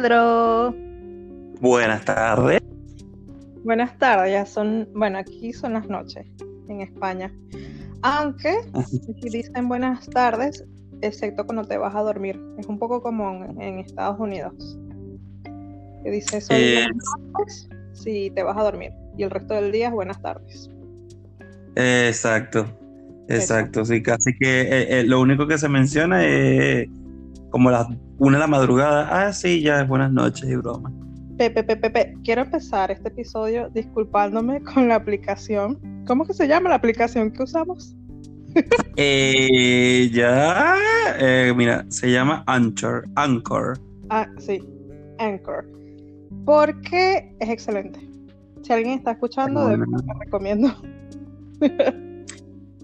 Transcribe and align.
Pedro. 0.00 0.74
Buenas 1.60 2.04
tardes. 2.04 2.60
Buenas 3.64 3.96
tardes, 3.96 4.30
ya 4.30 4.44
son, 4.44 4.86
bueno, 4.94 5.16
aquí 5.16 5.54
son 5.54 5.72
las 5.72 5.88
noches 5.88 6.26
en 6.68 6.82
España. 6.82 7.32
Aunque 8.02 8.52
si 8.86 9.30
dicen 9.30 9.68
buenas 9.68 10.06
tardes, 10.10 10.62
excepto 11.00 11.46
cuando 11.46 11.64
te 11.64 11.78
vas 11.78 11.94
a 11.94 12.02
dormir. 12.02 12.38
Es 12.58 12.66
un 12.66 12.78
poco 12.78 13.00
común 13.00 13.56
en 13.58 13.78
Estados 13.78 14.20
Unidos. 14.20 14.78
Que 16.04 16.10
dice 16.10 16.42
son 16.42 16.58
Eh, 16.58 16.74
buenas 16.74 16.96
noches 17.32 17.68
si 17.94 18.30
te 18.32 18.42
vas 18.42 18.58
a 18.58 18.64
dormir. 18.64 18.92
Y 19.16 19.22
el 19.22 19.30
resto 19.30 19.54
del 19.54 19.72
día 19.72 19.88
es 19.88 19.94
buenas 19.94 20.20
tardes. 20.20 20.70
Exacto, 21.74 22.66
exacto. 23.28 23.86
Sí, 23.86 24.02
casi 24.02 24.36
que 24.36 24.60
eh, 24.60 25.00
eh, 25.00 25.04
lo 25.04 25.22
único 25.22 25.46
que 25.46 25.56
se 25.56 25.70
menciona 25.70 26.22
es 26.22 26.86
como 27.56 27.70
las 27.70 27.88
una 28.18 28.36
de 28.36 28.40
la 28.40 28.46
madrugada. 28.46 29.08
Ah, 29.10 29.32
sí, 29.32 29.62
ya 29.62 29.80
es 29.80 29.88
buenas 29.88 30.12
noches 30.12 30.46
y 30.46 30.56
broma. 30.56 30.92
Pepe, 31.38 31.64
Pepe, 31.64 31.90
Pepe, 31.90 32.14
quiero 32.22 32.42
empezar 32.42 32.90
este 32.90 33.08
episodio 33.08 33.70
disculpándome 33.70 34.60
con 34.74 34.88
la 34.88 34.96
aplicación. 34.96 35.78
¿Cómo 36.06 36.26
que 36.26 36.34
se 36.34 36.46
llama 36.46 36.68
la 36.68 36.74
aplicación 36.74 37.30
que 37.30 37.44
usamos? 37.44 37.96
Eh, 38.96 40.10
ya, 40.14 40.76
eh, 41.18 41.52
mira, 41.54 41.84
se 41.90 42.10
llama 42.10 42.42
Anchor, 42.46 43.04
Anchor. 43.14 43.78
Ah, 44.08 44.26
sí, 44.38 44.62
Anchor. 45.18 45.66
Porque 46.46 47.34
es 47.38 47.50
excelente. 47.50 48.00
Si 48.62 48.72
alguien 48.72 48.98
está 48.98 49.12
escuchando, 49.12 49.68
de 49.68 49.76
verdad 49.76 49.98
te 50.06 50.24
recomiendo. 50.24 50.74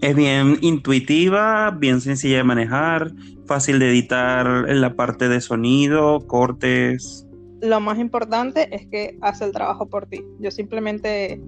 Es 0.03 0.17
bien 0.17 0.59
intuitiva, 0.63 1.71
bien 1.71 2.01
sencilla 2.01 2.39
de 2.39 2.43
manejar, 2.43 3.13
fácil 3.53 3.79
de 3.79 3.91
editar 3.91 4.47
en 4.67 4.81
la 4.81 4.97
parte 4.97 5.29
de 5.29 5.39
sonido, 5.43 6.27
cortes. 6.27 7.27
Lo 7.61 7.81
más 7.81 7.99
importante 7.99 8.75
es 8.75 8.87
que 8.87 9.19
hace 9.21 9.45
el 9.45 9.53
trabajo 9.53 9.91
por 9.91 10.07
ti. 10.07 10.25
Yo 10.41 10.51
simplemente 10.51 11.39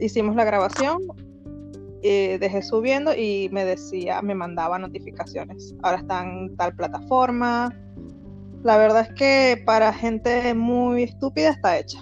hicimos 0.00 0.34
la 0.34 0.42
grabación, 0.42 0.98
eh, 2.02 2.36
dejé 2.40 2.62
subiendo 2.62 3.14
y 3.14 3.48
me 3.52 3.64
decía, 3.64 4.22
me 4.22 4.34
mandaba 4.34 4.76
notificaciones. 4.80 5.76
Ahora 5.84 5.98
está 5.98 6.24
en 6.24 6.56
tal 6.56 6.74
plataforma. 6.74 7.72
La 8.64 8.76
verdad 8.76 9.06
es 9.08 9.14
que 9.14 9.62
para 9.64 9.92
gente 9.92 10.52
muy 10.52 11.04
estúpida 11.04 11.50
está 11.50 11.78
hecha. 11.78 12.00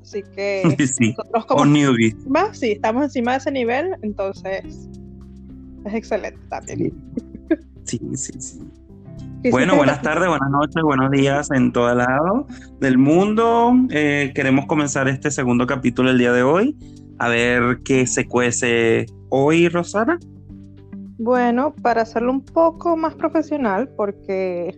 Así 0.00 0.22
que 0.34 0.74
Sí, 0.96 1.14
nosotros 1.18 1.44
como 1.44 1.66
newbie. 1.66 2.16
Sí, 2.52 2.72
estamos 2.72 3.04
encima 3.04 3.32
de 3.32 3.38
ese 3.38 3.52
nivel, 3.52 3.94
entonces 4.00 4.88
es 5.84 5.94
excelente 5.94 6.40
también. 6.48 6.78
Sí, 6.78 7.27
sí, 7.88 8.00
sí. 8.14 8.32
sí. 8.38 8.60
Bueno, 9.50 9.76
buenas 9.76 10.02
tardes, 10.02 10.28
buenas 10.28 10.50
noches, 10.50 10.82
buenos 10.82 11.10
días 11.10 11.50
en 11.52 11.72
todo 11.72 11.94
lado 11.94 12.46
del 12.80 12.98
mundo. 12.98 13.72
Eh, 13.90 14.32
queremos 14.34 14.66
comenzar 14.66 15.08
este 15.08 15.30
segundo 15.30 15.66
capítulo 15.66 16.10
el 16.10 16.18
día 16.18 16.32
de 16.32 16.42
hoy. 16.42 16.76
A 17.18 17.28
ver 17.28 17.80
qué 17.84 18.06
se 18.06 18.26
cuece 18.26 19.06
hoy, 19.28 19.68
Rosana. 19.68 20.18
Bueno, 21.18 21.72
para 21.82 22.02
hacerlo 22.02 22.32
un 22.32 22.44
poco 22.44 22.96
más 22.96 23.14
profesional, 23.14 23.88
porque, 23.96 24.76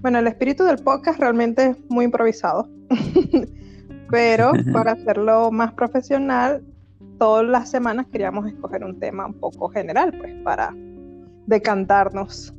bueno, 0.00 0.18
el 0.18 0.26
espíritu 0.26 0.64
del 0.64 0.78
podcast 0.78 1.18
realmente 1.18 1.68
es 1.68 1.76
muy 1.88 2.04
improvisado, 2.04 2.68
pero 4.10 4.52
para 4.72 4.92
hacerlo 4.92 5.50
más 5.50 5.72
profesional, 5.72 6.62
todas 7.18 7.46
las 7.46 7.70
semanas 7.70 8.06
queríamos 8.12 8.46
escoger 8.46 8.84
un 8.84 8.98
tema 8.98 9.26
un 9.26 9.34
poco 9.34 9.68
general, 9.68 10.12
pues, 10.18 10.34
para 10.42 10.74
decantarnos 11.46 12.54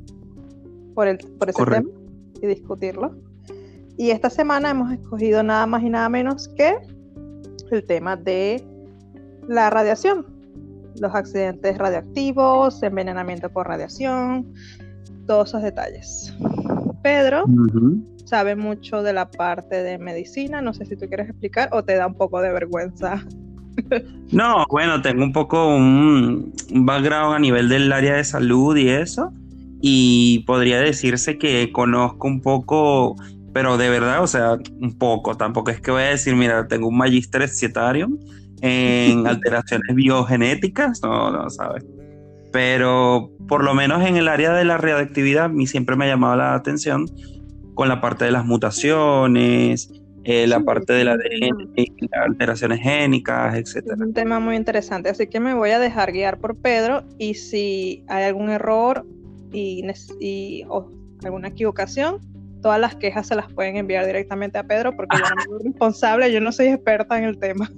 por, 0.94 1.08
el, 1.08 1.18
por 1.18 1.50
ese 1.50 1.58
Correcto. 1.58 1.90
tema 1.90 2.04
y 2.42 2.46
discutirlo. 2.46 3.16
Y 3.96 4.10
esta 4.10 4.30
semana 4.30 4.70
hemos 4.70 4.92
escogido 4.92 5.42
nada 5.42 5.66
más 5.66 5.82
y 5.82 5.90
nada 5.90 6.08
menos 6.08 6.48
que 6.48 6.76
el 7.70 7.84
tema 7.84 8.16
de 8.16 8.64
la 9.48 9.70
radiación, 9.70 10.26
los 11.00 11.14
accidentes 11.14 11.76
radioactivos, 11.78 12.82
envenenamiento 12.82 13.50
por 13.50 13.66
radiación, 13.66 14.52
todos 15.26 15.50
esos 15.50 15.62
detalles. 15.62 16.34
Pedro 17.02 17.44
sabe 18.24 18.56
mucho 18.56 19.02
de 19.02 19.12
la 19.12 19.30
parte 19.30 19.82
de 19.82 19.98
medicina, 19.98 20.62
no 20.62 20.72
sé 20.72 20.86
si 20.86 20.96
tú 20.96 21.06
quieres 21.06 21.28
explicar 21.28 21.68
o 21.72 21.84
te 21.84 21.96
da 21.96 22.06
un 22.06 22.14
poco 22.14 22.40
de 22.40 22.52
vergüenza. 22.52 23.24
No, 24.32 24.64
bueno, 24.70 25.02
tengo 25.02 25.22
un 25.22 25.32
poco 25.32 25.68
un, 25.68 26.52
un 26.72 26.86
background 26.86 27.36
a 27.36 27.38
nivel 27.38 27.68
del 27.68 27.92
área 27.92 28.16
de 28.16 28.24
salud 28.24 28.76
y 28.76 28.88
eso. 28.88 29.32
Y 29.80 30.40
podría 30.46 30.80
decirse 30.80 31.38
que 31.38 31.70
conozco 31.70 32.26
un 32.26 32.40
poco, 32.40 33.16
pero 33.52 33.76
de 33.76 33.90
verdad, 33.90 34.22
o 34.22 34.26
sea, 34.26 34.56
un 34.80 34.98
poco. 34.98 35.36
Tampoco 35.36 35.70
es 35.70 35.80
que 35.80 35.90
voy 35.90 36.02
a 36.02 36.06
decir, 36.06 36.34
mira, 36.34 36.66
tengo 36.66 36.88
un 36.88 36.96
magíster 36.96 37.46
cetarium 37.48 38.18
en 38.62 39.26
alteraciones 39.26 39.94
biogenéticas, 39.94 41.02
no, 41.02 41.30
no, 41.30 41.50
¿sabes? 41.50 41.84
Pero 42.52 43.30
por 43.48 43.62
lo 43.62 43.74
menos 43.74 44.04
en 44.06 44.16
el 44.16 44.28
área 44.28 44.52
de 44.52 44.64
la 44.64 44.78
radioactividad, 44.78 45.44
a 45.44 45.48
mí 45.48 45.66
siempre 45.66 45.96
me 45.96 46.06
ha 46.06 46.08
llamado 46.08 46.36
la 46.36 46.54
atención 46.54 47.06
con 47.74 47.88
la 47.88 48.00
parte 48.00 48.24
de 48.24 48.30
las 48.30 48.44
mutaciones, 48.44 49.90
eh, 50.24 50.46
la 50.46 50.60
parte 50.60 50.92
de 50.92 51.04
la 51.04 51.16
sí, 51.16 51.44
ADN, 51.50 51.74
las 52.10 52.24
alteraciones 52.26 52.80
génicas, 52.80 53.54
etcétera. 53.56 53.96
Es 53.96 54.00
un 54.00 54.14
tema 54.14 54.40
muy 54.40 54.56
interesante, 54.56 55.10
así 55.10 55.26
que 55.26 55.38
me 55.40 55.54
voy 55.54 55.70
a 55.70 55.78
dejar 55.78 56.12
guiar 56.12 56.38
por 56.38 56.56
Pedro 56.56 57.04
y 57.18 57.34
si 57.34 58.04
hay 58.08 58.24
algún 58.24 58.48
error 58.50 59.06
y, 59.52 59.84
y- 60.20 60.64
o 60.68 60.90
alguna 61.24 61.48
equivocación, 61.48 62.18
todas 62.62 62.80
las 62.80 62.96
quejas 62.96 63.28
se 63.28 63.34
las 63.36 63.52
pueden 63.52 63.76
enviar 63.76 64.06
directamente 64.06 64.58
a 64.58 64.64
Pedro 64.64 64.96
porque 64.96 65.16
yo 65.18 65.34
no 65.34 65.42
soy 65.58 65.64
responsable, 65.70 66.32
yo 66.32 66.40
no 66.40 66.50
soy 66.52 66.68
experta 66.68 67.18
en 67.18 67.24
el 67.24 67.38
tema. 67.38 67.70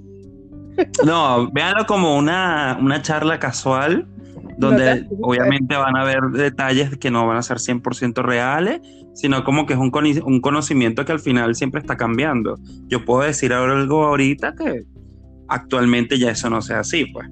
No, 1.05 1.49
véanlo 1.51 1.85
como 1.85 2.17
una, 2.17 2.77
una 2.79 3.01
charla 3.01 3.39
casual, 3.39 4.07
donde 4.57 5.03
No 5.03 5.17
obviamente 5.21 5.75
van 5.75 5.95
a 5.95 6.01
haber 6.01 6.21
detalles 6.33 6.97
que 6.97 7.11
no 7.11 7.27
van 7.27 7.37
a 7.37 7.41
ser 7.43 7.57
100% 7.57 8.21
reales, 8.23 8.81
sino 9.13 9.43
como 9.43 9.65
que 9.65 9.73
es 9.73 9.79
un, 9.79 9.91
un 10.25 10.41
conocimiento 10.41 11.05
que 11.05 11.11
al 11.11 11.19
final 11.19 11.55
siempre 11.55 11.79
está 11.79 11.97
cambiando. 11.97 12.55
Yo 12.87 13.03
puedo 13.05 13.21
decir 13.21 13.53
algo 13.53 14.05
ahorita 14.05 14.55
que 14.55 14.83
actualmente 15.47 16.19
ya 16.19 16.31
eso 16.31 16.49
no 16.49 16.61
sea 16.61 16.79
así, 16.79 17.05
pues. 17.05 17.27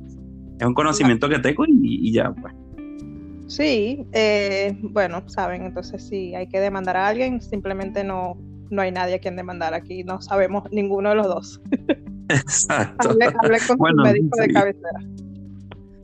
Es 0.59 0.65
un 0.65 0.73
conocimiento 0.73 1.27
que 1.27 1.39
tengo 1.39 1.65
y, 1.65 2.09
y 2.09 2.13
ya, 2.13 2.31
pues. 2.33 2.53
Sí, 3.47 4.05
eh, 4.13 4.75
bueno, 4.81 5.21
saben, 5.27 5.63
entonces 5.63 6.07
si 6.07 6.33
hay 6.33 6.47
que 6.47 6.59
demandar 6.59 6.97
a 6.97 7.07
alguien, 7.07 7.41
simplemente 7.41 8.03
no, 8.03 8.37
no 8.71 8.81
hay 8.81 8.91
nadie 8.91 9.15
a 9.15 9.19
quien 9.19 9.35
demandar 9.35 9.73
aquí, 9.73 10.03
no 10.03 10.21
sabemos 10.21 10.63
ninguno 10.71 11.09
de 11.09 11.15
los 11.15 11.27
dos. 11.27 11.61
Exacto. 12.29 13.09
Hable, 13.09 13.25
hable 13.25 13.57
con 13.67 13.77
Bueno, 13.77 14.03
su 14.03 14.11
médico 14.11 14.37
de 14.37 14.45
sí. 14.45 14.53
cabecera. 14.53 14.99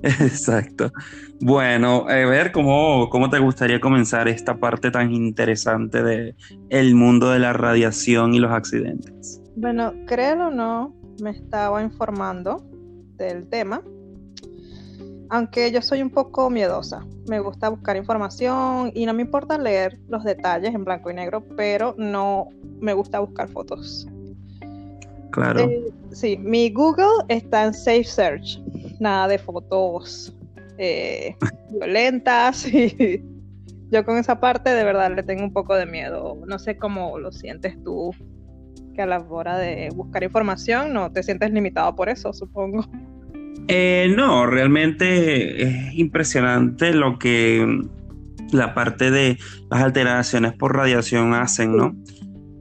Exacto. 0.20 0.92
Bueno, 1.40 2.06
ver, 2.06 2.52
¿cómo, 2.52 3.10
cómo 3.10 3.30
te 3.30 3.40
gustaría 3.40 3.80
comenzar 3.80 4.28
esta 4.28 4.58
parte 4.58 4.90
tan 4.90 5.14
interesante 5.14 6.02
de 6.02 6.36
el 6.70 6.96
mundo 6.96 7.30
de 7.30 7.40
la 7.40 7.54
radiación 7.54 8.34
y 8.34 8.40
los 8.40 8.52
accidentes? 8.52 9.42
Bueno, 9.56 9.94
créelo 10.08 10.48
o 10.48 10.52
no, 10.52 10.96
me 11.22 11.32
estaba 11.32 11.84
informando 11.84 12.64
del 13.18 13.48
tema, 13.48 13.84
aunque 15.30 15.72
yo 15.72 15.82
soy 15.82 16.02
un 16.02 16.10
poco 16.10 16.50
miedosa. 16.50 17.06
Me 17.28 17.40
gusta 17.40 17.70
buscar 17.70 17.96
información 17.96 18.92
y 18.96 19.06
no 19.06 19.14
me 19.14 19.22
importa 19.22 19.58
leer 19.58 20.00
los 20.08 20.24
detalles 20.24 20.74
en 20.74 20.84
blanco 20.84 21.12
y 21.12 21.14
negro, 21.14 21.46
pero 21.56 21.94
no 21.98 22.50
me 22.80 22.94
gusta 22.94 23.20
buscar 23.20 23.50
fotos. 23.50 24.08
Claro. 25.32 25.62
Eh, 25.62 25.92
sí, 26.12 26.38
mi 26.38 26.70
Google 26.70 27.26
está 27.30 27.66
en 27.66 27.74
Safe 27.74 28.04
Search, 28.04 28.60
nada 29.00 29.28
de 29.28 29.38
fotos 29.38 30.36
eh, 30.78 31.36
violentas 31.72 32.66
y 32.74 33.24
yo 33.92 34.06
con 34.06 34.18
esa 34.18 34.40
parte 34.40 34.70
de 34.70 34.84
verdad 34.84 35.14
le 35.16 35.24
tengo 35.24 35.44
un 35.44 35.54
poco 35.54 35.76
de 35.76 35.86
miedo. 35.86 36.38
No 36.48 36.60
sé 36.60 36.78
cómo 36.78 37.20
lo 37.20 37.32
sientes 37.32 37.82
tú, 37.84 38.12
que 38.96 39.02
a 39.02 39.06
la 39.06 39.20
hora 39.20 39.58
de 39.58 39.90
buscar 39.94 40.24
información 40.24 40.94
no 40.94 41.12
te 41.12 41.24
sientes 41.24 41.52
limitado 41.52 41.96
por 41.96 42.10
eso, 42.10 42.34
supongo. 42.34 42.86
Eh, 43.68 44.14
no, 44.16 44.46
realmente 44.46 45.64
es 45.64 45.94
impresionante 45.94 46.94
lo 46.94 47.20
que 47.20 47.82
la 48.52 48.74
parte 48.74 49.12
de 49.12 49.38
las 49.70 49.82
alteraciones 49.82 50.54
por 50.54 50.76
radiación 50.76 51.34
hacen, 51.34 51.76
¿no? 51.76 51.96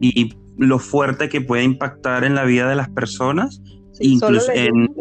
Y 0.01 0.35
lo 0.61 0.79
fuerte 0.79 1.31
que 1.31 1.41
puede 1.41 1.65
impactar 1.65 2.23
en 2.23 2.35
la 2.35 2.45
vida 2.45 2.69
de 2.69 2.77
las 2.77 2.91
personas, 2.91 3.63
Sí, 3.93 4.13
incluso 4.13 4.53
en 4.53 4.95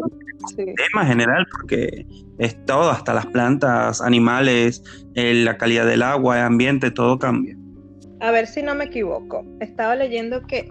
sí. 0.56 0.64
tema 0.74 1.04
general, 1.04 1.46
porque 1.52 2.06
es 2.38 2.64
todo, 2.64 2.90
hasta 2.90 3.12
las 3.12 3.26
plantas, 3.26 4.00
animales, 4.00 4.82
eh, 5.14 5.34
la 5.34 5.58
calidad 5.58 5.86
del 5.86 6.02
agua, 6.02 6.38
el 6.38 6.44
ambiente, 6.46 6.90
todo 6.90 7.18
cambia. 7.18 7.56
A 8.20 8.30
ver 8.30 8.46
si 8.46 8.62
no 8.62 8.74
me 8.74 8.84
equivoco. 8.84 9.44
Estaba 9.60 9.94
leyendo 9.96 10.42
que 10.46 10.70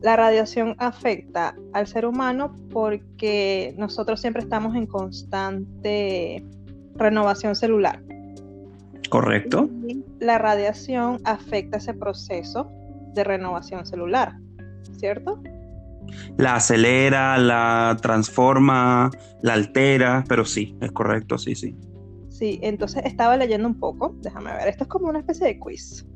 la 0.00 0.16
radiación 0.16 0.76
afecta 0.78 1.54
al 1.74 1.86
ser 1.86 2.06
humano 2.06 2.56
porque 2.70 3.74
nosotros 3.76 4.20
siempre 4.20 4.42
estamos 4.42 4.74
en 4.74 4.86
constante 4.86 6.42
renovación 6.96 7.54
celular. 7.54 8.02
¿Correcto? 9.10 9.68
Y 9.86 10.02
la 10.20 10.38
radiación 10.38 11.20
afecta 11.24 11.76
ese 11.76 11.92
proceso 11.92 12.70
de 13.14 13.24
renovación 13.24 13.86
celular, 13.86 14.36
¿cierto? 14.98 15.42
La 16.36 16.56
acelera, 16.56 17.38
la 17.38 17.96
transforma, 18.00 19.10
la 19.42 19.54
altera, 19.54 20.24
pero 20.28 20.44
sí, 20.44 20.76
es 20.80 20.92
correcto, 20.92 21.38
sí, 21.38 21.54
sí. 21.54 21.76
Sí, 22.28 22.58
entonces 22.62 23.04
estaba 23.04 23.36
leyendo 23.36 23.68
un 23.68 23.78
poco, 23.78 24.16
déjame 24.20 24.52
ver, 24.52 24.68
esto 24.68 24.84
es 24.84 24.88
como 24.88 25.08
una 25.08 25.20
especie 25.20 25.46
de 25.46 25.58
quiz. 25.58 26.06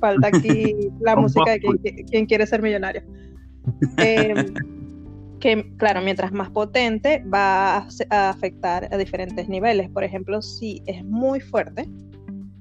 Falta 0.00 0.28
aquí 0.28 0.74
la 1.00 1.14
música 1.14 1.52
de 1.52 1.60
quien, 2.10 2.26
quiere 2.26 2.46
ser 2.46 2.62
millonario. 2.62 3.02
Em, 3.98 4.52
que 5.38 5.76
claro, 5.76 6.00
mientras 6.00 6.32
más 6.32 6.50
potente 6.50 7.22
va 7.32 7.78
a, 8.10 8.30
afectar 8.30 8.88
a 8.92 8.96
diferentes 8.96 9.48
niveles. 9.48 9.90
Por 9.90 10.04
ejemplo, 10.04 10.40
si 10.40 10.82
es 10.86 11.04
muy 11.04 11.40
fuerte, 11.40 11.88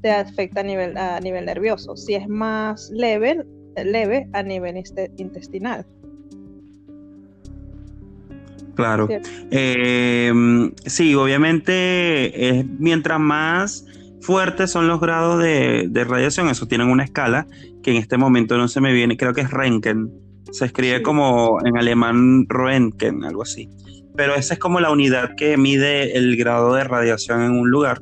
te 0.02 0.12
afecta 0.12 0.62
a 0.62 0.64
nivel, 0.64 0.98
a 0.98 1.20
nivel 1.20 1.46
nervioso. 1.46 1.96
Si 1.96 2.16
es 2.16 2.28
más 2.28 2.90
leve, 2.92 3.46
leve 3.76 4.28
a 4.34 4.44
nivel 4.44 4.82
intestinal. 5.18 5.86
Claro. 8.76 9.08
Em, 9.52 10.72
sí, 10.86 11.14
obviamente, 11.16 12.66
mientras 12.80 13.20
más 13.20 13.86
fuertes 14.22 14.72
son 14.72 14.88
los 14.88 15.00
grados 15.00 15.42
de, 15.42 16.06
radiación, 16.08 16.50
eso 16.50 16.68
tienen 16.68 16.88
una 16.88 17.04
escala 17.04 17.48
que 17.84 17.92
en 17.92 17.98
este 17.98 18.18
momento 18.18 18.58
no 18.58 18.68
se 18.68 18.82
me 18.82 18.94
viene, 18.94 19.18
creo 19.18 19.34
que 19.34 19.42
es 19.42 19.52
Röntgen. 19.52 20.12
Se 20.52 20.66
escribe 20.66 21.02
como 21.02 21.60
en 21.66 21.78
alemán 21.78 22.46
Röntgen, 22.48 23.24
algo 23.24 23.44
así. 23.44 23.70
Pero 24.16 24.36
esa 24.36 24.54
es 24.54 24.60
como 24.60 24.80
la 24.80 24.92
unidad 24.92 25.36
que 25.36 25.58
mide 25.58 26.18
el 26.18 26.36
grado 26.36 26.74
de 26.74 26.84
radiación 26.84 27.42
en 27.44 27.52
un 27.52 27.70
lugar. 27.70 28.02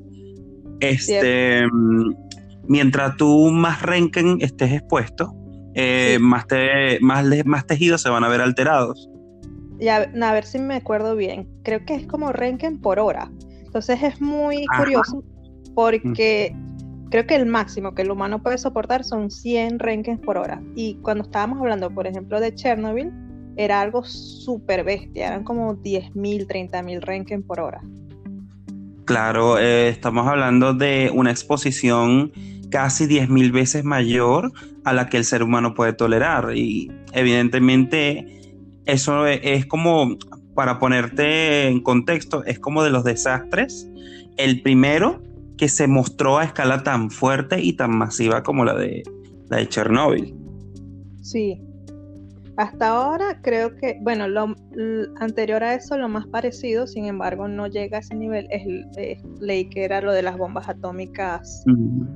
Este, 0.80 1.63
mientras 2.68 3.18
tú 3.18 3.50
más 3.51 3.81
Röntgen 3.81 4.38
estés 4.42 4.74
expuesto, 4.74 5.33
eh, 6.15 6.19
más, 6.19 6.45
más, 7.01 7.25
más 7.45 7.67
tejidos 7.67 8.01
se 8.01 8.09
van 8.09 8.23
a 8.23 8.27
ver 8.27 8.41
alterados 8.41 9.09
a, 9.87 10.33
ver 10.33 10.45
si 10.45 10.59
me 10.59 10.75
acuerdo 10.75 11.15
bien, 11.15 11.47
creo 11.63 11.85
que 11.85 11.95
es 11.95 12.05
como 12.07 12.31
Renken 12.33 12.79
por 12.79 12.99
hora. 12.99 13.31
Entonces 13.65 14.01
es 14.03 14.19
muy 14.19 14.65
curioso 14.77 15.23
porque 15.75 16.53
creo 17.09 17.25
que 17.25 17.35
el 17.35 17.45
máximo 17.45 17.93
que 17.93 18.01
el 18.01 18.11
humano 18.11 18.41
puede 18.41 18.57
soportar 18.57 19.03
son 19.03 19.31
100 19.31 19.79
Renkens 19.79 20.19
por 20.19 20.37
hora. 20.37 20.61
Y 20.75 20.95
cuando 20.95 21.23
estábamos 21.23 21.59
hablando, 21.59 21.89
por 21.91 22.07
ejemplo, 22.07 22.39
de 22.39 22.53
Chernobyl, 22.53 23.11
era 23.55 23.81
algo 23.81 24.03
súper 24.03 24.83
bestia, 24.83 25.27
eran 25.27 25.43
como 25.43 25.75
10.000, 25.75 26.47
30.000 26.47 27.01
Renken 27.01 27.43
por 27.43 27.59
hora. 27.59 27.81
Claro, 29.05 29.57
eh, 29.57 29.89
estamos 29.89 30.27
hablando 30.27 30.73
de 30.73 31.11
una 31.13 31.31
exposición 31.31 32.31
casi 32.69 33.05
10.000 33.05 33.51
veces 33.51 33.83
mayor 33.83 34.51
a 34.89 34.94
la 34.94 35.07
que 35.07 35.18
el 35.18 35.25
ser 35.25 35.44
humano 35.44 35.74
puede 35.74 35.94
tolerar. 35.94 36.56
Y 36.56 36.91
evidentemente 37.13 38.39
eso 38.86 39.27
es 39.27 39.65
como, 39.65 40.18
para 40.56 40.80
ponerte 40.80 41.68
en 41.68 41.81
contexto, 41.81 42.44
es 42.45 42.59
como 42.59 42.83
de 42.83 42.89
los 42.89 43.03
desastres. 43.03 43.88
El 44.38 44.62
primero 44.62 45.21
que 45.57 45.69
se 45.69 45.88
mostró 45.88 46.38
a 46.38 46.45
escala 46.45 46.83
tan 46.83 47.12
fuerte 47.12 47.62
y 47.62 47.74
tan 47.74 47.97
masiva 47.97 48.44
como 48.44 48.65
la 48.65 48.75
de, 48.75 49.03
la 49.50 49.57
de 49.57 49.68
Chernóbil. 49.68 50.36
Sí. 51.21 51.62
Hasta 52.57 52.89
ahora 52.89 53.39
creo 53.42 53.75
que, 53.75 54.00
bueno, 54.01 54.27
lo, 54.27 54.56
anterior 55.19 55.63
a 55.63 55.75
eso, 55.75 55.97
lo 55.97 56.09
más 56.09 56.27
parecido, 56.27 56.88
sin 56.88 57.06
embargo, 57.06 57.47
no 57.47 57.68
llega 57.68 57.97
a 57.97 58.00
ese 58.01 58.15
nivel, 58.15 58.47
es, 58.50 59.21
ley 59.39 59.69
que 59.69 59.85
era 59.85 60.01
lo 60.01 60.12
de 60.12 60.24
las 60.24 60.38
bombas 60.38 60.68
atómicas 60.68 61.63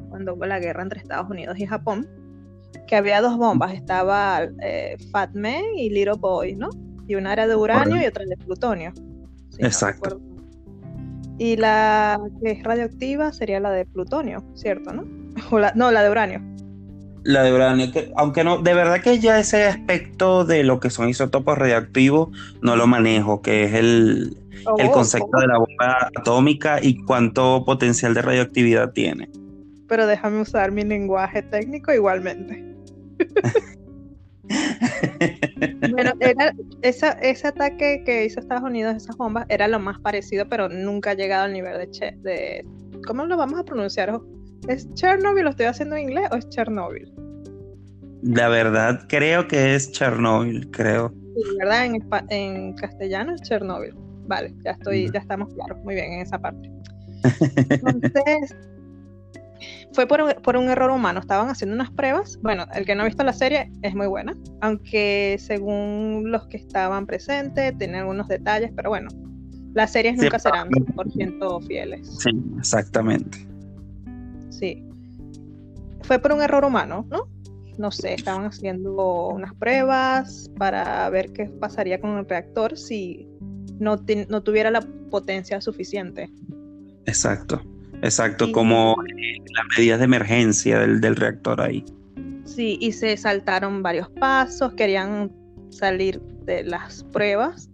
cuando 0.10 0.34
hubo 0.34 0.46
la 0.46 0.60
guerra 0.60 0.84
entre 0.84 1.00
Estados 1.00 1.30
Unidos 1.30 1.58
y 1.60 1.66
Japón 1.66 2.08
que 2.88 2.96
había 2.96 3.22
dos 3.22 3.38
bombas, 3.38 3.74
estaba 3.74 4.44
eh, 4.62 4.98
Fat 5.12 5.34
Man 5.36 5.64
y 5.76 5.90
Little 5.90 6.16
Boy, 6.20 6.56
¿no? 6.56 6.70
Y 7.08 7.16
una 7.16 7.34
era 7.34 7.48
de 7.48 7.56
uranio 7.56 8.02
y 8.02 8.06
otra 8.06 8.26
de 8.26 8.38
plutonio. 8.38 8.94
Exacto. 9.60 10.20
y 11.38 11.58
la 11.58 12.20
que 12.42 12.52
es 12.52 12.64
radioactiva 12.64 13.32
sería 13.34 13.60
la 13.60 13.72
de 13.72 13.86
plutonio, 13.86 14.44
¿cierto? 14.56 14.94
¿No? 14.94 15.04
no, 15.76 15.92
la 15.92 16.04
de 16.04 16.10
uranio. 16.10 16.42
La 17.24 17.44
de 17.44 17.54
uranio, 17.54 17.88
aunque 18.18 18.44
no, 18.44 18.62
de 18.62 18.74
verdad 18.74 19.02
que 19.02 19.20
ya 19.20 19.40
ese 19.40 19.66
aspecto 19.66 20.44
de 20.44 20.64
lo 20.64 20.80
que 20.80 20.90
son 20.90 21.08
isótopos 21.08 21.58
radioactivos 21.58 22.30
no 22.62 22.76
lo 22.76 22.86
manejo, 22.86 23.42
que 23.42 23.64
es 23.64 23.74
el, 23.74 24.38
oh, 24.66 24.76
el 24.78 24.92
concepto 24.92 25.40
de 25.40 25.48
la 25.48 25.58
bomba 25.58 26.10
atómica 26.20 26.80
y 26.82 26.98
cuánto 27.04 27.64
potencial 27.66 28.14
de 28.14 28.24
radioactividad 28.24 28.92
tiene. 28.92 29.30
Pero 29.94 30.08
déjame 30.08 30.42
usar 30.42 30.72
mi 30.72 30.82
lenguaje 30.82 31.44
técnico 31.44 31.94
igualmente. 31.94 32.66
bueno, 35.92 36.14
ese 36.82 37.48
ataque 37.48 38.02
que 38.04 38.26
hizo 38.26 38.40
Estados 38.40 38.64
Unidos, 38.64 38.96
esas 38.96 39.16
bombas, 39.18 39.46
era 39.50 39.68
lo 39.68 39.80
más 39.80 40.00
parecido, 40.00 40.50
pero 40.50 40.68
nunca 40.68 41.12
ha 41.12 41.14
llegado 41.14 41.46
al 41.46 41.54
nivel 41.54 41.78
de, 41.78 42.18
de 42.24 42.66
¿cómo 43.06 43.28
lo 43.28 43.38
vamos 43.38 43.60
a 43.60 43.64
pronunciar? 43.64 44.20
¿Es 44.68 44.92
Chernobyl? 44.96 45.44
¿Lo 45.44 45.52
estoy 45.52 45.68
haciendo 45.68 45.96
en 45.96 46.10
inglés 46.10 46.28
o 46.32 46.38
es 46.38 46.50
Chernobyl? 46.50 47.14
La 48.24 48.50
verdad, 48.50 49.06
creo 49.08 49.48
que 49.48 49.76
es 49.76 49.92
Chernobyl, 49.92 50.72
creo. 50.72 51.14
Sí, 51.36 51.58
¿verdad? 51.60 51.86
En, 51.86 52.02
en 52.32 52.74
castellano 52.74 53.36
es 53.36 53.44
Chernobyl. 53.44 53.94
Vale, 54.26 54.56
ya 54.66 54.72
estoy, 54.72 55.12
ya 55.12 55.20
estamos 55.20 55.54
claros, 55.54 55.78
muy 55.84 55.94
bien 55.94 56.14
en 56.14 56.22
esa 56.22 56.40
parte. 56.40 56.68
Entonces, 57.70 58.56
fue 59.94 60.08
por 60.08 60.22
un, 60.58 60.70
error 60.70 60.92
humano. 60.92 61.20
Estaban 61.20 61.50
haciendo 61.50 61.76
unas 61.76 61.92
pruebas. 61.92 62.40
Bueno, 62.42 62.66
el 62.74 62.86
que 62.86 62.96
no 62.96 63.04
ha 63.04 63.06
visto 63.06 63.24
la 63.24 63.34
serie 63.34 63.72
es 63.82 63.96
muy 63.96 64.08
buena, 64.08 64.36
aunque 64.62 65.38
según 65.40 66.32
los 66.32 66.48
que 66.48 66.58
estaban 66.58 67.06
presentes, 67.06 67.78
tiene 67.78 68.00
algunos 68.00 68.28
detalles, 68.28 68.72
pero 68.76 68.90
bueno, 68.90 69.10
las 69.74 69.92
series 69.92 70.18
nunca 70.18 70.40
serán 70.40 70.70
100% 70.70 71.68
fieles. 71.68 72.08
Sí, 72.20 72.30
exactamente. 72.58 73.38
Sí. 74.50 74.84
Fue 76.02 76.20
por 76.20 76.34
un 76.34 76.42
error 76.42 76.66
humano, 76.66 77.06
¿no? 77.10 77.28
No 77.78 77.90
sé, 77.90 78.14
estaban 78.14 78.46
haciendo 78.46 79.30
unas 79.30 79.54
pruebas 79.56 80.52
para 80.58 81.10
ver 81.10 81.32
qué 81.34 81.46
pasaría 81.46 82.00
con 82.00 82.18
el 82.18 82.28
reactor 82.28 82.78
si 82.78 83.28
no, 83.80 83.98
no 84.30 84.44
tuviera 84.44 84.70
la 84.70 84.82
potencia 85.10 85.60
suficiente. 85.60 86.30
Exacto. 87.06 87.62
Exacto, 88.04 88.52
como 88.52 88.96
eh, 89.08 89.38
las 89.56 89.66
medidas 89.78 90.00
de 90.00 90.06
emergencia 90.06 90.80
del, 90.80 91.16
reactor 91.16 91.62
ahí. 91.62 91.86
Sí, 92.44 92.78
y 92.82 92.92
se 92.92 93.16
saltaron 93.16 93.82
varios 93.82 94.10
pasos, 94.10 94.74
querían 94.74 95.32
salir 95.70 96.20
de 96.46 96.66
las 96.66 97.06
pruebas, 97.06 97.70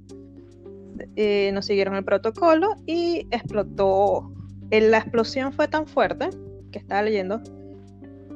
eh, 1.15 1.49
no 1.51 1.63
siguieron 1.63 1.95
el 1.95 2.05
protocolo 2.05 2.75
y 2.85 3.25
explotó. 3.31 4.31
La 4.69 4.99
explosión 4.99 5.51
fue 5.51 5.67
tan 5.67 5.87
fuerte 5.87 6.29
que 6.71 6.77
estaba 6.77 7.01
leyendo. 7.01 7.41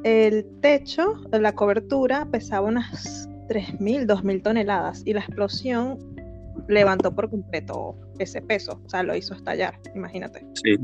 El 0.04 0.46
techo, 0.62 1.22
la 1.32 1.54
cobertura 1.54 2.28
pesaba 2.32 2.68
unas 2.68 3.30
3.000, 3.50 4.08
2.000 4.08 4.42
toneladas 4.42 5.04
y 5.06 5.14
la 5.14 5.20
explosión 5.20 6.00
levantó 6.68 7.14
por 7.14 7.30
completo 7.30 7.96
ese 8.18 8.42
peso, 8.42 8.82
o 8.84 8.90
sea, 8.90 9.04
lo 9.04 9.16
hizo 9.16 9.36
estallar, 9.36 9.80
imagínate. 9.94 10.44
Sí. 10.56 10.76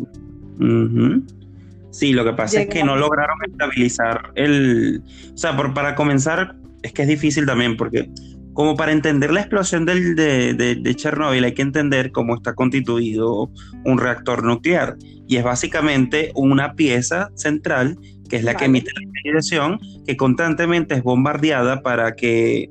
Sí, 1.92 2.14
lo 2.14 2.24
que 2.24 2.34
pasa 2.34 2.62
es 2.62 2.68
que 2.70 2.84
no 2.84 2.96
lograron 2.96 3.38
estabilizar 3.48 4.32
el... 4.36 5.02
O 5.34 5.38
sea, 5.38 5.56
por, 5.56 5.74
para 5.74 5.96
comenzar, 5.96 6.56
es 6.84 6.94
que 6.94 7.02
es 7.04 7.08
difícil 7.08 7.46
también 7.46 7.78
porque 7.78 8.10
como 8.54 8.76
para 8.76 8.92
entender 8.92 9.32
la 9.32 9.40
explosión 9.40 9.86
del, 9.86 10.16
de, 10.16 10.54
de, 10.54 10.96
Chernobyl 10.96 11.46
hay 11.46 11.54
que 11.54 11.62
entender 11.62 12.12
cómo 12.12 12.36
está 12.36 12.54
constituido 12.56 13.50
un 13.86 13.98
reactor 13.98 14.44
nuclear. 14.44 14.98
Y 15.28 15.38
es 15.38 15.44
básicamente 15.44 16.32
una 16.36 16.74
pieza 16.74 17.30
central, 17.36 17.98
que 18.28 18.36
es 18.36 18.44
la 18.44 18.56
que 18.56 18.66
emite 18.66 18.92
la 18.94 19.10
radiación, 19.24 19.80
que 20.06 20.18
constantemente 20.18 20.96
es 20.96 21.04
bombardeada 21.04 21.82
para 21.82 22.16
que 22.16 22.70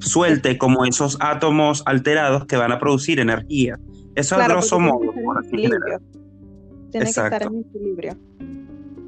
suelte 0.00 0.58
como 0.58 0.84
esos 0.84 1.16
átomos 1.20 1.82
alterados 1.86 2.44
que 2.44 2.56
van 2.56 2.72
a 2.72 2.78
producir 2.78 3.18
energía. 3.18 3.78
Eso 4.16 4.38
es 4.38 4.48
grosso 4.48 4.78
modo, 4.78 5.14
por 5.24 5.38
así 5.38 5.68
tiene 6.90 7.04
que 7.04 7.10
estar 7.10 7.42
en 7.42 7.60
equilibrio. 7.60 8.16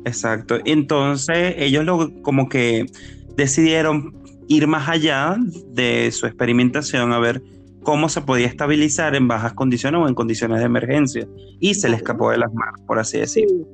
Exacto. 0.04 0.58
Entonces, 0.64 1.54
ellos 1.58 1.84
lo, 1.84 2.22
como 2.22 2.48
que 2.48 2.86
decidieron 3.36 4.16
ir 4.48 4.66
más 4.66 4.88
allá 4.88 5.36
de 5.68 6.10
su 6.10 6.26
experimentación 6.26 7.12
a 7.12 7.18
ver 7.18 7.42
cómo 7.82 8.08
se 8.08 8.20
podía 8.20 8.46
estabilizar 8.46 9.14
en 9.14 9.28
bajas 9.28 9.52
condiciones 9.52 10.00
o 10.00 10.08
en 10.08 10.14
condiciones 10.14 10.58
de 10.60 10.64
emergencia. 10.64 11.28
Y 11.60 11.74
se 11.74 11.88
le 11.88 11.96
escapó 11.96 12.30
de 12.30 12.38
las 12.38 12.52
manos, 12.52 12.80
por 12.86 12.98
así 12.98 13.18
decirlo. 13.18 13.66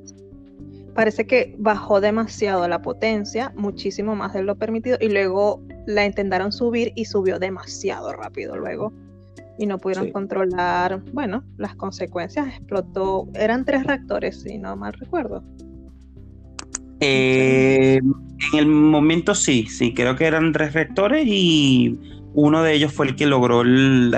Parece 0.93 1.27
que 1.27 1.55
bajó 1.57 1.99
demasiado 1.99 2.67
la 2.67 2.81
potencia, 2.81 3.51
muchísimo 3.57 4.15
más 4.15 4.33
de 4.33 4.43
lo 4.43 4.55
permitido, 4.55 4.97
y 5.01 5.09
luego 5.09 5.61
la 5.85 6.05
intentaron 6.05 6.53
subir 6.53 6.93
y 6.95 7.05
subió 7.05 7.37
demasiado 7.37 8.13
rápido 8.13 8.55
luego 8.55 8.93
y 9.57 9.65
no 9.65 9.77
pudieron 9.77 10.11
controlar, 10.11 11.01
bueno, 11.13 11.43
las 11.57 11.75
consecuencias. 11.75 12.47
Explotó, 12.47 13.29
eran 13.33 13.65
tres 13.65 13.85
reactores, 13.85 14.41
si 14.41 14.57
no 14.57 14.75
mal 14.75 14.93
recuerdo. 14.93 15.43
Eh, 16.99 17.99
en 18.53 18.59
el 18.59 18.67
momento 18.67 19.35
sí, 19.35 19.67
sí, 19.67 19.93
creo 19.93 20.15
que 20.15 20.25
eran 20.25 20.53
tres 20.53 20.73
rectores 20.73 21.25
y 21.27 21.99
uno 22.33 22.63
de 22.63 22.73
ellos 22.73 22.93
fue 22.93 23.07
el 23.07 23.15
que 23.15 23.25
logró 23.25 23.61
el, 23.61 24.13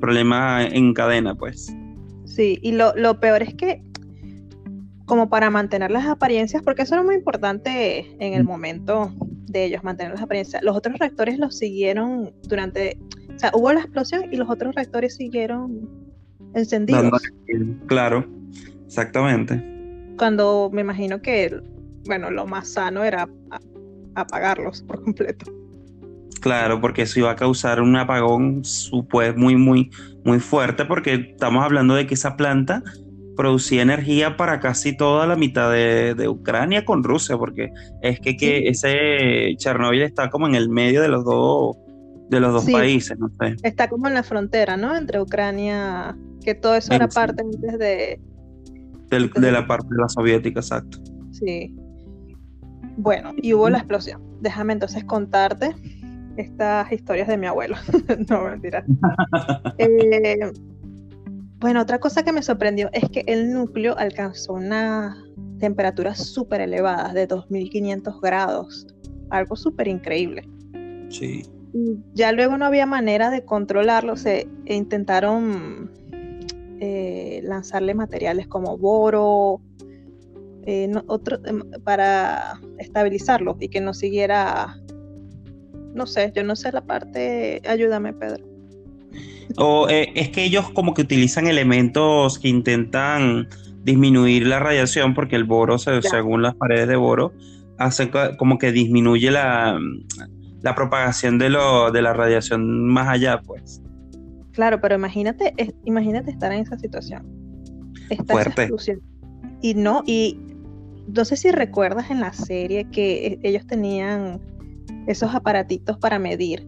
problema 0.00 0.64
en 0.64 0.94
cadena, 0.94 1.34
pues. 1.34 1.74
Sí, 2.24 2.58
y 2.62 2.72
lo, 2.72 2.94
lo, 2.96 3.20
peor 3.20 3.42
es 3.42 3.54
que, 3.54 3.82
como 5.04 5.28
para 5.28 5.50
mantener 5.50 5.90
las 5.90 6.06
apariencias, 6.06 6.62
porque 6.62 6.82
eso 6.82 6.94
era 6.94 7.02
muy 7.02 7.14
importante 7.14 8.06
en 8.24 8.34
el 8.34 8.44
mm. 8.44 8.46
momento 8.46 9.12
de 9.48 9.64
ellos, 9.64 9.82
mantener 9.82 10.12
las 10.12 10.22
apariencias, 10.22 10.62
los 10.62 10.76
otros 10.76 10.98
rectores 10.98 11.38
los 11.38 11.56
siguieron 11.56 12.32
durante, 12.44 12.98
o 13.38 13.40
sea, 13.40 13.52
hubo 13.54 13.72
la 13.72 13.82
explosión 13.82 14.24
y 14.32 14.36
los 14.36 14.50
otros 14.50 14.74
rectores 14.74 15.14
siguieron 15.14 15.88
encendidos. 16.54 17.22
Claro, 17.86 18.26
exactamente. 18.84 19.62
Cuando 20.18 20.70
me 20.72 20.80
imagino 20.80 21.22
que, 21.22 21.56
bueno, 22.06 22.32
lo 22.32 22.48
más 22.48 22.66
sano 22.66 23.04
era 23.04 23.28
apagarlos 24.16 24.82
por 24.82 25.04
completo. 25.04 25.46
Claro, 26.40 26.80
porque 26.80 27.02
eso 27.02 27.20
iba 27.20 27.30
a 27.30 27.36
causar 27.36 27.80
un 27.80 27.94
apagón 27.94 28.62
pues, 29.08 29.36
muy, 29.36 29.54
muy, 29.54 29.92
muy 30.24 30.40
fuerte, 30.40 30.84
porque 30.84 31.14
estamos 31.14 31.64
hablando 31.64 31.94
de 31.94 32.08
que 32.08 32.14
esa 32.14 32.36
planta 32.36 32.82
producía 33.36 33.82
energía 33.82 34.36
para 34.36 34.58
casi 34.58 34.96
toda 34.96 35.28
la 35.28 35.36
mitad 35.36 35.70
de, 35.70 36.28
Ucrania 36.28 36.84
con 36.84 37.04
Rusia, 37.04 37.38
porque 37.38 37.70
es 38.02 38.18
que, 38.18 38.36
que 38.36 38.68
ese 38.68 39.54
Chernobyl 39.58 40.02
está 40.02 40.28
como 40.28 40.48
en 40.48 40.56
el 40.56 40.68
medio 40.68 41.02
de 41.02 41.08
los 41.08 41.24
dos 41.24 41.76
de 42.28 42.40
los 42.40 42.52
dos 42.52 42.70
países, 42.70 43.18
no 43.18 43.28
sé. 43.28 43.56
Está 43.62 43.88
como 43.88 44.08
en 44.08 44.14
la 44.14 44.22
frontera, 44.22 44.76
¿no? 44.76 44.96
Entre 44.96 45.20
Ucrania, 45.20 46.16
que 46.44 46.54
todo 46.54 46.74
eso 46.74 46.92
era 46.92 47.08
parte 47.08 47.42
antes 47.42 47.78
de... 47.78 48.20
de 49.10 49.52
la 49.52 49.66
parte 49.66 49.88
de 49.90 50.00
la 50.00 50.08
soviética, 50.08 50.60
exacto. 50.60 50.98
Sí. 51.32 51.74
Bueno, 52.96 53.32
y 53.40 53.54
hubo 53.54 53.70
la 53.70 53.78
explosión. 53.78 54.22
Déjame 54.40 54.72
entonces 54.72 55.04
contarte 55.04 55.74
estas 56.36 56.90
historias 56.92 57.28
de 57.28 57.36
mi 57.36 57.46
abuelo. 57.46 57.76
no, 58.28 58.44
mentira. 58.44 58.84
Eh, 59.78 60.52
bueno, 61.60 61.82
otra 61.82 61.98
cosa 61.98 62.22
que 62.22 62.32
me 62.32 62.42
sorprendió 62.42 62.88
es 62.92 63.08
que 63.10 63.24
el 63.26 63.52
núcleo 63.52 63.96
alcanzó 63.98 64.52
una 64.54 65.16
temperatura 65.58 66.14
súper 66.14 66.60
elevada, 66.60 67.12
de 67.12 67.26
2500 67.26 68.20
grados. 68.20 68.86
Algo 69.30 69.56
súper 69.56 69.88
increíble. 69.88 70.48
Sí. 71.08 71.42
Ya 72.14 72.32
luego 72.32 72.56
no 72.56 72.64
había 72.64 72.86
manera 72.86 73.30
de 73.30 73.44
controlarlo. 73.44 74.16
Se 74.16 74.48
intentaron 74.66 75.90
eh, 76.80 77.40
lanzarle 77.44 77.94
materiales 77.94 78.46
como 78.46 78.78
boro, 78.78 79.60
eh, 80.64 80.90
otro, 81.06 81.38
em, 81.44 81.62
para 81.84 82.60
estabilizarlo 82.78 83.56
y 83.60 83.68
que 83.68 83.80
no 83.80 83.94
siguiera 83.94 84.76
no 85.94 86.06
sé, 86.06 86.32
yo 86.34 86.44
no 86.44 86.56
sé 86.56 86.72
la 86.72 86.82
parte, 86.82 87.60
ayúdame 87.68 88.12
Pedro. 88.12 88.44
O 89.56 89.88
eh, 89.88 90.12
es 90.14 90.30
que 90.30 90.44
ellos 90.44 90.70
como 90.70 90.94
que 90.94 91.02
utilizan 91.02 91.46
elementos 91.46 92.38
que 92.38 92.48
intentan 92.48 93.48
disminuir 93.82 94.46
la 94.46 94.60
radiación 94.60 95.14
porque 95.14 95.36
el 95.36 95.44
boro, 95.44 95.78
según 95.78 96.42
las 96.42 96.54
paredes 96.54 96.88
de 96.88 96.96
boro, 96.96 97.32
hace 97.78 98.10
como 98.38 98.58
que 98.58 98.72
disminuye 98.72 99.30
la, 99.30 99.78
la 100.62 100.74
propagación 100.74 101.38
de, 101.38 101.50
lo, 101.50 101.90
de 101.90 102.02
la 102.02 102.12
radiación 102.12 102.86
más 102.86 103.08
allá, 103.08 103.40
pues. 103.40 103.82
Claro, 104.52 104.80
pero 104.80 104.96
imagínate, 104.96 105.54
imagínate 105.84 106.30
estar 106.30 106.52
en 106.52 106.62
esa 106.62 106.78
situación. 106.78 107.26
Fuerte. 108.26 108.70
y 109.60 109.74
no, 109.74 110.02
y 110.06 110.40
no 111.14 111.24
sé 111.24 111.36
si 111.36 111.50
recuerdas 111.50 112.10
en 112.10 112.20
la 112.20 112.32
serie 112.32 112.86
que 112.90 113.26
eh, 113.26 113.38
ellos 113.42 113.66
tenían 113.66 114.40
esos 115.06 115.34
aparatitos 115.34 115.98
para 115.98 116.18
medir. 116.18 116.66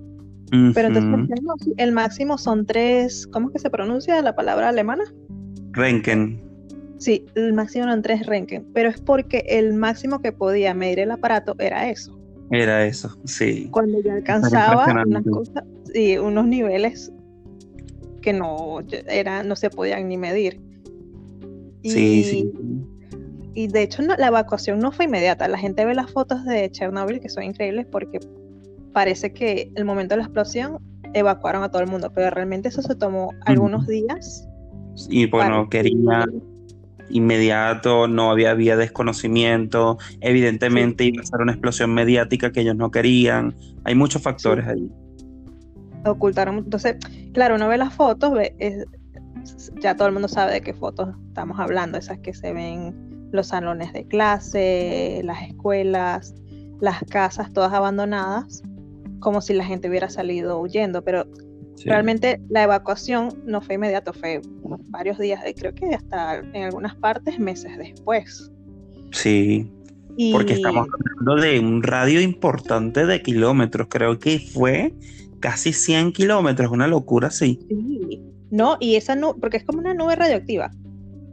Pero 0.75 0.89
entonces 0.89 1.69
el 1.77 1.93
máximo 1.93 2.37
son 2.37 2.67
tres, 2.67 3.29
¿cómo 3.29 3.49
es 3.49 3.53
que 3.53 3.59
se 3.61 3.71
pronuncia 3.71 4.21
la 4.21 4.35
palabra 4.35 4.71
alemana? 4.71 5.05
Renken. 5.73 6.43
Sí, 6.99 7.25
el 7.37 7.53
máximo 7.53 7.85
eran 7.85 8.03
tres 8.03 8.27
Renken, 8.27 8.67
pero 8.75 8.89
es 8.89 9.01
porque 9.01 9.45
el 9.49 9.75
máximo 9.75 10.21
que 10.21 10.33
podía 10.33 10.75
medir 10.75 10.99
el 10.99 11.13
aparato 11.13 11.55
era 11.59 11.89
eso. 11.89 12.20
Era 12.51 12.85
eso, 12.85 13.17
sí. 13.25 13.69
Cuando 13.71 14.03
ya 14.03 14.15
alcanzaba 14.15 14.87
unas 15.07 15.25
cosas, 15.25 15.65
y 15.95 16.17
unos 16.17 16.47
niveles 16.47 17.13
que 18.23 18.33
no, 18.33 18.81
era, 19.09 19.43
no 19.43 19.57
se 19.57 19.71
podían 19.71 20.09
ni 20.09 20.17
medir. 20.17 20.61
sí, 21.83 22.25
sí 22.25 22.53
y 23.55 23.67
de 23.69 23.83
hecho 23.83 24.03
la 24.03 24.27
evacuación 24.27 24.79
no 24.79 24.93
fue 24.93 25.07
inmediata. 25.07 25.49
La 25.49 25.59
gente 25.59 25.85
ve 25.85 25.95
las 25.95 26.11
fotos 26.11 26.45
de 26.45 26.71
Chernobyl 26.71 27.21
que 27.21 27.29
son 27.29 27.45
increíbles 27.45 27.87
porque 27.91 28.21
parece 28.93 29.33
que 29.33 29.73
el 29.75 29.85
momento 29.85 30.15
de 30.15 30.19
la 30.19 30.25
explosión 30.25 30.79
evacuaron 31.15 31.63
a 31.63 31.71
todo 31.71 31.83
el 31.83 31.89
mundo, 31.89 32.13
pero 32.15 32.31
realmente 32.31 32.69
eso 32.69 32.83
se 32.83 32.95
tomó 32.95 33.33
algunos 33.47 33.87
días. 33.87 34.47
Y 35.09 35.27
bueno, 35.27 35.69
quería 35.69 36.27
inmediato, 37.11 38.09
no 38.09 38.31
había, 38.31 38.51
había 38.51 38.77
desconocimiento, 38.77 39.99
evidentemente 40.21 41.05
iba 41.05 41.23
a 41.23 41.27
ser 41.27 41.41
una 41.41 41.53
explosión 41.53 41.93
mediática 41.93 42.53
que 42.53 42.61
ellos 42.61 42.77
no 42.77 42.91
querían. 42.91 43.55
Hay 43.85 43.95
muchos 43.95 44.23
factores 44.23 44.67
ahí. 44.67 44.91
Ocultaron, 46.05 46.59
entonces, 46.59 46.97
claro, 47.33 47.57
uno 47.57 47.69
ve 47.69 47.77
las 47.77 47.93
fotos, 47.93 48.33
ve, 48.33 48.55
ya 49.81 49.97
todo 49.97 50.09
el 50.09 50.15
mundo 50.15 50.29
sabe 50.29 50.53
de 50.53 50.61
qué 50.61 50.75
fotos 50.75 51.11
estamos 51.29 51.59
hablando, 51.61 51.99
esas 51.99 52.19
que 52.19 52.33
se 52.35 52.53
ven 52.53 52.95
los 53.33 53.49
salones 53.49 53.93
de 53.93 54.07
clase, 54.07 55.21
las 55.25 55.43
escuelas, 55.43 56.35
las 56.81 57.03
casas 57.09 57.53
todas 57.53 57.73
abandonadas, 57.73 58.63
como 59.21 59.41
si 59.41 59.55
la 59.55 59.65
gente 59.65 59.89
hubiera 59.89 60.09
salido 60.09 60.59
huyendo, 60.59 61.03
pero 61.05 61.27
realmente 61.85 62.41
la 62.49 62.65
evacuación 62.65 63.31
no 63.47 63.61
fue 63.61 63.77
inmediato, 63.77 64.13
fue 64.13 64.41
varios 64.89 65.19
días, 65.19 65.43
creo 65.57 65.75
que 65.75 65.95
hasta 65.95 66.39
en 66.39 66.65
algunas 66.65 66.95
partes 66.97 67.39
meses 67.39 67.77
después. 67.79 68.51
Sí, 69.13 69.71
porque 70.33 70.55
estamos 70.55 70.89
hablando 70.93 71.43
de 71.43 71.61
un 71.61 71.83
radio 71.83 72.21
importante 72.21 73.07
de 73.07 73.23
kilómetros, 73.23 73.89
creo 73.89 74.19
que 74.19 74.39
fue 74.39 74.95
casi 75.41 75.73
100 75.73 76.13
kilómetros, 76.13 76.71
una 76.71 76.87
locura 76.87 77.31
sí. 77.31 77.59
Sí, 77.69 78.21
no, 78.51 78.77
y 78.81 78.97
esa 78.97 79.17
no, 79.17 79.37
porque 79.37 79.59
es 79.59 79.65
como 79.65 79.79
una 79.79 79.95
nube 79.95 80.17
radioactiva 80.17 80.71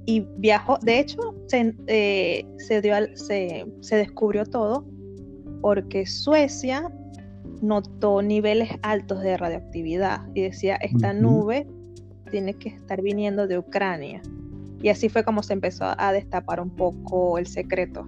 y 0.08 0.25
viajó, 0.38 0.80
de 0.82 1.00
hecho, 1.00 1.20
se, 1.48 1.75
eh, 1.88 2.46
se, 2.58 2.82
dio 2.82 2.96
se, 3.16 3.96
descubrió 3.96 4.46
todo 4.46 4.86
porque 5.62 6.06
Suecia 6.06 6.89
notó 7.62 8.22
niveles 8.22 8.70
altos 8.82 9.22
de 9.22 9.38
radioactividad 9.38 10.22
y 10.34 10.42
decía, 10.42 10.76
esta 10.76 11.14
nube 11.14 11.68
tiene 12.30 12.54
que 12.54 12.70
estar 12.70 13.02
viniendo 13.02 13.48
de 13.48 13.58
Ucrania. 13.58 14.22
Y 14.82 14.90
así 14.90 15.10
fue 15.10 15.24
como 15.24 15.44
se 15.44 15.54
empezó 15.54 15.86
a 15.98 16.12
destapar 16.12 16.60
un 16.60 16.70
poco 16.70 17.38
el 17.38 17.48
secreto. 17.48 18.08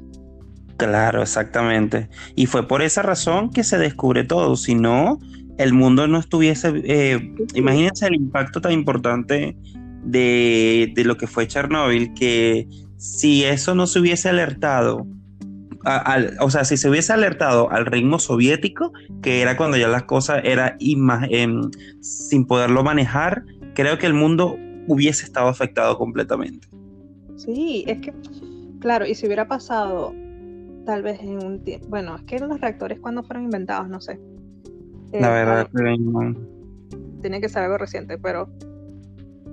Claro, 0.77 1.21
exactamente. 1.21 2.09
Y 2.35 2.45
fue 2.45 2.67
por 2.67 2.81
esa 2.81 3.01
razón 3.01 3.49
que 3.49 3.63
se 3.63 3.77
descubre 3.77 4.23
todo. 4.23 4.55
Si 4.55 4.75
no, 4.75 5.19
el 5.57 5.73
mundo 5.73 6.07
no 6.07 6.19
estuviese... 6.19 6.71
Eh, 6.85 7.35
imagínense 7.53 8.07
el 8.07 8.15
impacto 8.15 8.61
tan 8.61 8.71
importante 8.71 9.57
de, 10.03 10.93
lo 11.05 11.17
que 11.17 11.27
fue 11.27 11.47
Chernobyl, 11.47 12.13
que 12.13 12.67
si 12.97 13.43
eso 13.43 13.75
no 13.75 13.87
se 13.87 13.99
hubiese 13.99 14.29
alertado, 14.29 15.05
o 16.39 16.49
sea, 16.49 16.65
si 16.65 16.77
se 16.77 16.89
hubiese 16.89 17.13
alertado 17.13 17.71
al 17.71 17.85
ritmo 17.85 18.19
soviético, 18.19 18.91
que 19.21 19.41
era 19.41 19.55
cuando 19.57 19.77
ya 19.77 19.87
las 19.87 20.03
cosas 20.03 20.41
eran 20.43 20.77
em, 20.79 21.71
sin 22.01 22.45
poderlo 22.45 22.83
manejar, 22.83 23.43
creo 23.75 23.97
que 23.97 24.05
el 24.05 24.13
mundo 24.13 24.57
hubiese 24.87 25.25
estado 25.25 25.47
afectado 25.47 25.97
completamente. 25.97 26.67
Sí, 27.37 27.85
es 27.87 27.99
que, 27.99 28.13
claro, 28.79 29.05
y 29.05 29.15
si 29.15 29.25
hubiera 29.25 29.47
pasado 29.47 30.13
tal 30.85 31.03
vez 31.03 31.19
en 31.21 31.43
un 31.43 31.63
tiempo, 31.63 31.87
bueno, 31.87 32.15
es 32.15 32.23
que 32.23 32.39
los 32.39 32.59
reactores 32.59 32.99
cuando 32.99 33.23
fueron 33.23 33.45
inventados, 33.45 33.87
no 33.87 34.01
sé. 34.01 34.19
La 35.13 35.29
eh, 35.29 35.45
verdad 35.45 35.69
Tiene 37.21 37.41
que 37.41 37.49
ser 37.49 37.63
algo 37.63 37.77
reciente, 37.77 38.17
pero 38.17 38.49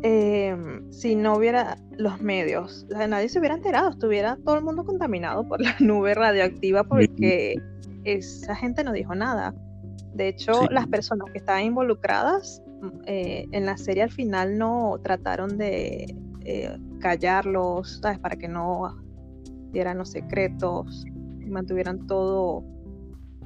Em, 0.02 0.90
si 0.92 1.16
no 1.16 1.36
hubiera 1.36 1.78
los 1.96 2.20
medios, 2.20 2.86
nadie 3.08 3.28
se 3.28 3.38
hubiera 3.38 3.54
enterado, 3.54 3.90
estuviera 3.90 4.36
todo 4.44 4.56
el 4.56 4.64
mundo 4.64 4.84
contaminado 4.84 5.46
por 5.48 5.60
la 5.60 5.74
nube 5.80 6.14
radioactiva 6.14 6.84
porque 6.84 7.56
esa 8.04 8.54
gente 8.54 8.84
no 8.84 8.92
dijo 8.92 9.14
nada. 9.14 9.54
De 10.14 10.28
hecho, 10.28 10.68
las 10.70 10.86
personas 10.86 11.30
que 11.32 11.38
estaban 11.38 11.64
involucradas 11.64 12.62
eh, 13.06 13.46
en 13.52 13.66
la 13.66 13.76
serie 13.76 14.02
al 14.02 14.10
final 14.10 14.58
no 14.58 14.98
trataron 15.02 15.58
de 15.58 16.14
eh, 16.44 16.78
callarlos, 17.00 18.00
¿sabes? 18.02 18.18
Para 18.18 18.36
que 18.36 18.48
no 18.48 18.96
dieran 19.72 19.98
los 19.98 20.10
secretos, 20.10 21.04
mantuvieran 21.46 22.06
todo, 22.06 22.62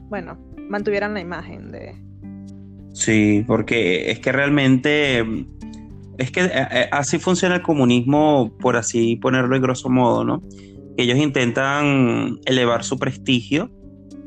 bueno, 0.08 0.38
mantuvieran 0.68 1.14
la 1.14 1.20
imagen 1.20 1.72
de... 1.72 1.94
Sí, 2.92 3.44
porque 3.46 4.10
es 4.10 4.18
que 4.18 4.32
realmente 4.32 5.24
es 6.20 6.30
que 6.30 6.42
eh, 6.42 6.50
eh, 6.52 6.88
así 6.92 7.18
funciona 7.18 7.56
el 7.56 7.62
comunismo, 7.62 8.52
por 8.60 8.76
así 8.76 9.16
ponerlo 9.16 9.56
en 9.56 9.62
grosso 9.62 9.88
modo, 9.88 10.22
¿no? 10.22 10.42
que 10.96 11.04
ellos 11.04 11.18
intentan 11.18 12.38
elevar 12.44 12.84
su 12.84 12.98
prestigio 12.98 13.70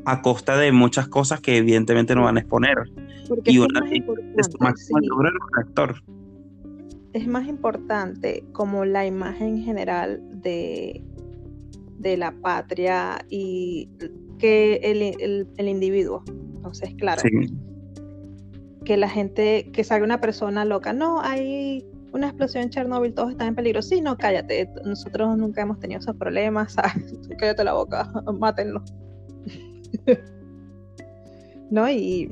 a 0.04 0.20
costa 0.20 0.56
de 0.56 0.72
muchas 0.72 1.06
cosas 1.06 1.40
que 1.40 1.56
evidentemente 1.56 2.14
no 2.16 2.24
van 2.24 2.36
a 2.36 2.40
exponer. 2.40 2.78
y 3.44 3.58
una 3.58 3.80
es 3.90 4.48
más 4.58 4.90
Es 7.12 7.26
más 7.28 7.46
importante 7.46 8.44
como 8.52 8.84
la 8.84 9.06
imagen 9.06 9.62
general 9.62 10.20
de, 10.42 11.00
de 11.98 12.16
la 12.16 12.32
patria 12.32 13.24
y 13.30 13.88
que 14.38 14.80
el, 14.82 15.46
el, 15.56 15.68
individuo. 15.68 16.24
Entonces, 16.56 16.92
claro, 16.96 17.22
que 18.84 18.96
la 18.96 19.08
gente, 19.08 19.70
que 19.72 19.84
salga 19.84 20.04
una 20.04 20.20
persona 20.20 20.64
loca, 20.64 20.92
no, 20.92 21.20
hay 21.20 21.86
una 22.12 22.28
explosión 22.28 22.64
en 22.64 22.70
Chernobyl, 22.70 23.12
todos 23.12 23.32
están 23.32 23.48
en 23.48 23.54
peligro. 23.54 23.82
Sí, 23.82 24.00
no, 24.00 24.16
cállate, 24.16 24.70
nosotros 24.84 25.36
nunca 25.36 25.62
hemos 25.62 25.80
tenido 25.80 26.00
esos 26.00 26.16
problemas, 26.16 26.76
cállate 27.38 27.64
la 27.64 27.72
boca, 27.72 28.10
mátenlo. 28.38 28.82
¿No? 31.70 31.90
Y 31.90 32.30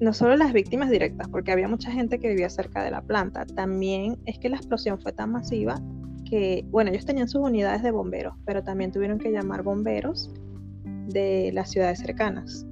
no 0.00 0.12
solo 0.12 0.34
las 0.36 0.52
víctimas 0.52 0.90
directas, 0.90 1.28
porque 1.28 1.52
había 1.52 1.68
mucha 1.68 1.92
gente 1.92 2.18
que 2.18 2.28
vivía 2.28 2.48
cerca 2.50 2.82
de 2.82 2.90
la 2.90 3.02
planta, 3.02 3.46
también 3.46 4.18
es 4.26 4.38
que 4.38 4.48
la 4.48 4.56
explosión 4.56 5.00
fue 5.00 5.12
tan 5.12 5.30
masiva 5.30 5.80
que, 6.28 6.66
bueno, 6.70 6.90
ellos 6.90 7.04
tenían 7.06 7.28
sus 7.28 7.42
unidades 7.42 7.82
de 7.82 7.92
bomberos, 7.92 8.34
pero 8.44 8.64
también 8.64 8.90
tuvieron 8.90 9.18
que 9.18 9.30
llamar 9.30 9.62
bomberos 9.62 10.32
de 11.06 11.50
las 11.52 11.70
ciudades 11.70 12.00
cercanas. 12.00 12.66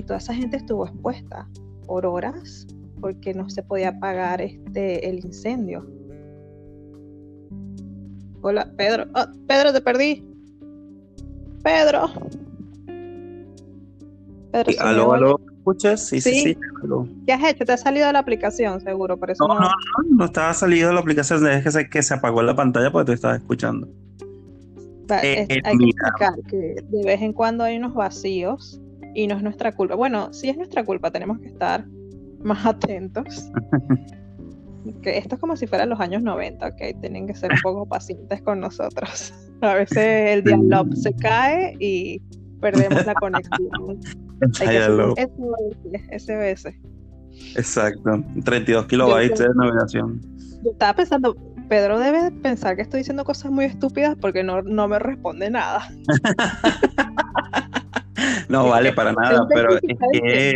Y 0.00 0.02
toda 0.02 0.18
esa 0.18 0.32
gente 0.32 0.56
estuvo 0.56 0.86
expuesta 0.86 1.46
por 1.86 2.06
horas 2.06 2.66
porque 3.02 3.34
no 3.34 3.50
se 3.50 3.62
podía 3.62 3.90
apagar 3.90 4.40
este, 4.40 5.06
el 5.06 5.22
incendio. 5.22 5.86
Hola, 8.40 8.72
Pedro. 8.78 9.04
Oh, 9.14 9.26
Pedro, 9.46 9.74
te 9.74 9.82
perdí. 9.82 10.26
Pedro. 11.62 12.08
Pedro 14.50 14.72
aló, 14.80 15.12
aló, 15.12 15.40
¿escuchas? 15.58 16.06
Sí, 16.06 16.22
sí, 16.22 16.44
sí. 16.44 16.56
¿Qué 17.26 17.34
has 17.34 17.44
hecho? 17.44 17.66
¿Te 17.66 17.72
ha 17.72 17.76
salido 17.76 18.06
de 18.06 18.14
la 18.14 18.20
aplicación, 18.20 18.80
seguro? 18.80 19.18
Por 19.18 19.30
eso 19.30 19.46
no, 19.46 19.52
no, 19.52 19.60
no, 19.60 20.16
no, 20.16 20.24
estaba 20.24 20.54
salido 20.54 20.88
de 20.88 20.94
la 20.94 21.00
aplicación. 21.00 21.44
Desde 21.44 21.62
que 21.62 21.70
se, 21.70 21.90
que 21.90 22.02
se 22.02 22.14
apagó 22.14 22.40
la 22.40 22.56
pantalla 22.56 22.90
porque 22.90 23.08
te 23.08 23.12
estaba 23.16 23.36
escuchando. 23.36 23.86
Eh, 25.22 25.40
hay 25.40 25.46
que 25.46 25.54
explicar 25.58 26.40
que 26.48 26.76
de 26.88 27.04
vez 27.04 27.20
en 27.20 27.34
cuando 27.34 27.64
hay 27.64 27.76
unos 27.76 27.92
vacíos 27.92 28.80
y 29.14 29.26
no 29.26 29.36
es 29.36 29.42
nuestra 29.42 29.72
culpa. 29.72 29.94
Bueno, 29.94 30.32
sí 30.32 30.48
es 30.48 30.56
nuestra 30.56 30.84
culpa, 30.84 31.10
tenemos 31.10 31.38
que 31.40 31.48
estar 31.48 31.84
más 32.42 32.64
atentos. 32.66 33.50
que 35.02 35.18
esto 35.18 35.34
es 35.34 35.40
como 35.40 35.56
si 35.56 35.66
fueran 35.66 35.88
los 35.90 36.00
años 36.00 36.22
90, 36.22 36.66
¿ok? 36.66 37.00
Tienen 37.00 37.26
que 37.26 37.34
ser 37.34 37.52
un 37.52 37.60
poco 37.62 37.86
pacientes 37.86 38.40
con 38.42 38.60
nosotros. 38.60 39.34
A 39.60 39.74
veces 39.74 39.98
el 39.98 40.42
dial 40.42 40.88
se 40.94 41.12
cae 41.14 41.76
y 41.78 42.20
perdemos 42.60 43.04
la 43.04 43.14
conexión. 43.14 44.00
SBS. 46.18 46.74
Exacto, 47.56 48.24
32 48.44 48.86
kilobytes 48.86 49.38
de 49.38 49.48
navegación. 49.54 50.20
Yo 50.64 50.70
estaba 50.72 50.94
pensando, 50.94 51.36
Pedro 51.68 51.98
debe 51.98 52.30
pensar 52.30 52.76
que 52.76 52.82
estoy 52.82 53.00
diciendo 53.00 53.24
cosas 53.24 53.52
muy 53.52 53.66
estúpidas 53.66 54.16
porque 54.18 54.42
no, 54.42 54.62
no 54.62 54.88
me 54.88 54.98
responde 54.98 55.50
nada. 55.50 55.88
No 58.48 58.68
vale 58.68 58.92
para 58.92 59.12
nada, 59.12 59.46
pero 59.52 59.76
es 59.76 59.98
que 60.12 60.52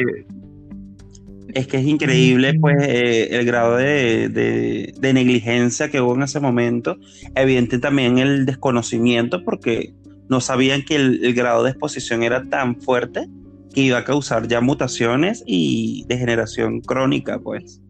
es 1.54 1.68
que 1.68 1.78
es 1.78 1.87
increíble 1.87 2.54
pues 2.61 2.76
eh, 2.83 3.28
el 3.30 3.47
grado 3.47 3.76
de, 3.76 4.92
negligencia 5.00 5.88
que 5.88 6.00
hubo 6.00 6.14
en 6.14 6.23
ese 6.23 6.40
momento. 6.40 6.97
Evidente 7.35 7.78
también 7.78 8.18
el 8.18 8.44
desconocimiento 8.44 9.42
porque 9.44 9.94
no 10.29 10.40
sabían 10.40 10.85
que 10.85 10.96
el, 10.96 11.35
grado 11.35 11.62
de 11.62 11.70
exposición 11.70 12.22
era 12.22 12.42
tan 12.48 12.81
fuerte 12.81 13.29
que 13.72 13.83
iba 13.83 13.98
a 13.98 14.05
causar 14.05 14.48
ya 14.48 14.61
mutaciones 14.61 15.42
y 15.46 16.05
degeneración 16.09 16.81
crónica 16.81 17.38
pues. 17.38 17.81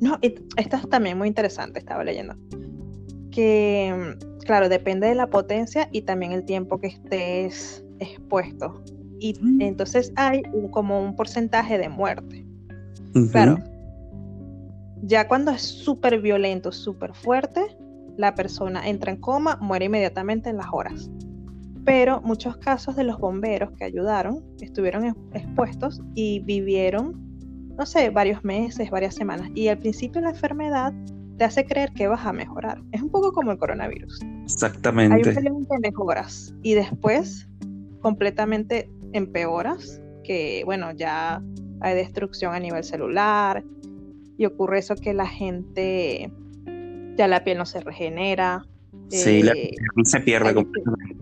No, 0.00 0.18
esto 0.22 0.76
es 0.76 0.88
también 0.88 1.18
muy 1.18 1.28
interesante, 1.28 1.78
estaba 1.78 2.04
leyendo. 2.04 2.36
Que, 3.30 4.16
claro, 4.44 4.68
depende 4.68 5.08
de 5.08 5.14
la 5.14 5.28
potencia 5.28 5.88
y 5.90 6.02
también 6.02 6.32
el 6.32 6.44
tiempo 6.44 6.78
que 6.78 6.88
estés 6.88 7.84
expuesto. 8.00 8.82
Y 9.20 9.34
mm. 9.40 9.60
entonces 9.62 10.12
hay 10.16 10.42
como 10.70 11.00
un 11.02 11.16
porcentaje 11.16 11.78
de 11.78 11.88
muerte. 11.88 12.46
Claro. 13.32 13.58
Ya 15.02 15.28
cuando 15.28 15.50
es 15.50 15.62
súper 15.62 16.20
violento, 16.20 16.72
súper 16.72 17.14
fuerte, 17.14 17.76
la 18.16 18.34
persona 18.34 18.88
entra 18.88 19.12
en 19.12 19.18
coma, 19.18 19.56
muere 19.60 19.86
inmediatamente 19.86 20.50
en 20.50 20.58
las 20.58 20.66
horas. 20.72 21.10
Pero 21.84 22.20
muchos 22.20 22.56
casos 22.58 22.96
de 22.96 23.04
los 23.04 23.18
bomberos 23.18 23.70
que 23.72 23.84
ayudaron 23.84 24.44
estuvieron 24.60 25.16
expuestos 25.32 26.02
y 26.14 26.40
vivieron, 26.40 27.14
no 27.76 27.86
sé, 27.86 28.10
varios 28.10 28.44
meses, 28.44 28.90
varias 28.90 29.14
semanas. 29.14 29.48
Y 29.54 29.68
al 29.68 29.78
principio 29.78 30.20
la 30.20 30.30
enfermedad 30.30 30.92
te 31.38 31.44
hace 31.44 31.64
creer 31.64 31.92
que 31.92 32.08
vas 32.08 32.26
a 32.26 32.32
mejorar. 32.32 32.82
Es 32.92 33.00
un 33.00 33.10
poco 33.10 33.32
como 33.32 33.52
el 33.52 33.58
coronavirus. 33.58 34.20
Exactamente. 34.44 35.14
Hay 35.14 35.22
un 35.22 35.34
periodo 35.34 35.66
que 35.70 35.78
mejoras 35.78 36.54
y 36.62 36.74
después 36.74 37.47
completamente 38.00 38.90
empeoras, 39.12 40.00
que 40.24 40.62
bueno, 40.64 40.92
ya 40.92 41.42
hay 41.80 41.94
destrucción 41.94 42.54
a 42.54 42.60
nivel 42.60 42.84
celular 42.84 43.64
y 44.36 44.46
ocurre 44.46 44.78
eso 44.78 44.94
que 44.94 45.14
la 45.14 45.26
gente, 45.26 46.30
ya 47.16 47.28
la 47.28 47.44
piel 47.44 47.58
no 47.58 47.66
se 47.66 47.80
regenera. 47.80 48.64
Sí, 49.08 49.42
la 49.42 49.52
eh, 49.52 49.72
piel 49.94 50.06
se 50.06 50.20
pierde 50.20 50.54
completamente. 50.54 51.16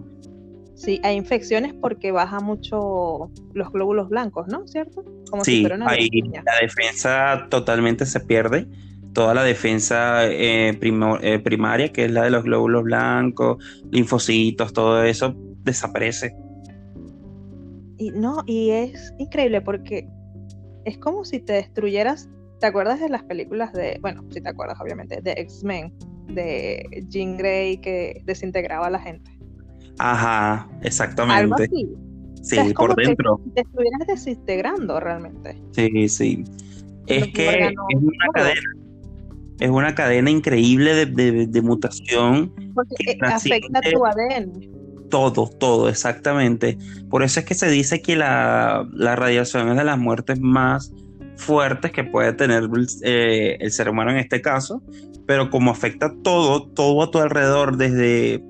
Sí, 0.75 1.01
hay 1.03 1.17
infecciones 1.17 1.73
porque 1.73 2.12
baja 2.12 2.41
mucho 2.41 3.31
los 3.55 3.73
glóbulos 3.73 4.11
blancos, 4.11 4.47
¿no? 4.49 4.69
¿Cierto? 4.69 5.03
Como 5.31 5.43
sí, 5.43 5.67
ahí 5.87 6.09
la 6.23 6.53
defensa 6.61 7.47
totalmente 7.49 8.05
se 8.05 8.21
pierde. 8.21 8.69
Toda 9.15 9.33
la 9.33 9.43
defensa 9.43 10.27
eh, 10.27 10.79
eh, 10.79 11.39
primaria, 11.43 11.93
que 11.93 12.05
es 12.05 12.11
la 12.11 12.25
de 12.25 12.31
los 12.31 12.45
glóbulos 12.45 12.85
blancos, 12.85 13.57
linfocitos, 13.91 14.75
todo 14.75 15.03
eso, 15.03 15.35
desaparece. 15.65 16.37
Y 17.99 18.11
no, 18.11 18.43
y 18.47 18.71
es 18.71 19.13
increíble 19.19 19.61
porque 19.61 20.09
es 20.85 20.99
como 20.99 21.25
si 21.25 21.41
te 21.41 21.55
destruyeras. 21.55 22.29
¿Te 22.61 22.67
acuerdas 22.67 23.01
de 23.01 23.09
las 23.09 23.23
películas 23.25 23.73
de, 23.73 23.99
bueno, 24.01 24.25
si 24.31 24.41
te 24.41 24.49
acuerdas 24.49 24.79
obviamente, 24.81 25.21
de 25.21 25.33
X-Men, 25.33 25.93
de 26.29 27.05
Jean 27.09 27.37
Grey 27.37 27.79
que 27.79 28.23
desintegraba 28.25 28.87
a 28.87 28.91
la 28.91 28.99
gente? 28.99 29.31
Ajá, 29.99 30.69
exactamente. 30.83 31.43
Algo 31.43 31.55
así. 31.57 31.89
Sí, 32.43 32.75
por 32.75 32.95
dentro. 32.95 33.41
te 33.55 33.63
estuvieras 33.63 34.07
desintegrando 34.07 35.01
realmente. 35.01 35.61
Sí, 35.73 36.09
sí. 36.09 36.45
Es 37.07 37.29
que 37.29 37.67
es 37.67 37.75
una 37.99 38.27
cadena. 38.33 38.61
Es 39.59 39.71
una 39.71 39.95
cadena 39.95 40.31
increíble 40.31 41.07
de, 41.07 41.63
mutación. 41.63 42.53
Porque 42.75 43.17
que 43.17 43.19
afecta 43.23 43.81
tu 43.81 44.05
ADN 44.05 44.76
todo, 45.09 45.49
todo, 45.49 45.88
exactamente. 45.88 46.79
Por 47.09 47.23
eso 47.23 47.40
es 47.40 47.47
que 47.47 47.55
se 47.55 47.69
dice 47.69 48.03
que 48.03 48.16
la, 48.16 48.87
radiación 48.95 49.69
es 49.71 49.77
de 49.77 49.85
las 49.85 49.99
muertes 49.99 50.40
más 50.40 50.92
fuertes 51.37 51.92
que 51.92 52.05
puede 52.05 52.33
tener 52.33 52.69
eh, 53.03 53.57
el 53.61 53.71
ser 53.71 53.88
humano 53.90 54.11
en 54.11 54.19
este 54.19 54.40
caso, 54.40 54.83
pero 55.27 55.51
como 55.51 55.71
afecta 55.71 56.12
todo, 56.23 56.66
todo 56.69 57.03
a 57.03 57.11
tu 57.11 57.19
alrededor, 57.19 57.77
desde 57.77 58.42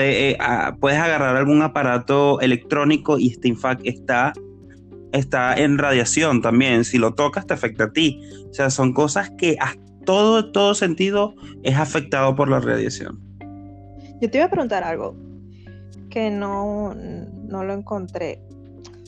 eh, 0.00 0.36
puedes 0.80 0.98
agarrar 0.98 1.36
algún 1.36 1.62
aparato 1.62 2.40
electrónico 2.40 3.18
y 3.18 3.28
este 3.28 3.54
está, 3.84 4.32
está 5.12 5.54
en 5.54 5.78
radiación 5.78 6.42
también. 6.42 6.84
Si 6.84 6.98
lo 6.98 7.14
tocas, 7.14 7.46
te 7.46 7.54
afecta 7.54 7.84
a 7.84 7.92
ti. 7.92 8.20
O 8.50 8.54
sea, 8.54 8.70
son 8.70 8.92
cosas 8.92 9.30
que 9.38 9.56
a 9.60 9.74
todo, 10.04 10.50
todo 10.50 10.74
sentido 10.74 11.34
es 11.62 11.76
afectado 11.76 12.34
por 12.34 12.48
la 12.48 12.60
radiación. 12.60 13.20
Yo 14.20 14.30
te 14.30 14.38
iba 14.38 14.46
a 14.46 14.50
preguntar 14.50 14.82
algo 14.82 15.23
que 16.14 16.30
no, 16.30 16.94
no 16.94 17.64
lo 17.64 17.74
encontré. 17.74 18.40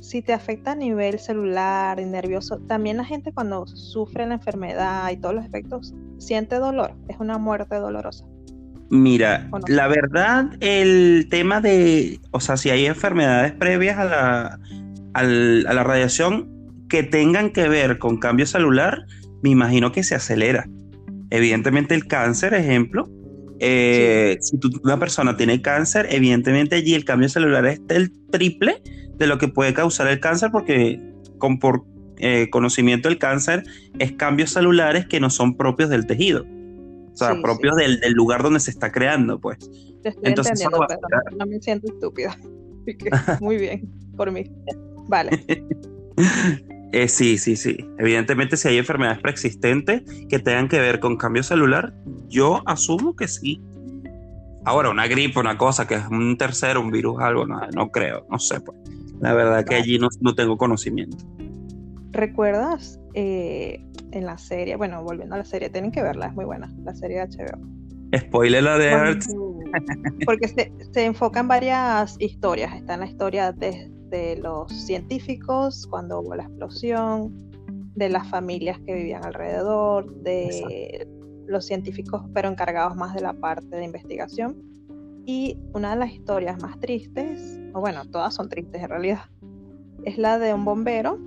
Si 0.02 0.22
te 0.22 0.32
afecta 0.32 0.72
a 0.72 0.74
nivel 0.74 1.20
celular 1.20 2.00
y 2.00 2.04
nervioso, 2.04 2.58
también 2.66 2.96
la 2.96 3.04
gente 3.04 3.32
cuando 3.32 3.64
sufre 3.68 4.26
la 4.26 4.34
enfermedad 4.34 5.08
y 5.12 5.16
todos 5.16 5.36
los 5.36 5.44
efectos 5.44 5.94
siente 6.18 6.56
dolor. 6.56 6.94
Es 7.08 7.18
una 7.20 7.38
muerte 7.38 7.76
dolorosa. 7.76 8.24
Mira, 8.90 9.48
la 9.68 9.86
verdad, 9.86 10.50
el 10.60 11.28
tema 11.30 11.60
de, 11.60 12.20
o 12.32 12.40
sea, 12.40 12.56
si 12.56 12.70
hay 12.70 12.86
enfermedades 12.86 13.52
previas 13.52 13.98
a 13.98 14.04
la, 14.04 14.58
a 15.14 15.22
la 15.22 15.84
radiación 15.84 16.48
que 16.88 17.02
tengan 17.04 17.50
que 17.50 17.68
ver 17.68 17.98
con 17.98 18.18
cambio 18.18 18.46
celular, 18.46 19.06
me 19.42 19.50
imagino 19.50 19.92
que 19.92 20.02
se 20.02 20.16
acelera. 20.16 20.68
Evidentemente 21.30 21.94
el 21.94 22.06
cáncer, 22.06 22.54
ejemplo, 22.54 23.08
eh, 23.60 24.38
si 24.40 24.58
una 24.82 24.98
persona 24.98 25.36
tiene 25.36 25.62
cáncer, 25.62 26.06
evidentemente 26.10 26.76
allí 26.76 26.94
el 26.94 27.04
cambio 27.04 27.28
celular 27.28 27.66
es 27.66 27.80
el 27.88 28.12
triple 28.30 28.82
de 29.16 29.26
lo 29.26 29.38
que 29.38 29.48
puede 29.48 29.72
causar 29.72 30.08
el 30.08 30.20
cáncer 30.20 30.50
porque 30.52 31.00
con, 31.38 31.58
por 31.58 31.84
eh, 32.18 32.48
conocimiento 32.50 33.08
del 33.08 33.18
cáncer 33.18 33.64
es 33.98 34.12
cambios 34.12 34.50
celulares 34.50 35.06
que 35.06 35.20
no 35.20 35.30
son 35.30 35.56
propios 35.56 35.90
del 35.90 36.06
tejido. 36.06 36.44
O 37.12 37.16
sea, 37.16 37.40
propios 37.40 37.76
Del, 37.76 38.12
lugar 38.12 38.42
donde 38.42 38.60
se 38.60 38.70
está 38.70 38.92
creando, 38.92 39.40
pues. 39.40 39.58
Entonces, 40.22 40.62
no 41.38 41.46
me 41.46 41.58
siento 41.60 41.86
estúpida. 41.90 42.36
Muy 43.40 43.56
bien, 43.56 43.88
por 44.16 44.30
mí. 44.30 44.44
Vale. 45.08 45.30
Eh, 46.92 47.08
sí, 47.08 47.38
sí, 47.38 47.56
sí. 47.56 47.76
Evidentemente, 47.98 48.56
si 48.56 48.68
hay 48.68 48.78
enfermedades 48.78 49.20
preexistentes 49.20 50.02
que 50.28 50.38
tengan 50.38 50.68
que 50.68 50.78
ver 50.78 51.00
con 51.00 51.16
cambio 51.16 51.42
celular, 51.42 51.92
yo 52.28 52.62
asumo 52.66 53.16
que 53.16 53.28
sí. 53.28 53.60
Ahora, 54.64 54.90
una 54.90 55.06
gripe, 55.06 55.38
una 55.38 55.58
cosa 55.58 55.86
que 55.86 55.94
es 55.94 56.06
un 56.08 56.36
tercero, 56.36 56.80
un 56.80 56.90
virus, 56.90 57.20
algo, 57.20 57.46
no, 57.46 57.60
no 57.74 57.90
creo, 57.90 58.26
no 58.30 58.38
sé, 58.38 58.60
pues. 58.60 58.76
La 59.20 59.32
verdad 59.32 59.64
que 59.64 59.76
allí 59.76 59.98
no, 59.98 60.08
no 60.20 60.34
tengo 60.34 60.56
conocimiento. 60.56 61.16
¿Recuerdas 62.10 63.00
eh, 63.14 63.84
en 64.12 64.26
la 64.26 64.38
serie? 64.38 64.76
Bueno, 64.76 65.02
volviendo 65.02 65.34
a 65.34 65.38
la 65.38 65.44
serie, 65.44 65.70
tienen 65.70 65.90
que 65.90 66.02
verla, 66.02 66.26
es 66.26 66.34
muy 66.34 66.44
buena, 66.44 66.72
la 66.84 66.94
serie 66.94 67.18
de 67.18 67.28
HBO. 67.28 68.18
Spoiler 68.18 68.62
la 68.62 68.78
de 68.78 68.88
Earth. 68.88 69.24
Porque 70.24 70.48
se, 70.48 70.72
se 70.92 71.04
enfoca 71.04 71.40
en 71.40 71.48
varias 71.48 72.16
historias. 72.20 72.74
Está 72.74 72.94
en 72.94 73.00
la 73.00 73.06
historia 73.06 73.52
de, 73.52 73.90
de 74.10 74.36
los 74.36 74.72
científicos 74.72 75.86
cuando 75.88 76.20
hubo 76.20 76.34
la 76.34 76.44
explosión, 76.44 77.34
de 77.94 78.08
las 78.08 78.28
familias 78.28 78.78
que 78.80 78.94
vivían 78.94 79.24
alrededor, 79.24 80.14
de 80.22 81.08
los 81.46 81.64
científicos 81.64 82.22
pero 82.34 82.48
encargados 82.48 82.96
más 82.96 83.14
de 83.14 83.22
la 83.22 83.32
parte 83.32 83.76
de 83.76 83.84
investigación. 83.84 84.56
Y 85.24 85.58
una 85.72 85.90
de 85.90 85.96
las 85.96 86.12
historias 86.12 86.60
más 86.62 86.78
tristes, 86.78 87.58
o 87.74 87.80
bueno, 87.80 88.04
todas 88.04 88.34
son 88.34 88.48
tristes 88.48 88.82
en 88.82 88.88
realidad, 88.88 89.22
es 90.04 90.18
la 90.18 90.38
de 90.38 90.54
un 90.54 90.64
bombero 90.64 91.18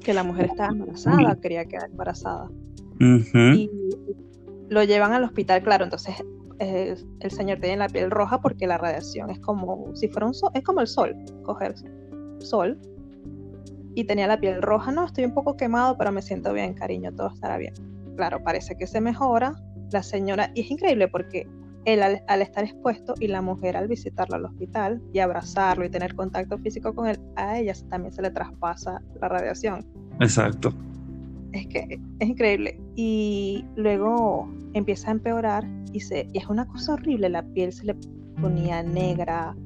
que 0.00 0.14
la 0.14 0.22
mujer 0.22 0.46
estaba 0.46 0.72
embarazada, 0.72 1.36
quería 1.36 1.66
quedar 1.66 1.90
embarazada. 1.90 2.50
Y 2.98 3.70
lo 4.68 4.82
llevan 4.84 5.12
al 5.12 5.24
hospital, 5.24 5.62
claro, 5.62 5.84
entonces 5.84 6.14
el 6.58 7.30
señor 7.30 7.60
tiene 7.60 7.76
la 7.76 7.88
piel 7.88 8.10
roja 8.10 8.40
porque 8.40 8.66
la 8.66 8.78
radiación 8.78 9.30
es 9.30 9.38
como 9.40 9.94
si 9.94 10.08
fuera 10.08 10.26
un 10.26 10.34
sol, 10.34 10.50
es 10.54 10.62
como 10.62 10.80
el 10.80 10.86
sol, 10.86 11.14
coger 11.42 11.74
sol. 12.38 12.78
Y 13.94 14.04
tenía 14.04 14.26
la 14.26 14.38
piel 14.38 14.60
roja, 14.60 14.92
no, 14.92 15.06
estoy 15.06 15.24
un 15.24 15.32
poco 15.32 15.56
quemado, 15.56 15.96
pero 15.96 16.12
me 16.12 16.20
siento 16.20 16.52
bien, 16.52 16.74
cariño, 16.74 17.14
todo 17.14 17.28
estará 17.32 17.56
bien. 17.56 17.72
Claro, 18.16 18.42
parece 18.42 18.76
que 18.76 18.86
se 18.86 19.00
mejora. 19.00 19.54
La 19.92 20.02
señora, 20.02 20.50
y 20.54 20.62
es 20.62 20.70
increíble 20.70 21.08
porque 21.08 21.46
él 21.86 22.02
al, 22.02 22.42
estar 22.42 22.64
expuesto 22.64 23.14
y 23.20 23.28
la 23.28 23.40
mujer 23.40 23.76
al 23.76 23.86
visitarlo 23.88 24.36
al 24.36 24.44
hospital 24.44 25.00
y 25.12 25.20
abrazarlo 25.20 25.84
y 25.84 25.88
tener 25.88 26.14
contacto 26.14 26.58
físico 26.58 26.94
con 26.94 27.06
él, 27.06 27.18
a 27.36 27.58
ella 27.58 27.72
también 27.88 28.12
se 28.12 28.22
le 28.22 28.30
traspasa 28.30 29.00
la 29.20 29.28
radiación. 29.28 29.86
Exacto. 30.20 30.74
Es 31.56 31.66
que 31.68 31.98
es 32.18 32.28
increíble. 32.28 32.78
Y 32.96 33.64
luego 33.76 34.52
empieza 34.74 35.08
a 35.08 35.12
empeorar 35.12 35.66
y, 35.92 36.00
se, 36.00 36.28
y 36.32 36.38
es 36.38 36.46
una 36.48 36.66
cosa 36.66 36.94
horrible, 36.94 37.30
la 37.30 37.42
piel 37.42 37.72
se 37.72 37.86
le 37.86 37.96
ponía 38.40 38.82
negra, 38.82 39.56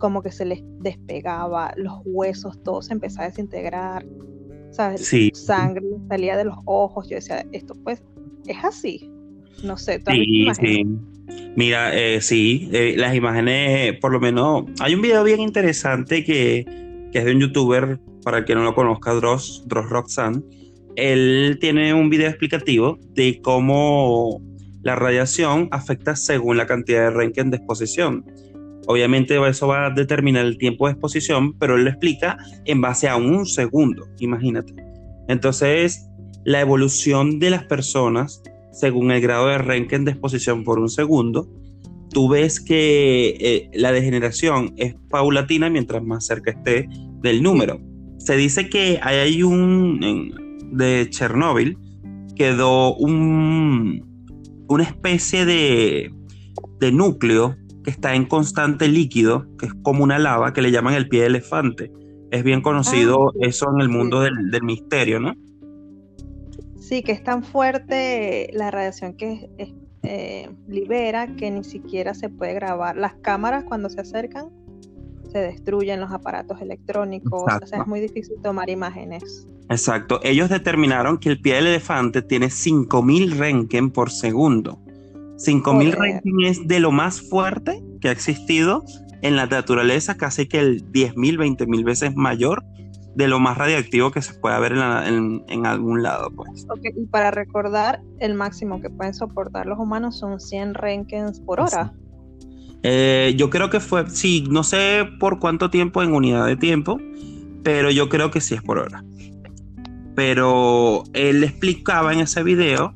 como 0.00 0.20
que 0.20 0.32
se 0.32 0.44
les 0.44 0.60
despegaba, 0.80 1.72
los 1.76 2.00
huesos, 2.04 2.60
todo 2.64 2.82
se 2.82 2.92
empezaba 2.92 3.26
a 3.26 3.28
desintegrar, 3.28 4.04
¿sabes? 4.70 5.06
Sí. 5.06 5.30
Sangre 5.32 5.86
salía 6.08 6.36
de 6.36 6.46
los 6.46 6.56
ojos, 6.64 7.08
yo 7.08 7.16
decía, 7.16 7.46
esto 7.52 7.74
pues 7.84 8.02
es 8.46 8.56
así, 8.64 9.08
no 9.62 9.76
sé. 9.76 10.02
Sí, 10.10 10.48
sí. 10.60 10.84
Mira, 11.54 11.96
eh, 11.96 12.20
sí, 12.20 12.68
eh, 12.72 12.94
las 12.96 13.14
imágenes, 13.14 13.96
por 14.00 14.10
lo 14.12 14.18
menos, 14.18 14.64
hay 14.80 14.94
un 14.94 15.02
video 15.02 15.22
bien 15.22 15.40
interesante 15.40 16.24
que, 16.24 16.64
que, 17.12 17.18
es 17.18 17.24
de 17.24 17.32
un 17.32 17.40
youtuber, 17.40 18.00
para 18.24 18.38
el 18.38 18.44
que 18.44 18.56
no 18.56 18.64
lo 18.64 18.74
conozca, 18.74 19.12
Dross, 19.14 19.64
Dross 19.66 19.88
Roxanne. 19.88 20.42
Él 20.98 21.58
tiene 21.60 21.94
un 21.94 22.10
video 22.10 22.28
explicativo 22.28 22.98
de 23.14 23.40
cómo 23.40 24.42
la 24.82 24.96
radiación 24.96 25.68
afecta 25.70 26.16
según 26.16 26.56
la 26.56 26.66
cantidad 26.66 27.04
de 27.04 27.10
Röntgen 27.10 27.50
de 27.50 27.58
exposición. 27.58 28.24
Obviamente 28.86 29.38
eso 29.48 29.68
va 29.68 29.86
a 29.86 29.90
determinar 29.90 30.44
el 30.44 30.58
tiempo 30.58 30.86
de 30.86 30.92
exposición, 30.92 31.56
pero 31.58 31.76
él 31.76 31.84
lo 31.84 31.90
explica 31.90 32.36
en 32.64 32.80
base 32.80 33.08
a 33.08 33.16
un 33.16 33.46
segundo, 33.46 34.06
imagínate. 34.18 34.74
Entonces, 35.28 36.04
la 36.44 36.60
evolución 36.60 37.38
de 37.38 37.50
las 37.50 37.64
personas 37.64 38.42
según 38.78 39.10
el 39.10 39.20
grado 39.20 39.48
de 39.48 39.58
Röntgen 39.58 40.04
de 40.04 40.12
exposición 40.12 40.64
por 40.64 40.78
un 40.78 40.88
segundo, 40.88 41.48
tú 42.10 42.28
ves 42.28 42.60
que 42.60 43.36
eh, 43.40 43.70
la 43.74 43.92
degeneración 43.92 44.74
es 44.76 44.94
paulatina 45.10 45.68
mientras 45.68 46.02
más 46.02 46.26
cerca 46.26 46.52
esté 46.52 46.88
del 47.22 47.42
número. 47.42 47.80
Se 48.18 48.36
dice 48.36 48.68
que 48.68 49.00
hay 49.02 49.42
un 49.42 50.47
de 50.70 51.08
Chernóbil 51.10 51.78
quedó 52.36 52.94
un, 52.94 54.04
una 54.68 54.84
especie 54.84 55.44
de, 55.44 56.14
de 56.80 56.92
núcleo 56.92 57.56
que 57.82 57.90
está 57.90 58.14
en 58.14 58.26
constante 58.26 58.88
líquido, 58.88 59.46
que 59.58 59.66
es 59.66 59.74
como 59.82 60.04
una 60.04 60.18
lava, 60.18 60.52
que 60.52 60.62
le 60.62 60.70
llaman 60.70 60.94
el 60.94 61.08
pie 61.08 61.22
de 61.22 61.26
elefante. 61.26 61.92
Es 62.30 62.44
bien 62.44 62.60
conocido 62.60 63.30
ah, 63.30 63.38
eso 63.40 63.66
en 63.74 63.80
el 63.80 63.88
mundo 63.88 64.20
del, 64.20 64.50
del 64.50 64.62
misterio, 64.62 65.18
¿no? 65.18 65.34
Sí, 66.78 67.02
que 67.02 67.12
es 67.12 67.22
tan 67.22 67.42
fuerte 67.42 68.50
la 68.52 68.70
radiación 68.70 69.14
que 69.14 69.48
eh, 70.02 70.48
libera 70.68 71.34
que 71.36 71.50
ni 71.50 71.64
siquiera 71.64 72.14
se 72.14 72.28
puede 72.28 72.54
grabar. 72.54 72.96
Las 72.96 73.14
cámaras 73.16 73.64
cuando 73.64 73.90
se 73.90 74.00
acercan 74.00 74.48
se 75.28 75.38
destruyen 75.38 76.00
los 76.00 76.10
aparatos 76.12 76.60
electrónicos, 76.60 77.42
o 77.42 77.66
sea, 77.66 77.80
es 77.80 77.86
muy 77.86 78.00
difícil 78.00 78.36
tomar 78.42 78.70
imágenes. 78.70 79.46
Exacto, 79.70 80.20
ellos 80.22 80.48
determinaron 80.48 81.18
que 81.18 81.28
el 81.28 81.40
pie 81.40 81.56
del 81.56 81.66
elefante 81.66 82.22
tiene 82.22 82.50
5000 82.50 83.38
Renken 83.38 83.90
por 83.90 84.10
segundo. 84.10 84.80
5000 85.36 85.92
Renken 85.92 86.40
es 86.44 86.66
de 86.66 86.80
lo 86.80 86.90
más 86.90 87.20
fuerte 87.20 87.82
que 88.00 88.08
ha 88.08 88.12
existido 88.12 88.84
en 89.22 89.36
la 89.36 89.46
naturaleza, 89.46 90.16
casi 90.16 90.46
que 90.46 90.60
el 90.60 90.90
10.000, 90.90 91.56
20.000 91.58 91.84
veces 91.84 92.16
mayor 92.16 92.64
de 93.14 93.26
lo 93.26 93.40
más 93.40 93.58
radiactivo 93.58 94.12
que 94.12 94.22
se 94.22 94.32
pueda 94.34 94.58
ver 94.60 94.72
en, 94.72 95.66
algún 95.66 96.04
lado, 96.04 96.30
pues. 96.30 96.66
y 96.96 97.06
para 97.06 97.32
recordar, 97.32 98.00
el 98.20 98.34
máximo 98.34 98.80
que 98.80 98.90
pueden 98.90 99.12
soportar 99.12 99.66
los 99.66 99.78
humanos 99.78 100.16
son 100.16 100.38
100 100.38 100.74
renkens 100.74 101.40
por 101.40 101.60
hora. 101.60 101.92
Eh, 102.82 103.34
yo 103.36 103.50
creo 103.50 103.70
que 103.70 103.80
fue, 103.80 104.08
sí, 104.08 104.44
no 104.48 104.62
sé 104.62 105.08
por 105.18 105.38
cuánto 105.40 105.70
tiempo 105.70 106.02
en 106.02 106.12
unidad 106.12 106.46
de 106.46 106.56
tiempo, 106.56 107.00
pero 107.62 107.90
yo 107.90 108.08
creo 108.08 108.30
que 108.30 108.40
sí 108.40 108.54
es 108.54 108.62
por 108.62 108.78
hora. 108.78 109.04
Pero 110.14 111.04
él 111.12 111.44
explicaba 111.44 112.12
en 112.12 112.20
ese 112.20 112.42
video, 112.42 112.94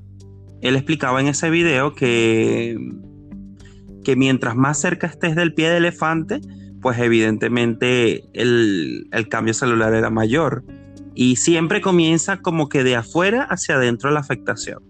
él 0.61 0.77
explicaba 0.77 1.21
en 1.21 1.29
ese 1.29 1.51
video 1.51 1.95
que, 1.95 2.77
que 4.05 4.16
mientras 4.16 4.57
más 4.57 4.81
cerca 4.81 5.07
estés 5.07 5.35
del 5.35 5.55
pie 5.55 5.71
de 5.71 5.79
elefante, 5.79 6.40
pues 6.81 6.99
evidentemente 6.99 8.25
el, 8.35 9.07
cambio 9.31 9.55
celular 9.55 9.95
era 9.95 10.11
mayor. 10.11 10.64
Y 11.14 11.37
siempre 11.37 11.81
comienza 11.81 12.38
como 12.38 12.68
que 12.68 12.85
de 12.85 12.97
afuera 12.97 13.45
hacia 13.45 13.77
adentro 13.77 14.11
la 14.11 14.21
afectación. 14.21 14.83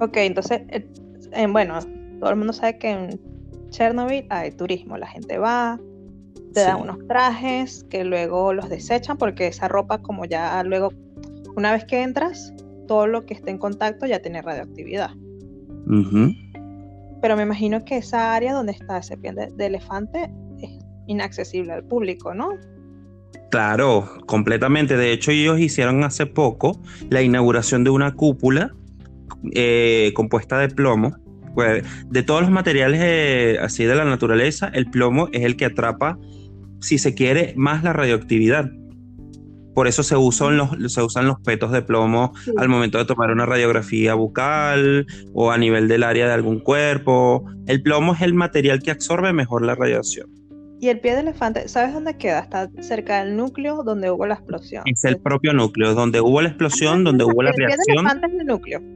Ok, 0.00 0.16
entonces, 0.18 0.62
eh, 0.68 0.86
eh, 1.32 1.46
bueno, 1.46 1.78
todo 2.18 2.30
el 2.30 2.36
mundo 2.36 2.52
sabe 2.52 2.78
que 2.78 3.18
Chernobyl 3.70 4.26
hay 4.30 4.52
turismo, 4.52 4.96
la 4.96 5.06
gente 5.06 5.38
va, 5.38 5.78
te 6.52 6.60
dan 6.60 6.80
unos 6.80 6.98
trajes 7.06 7.84
que 7.90 8.04
luego 8.04 8.52
los 8.52 8.68
desechan 8.68 9.16
porque 9.18 9.46
esa 9.46 9.68
ropa 9.68 9.98
como 9.98 10.24
ya 10.24 10.62
luego, 10.64 10.92
una 11.56 11.72
vez 11.72 11.84
que 11.84 12.02
entras, 12.02 12.52
todo 12.86 13.06
lo 13.06 13.26
que 13.26 13.34
esté 13.34 13.50
en 13.50 13.58
contacto 13.58 14.06
ya 14.06 14.20
tiene 14.20 14.42
radioactividad. 14.42 15.10
Pero 17.20 17.36
me 17.36 17.42
imagino 17.42 17.84
que 17.84 17.96
esa 17.98 18.34
área 18.34 18.54
donde 18.54 18.72
está 18.72 18.98
ese 18.98 19.16
pie 19.16 19.32
de 19.32 19.66
elefante 19.66 20.30
inaccesible 21.06 21.72
al 21.72 21.84
público, 21.84 22.34
¿no? 22.34 22.50
Claro, 23.50 24.08
completamente. 24.26 24.96
De 24.96 25.12
hecho, 25.12 25.30
ellos 25.30 25.58
hicieron 25.58 26.04
hace 26.04 26.26
poco 26.26 26.80
la 27.10 27.22
inauguración 27.22 27.84
de 27.84 27.90
una 27.90 28.14
cúpula 28.14 28.74
eh, 29.52 30.12
compuesta 30.14 30.58
de 30.58 30.68
plomo. 30.68 31.16
Pues, 31.56 31.84
de 32.10 32.22
todos 32.22 32.42
los 32.42 32.50
materiales 32.50 33.00
eh, 33.02 33.56
así 33.62 33.86
de 33.86 33.94
la 33.94 34.04
naturaleza, 34.04 34.70
el 34.74 34.90
plomo 34.90 35.30
es 35.32 35.42
el 35.42 35.56
que 35.56 35.64
atrapa, 35.64 36.18
si 36.82 36.98
se 36.98 37.14
quiere, 37.14 37.54
más 37.56 37.82
la 37.82 37.94
radioactividad. 37.94 38.70
Por 39.74 39.88
eso 39.88 40.02
se 40.02 40.16
usan 40.16 40.58
los, 40.58 40.92
se 40.92 41.02
usan 41.02 41.26
los 41.26 41.40
petos 41.40 41.72
de 41.72 41.80
plomo 41.80 42.34
al 42.58 42.68
momento 42.68 42.98
de 42.98 43.06
tomar 43.06 43.30
una 43.30 43.46
radiografía 43.46 44.12
bucal 44.12 45.06
o 45.32 45.50
a 45.50 45.56
nivel 45.56 45.88
del 45.88 46.02
área 46.02 46.26
de 46.26 46.34
algún 46.34 46.60
cuerpo. 46.60 47.46
El 47.66 47.82
plomo 47.82 48.12
es 48.12 48.20
el 48.20 48.34
material 48.34 48.82
que 48.82 48.90
absorbe 48.90 49.32
mejor 49.32 49.64
la 49.64 49.74
radiación. 49.74 50.28
Y 50.78 50.88
el 50.88 51.00
pie 51.00 51.14
de 51.14 51.20
elefante, 51.20 51.68
¿sabes 51.68 51.94
dónde 51.94 52.18
queda? 52.18 52.40
Está 52.40 52.68
cerca 52.80 53.24
del 53.24 53.34
núcleo 53.34 53.82
donde 53.82 54.10
hubo 54.10 54.26
la 54.26 54.34
explosión. 54.34 54.82
Es 54.84 55.04
el 55.04 55.16
propio 55.16 55.54
núcleo, 55.54 55.94
donde 55.94 56.20
hubo 56.20 56.42
la 56.42 56.48
explosión, 56.48 57.02
donde 57.02 57.24
hubo 57.24 57.42
la 57.42 57.52
reacción. 57.52 57.70
El 57.70 57.76
pie 57.78 57.94
de 57.94 58.00
elefante 58.00 58.26
es 58.26 58.40
el 58.40 58.46
núcleo. 58.46 58.95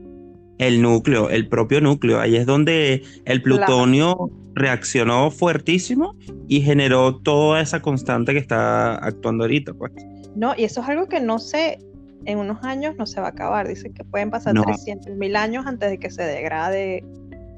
El 0.61 0.79
núcleo, 0.79 1.31
el 1.31 1.47
propio 1.47 1.81
núcleo. 1.81 2.19
Ahí 2.19 2.35
es 2.35 2.45
donde 2.45 3.01
el 3.25 3.41
plutonio 3.41 4.29
reaccionó 4.53 5.31
fuertísimo 5.31 6.15
y 6.47 6.61
generó 6.61 7.15
toda 7.15 7.61
esa 7.61 7.81
constante 7.81 8.33
que 8.33 8.37
está 8.37 8.95
actuando 8.95 9.45
ahorita, 9.45 9.73
pues. 9.73 9.91
No, 10.35 10.53
y 10.55 10.65
eso 10.65 10.81
es 10.81 10.87
algo 10.87 11.07
que 11.07 11.19
no 11.19 11.39
sé, 11.39 11.79
en 12.25 12.37
unos 12.37 12.63
años 12.63 12.95
no 12.95 13.07
se 13.07 13.19
va 13.19 13.27
a 13.27 13.29
acabar. 13.31 13.67
Dice 13.67 13.91
que 13.91 14.03
pueden 14.03 14.29
pasar 14.29 14.53
300 14.53 15.15
mil 15.15 15.35
años 15.35 15.65
antes 15.65 15.89
de 15.89 15.97
que 15.97 16.11
se 16.11 16.21
degrade 16.21 17.03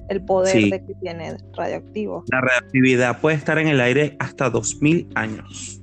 el 0.08 0.24
poder 0.24 0.70
de 0.70 0.86
que 0.86 0.94
tiene 1.02 1.36
radioactivo. 1.58 2.24
La 2.32 2.39
radioactividad 2.39 3.20
puede 3.20 3.36
estar 3.36 3.58
en 3.58 3.68
el 3.68 3.82
aire 3.82 4.16
hasta 4.20 4.50
2000 4.50 5.10
años. 5.16 5.82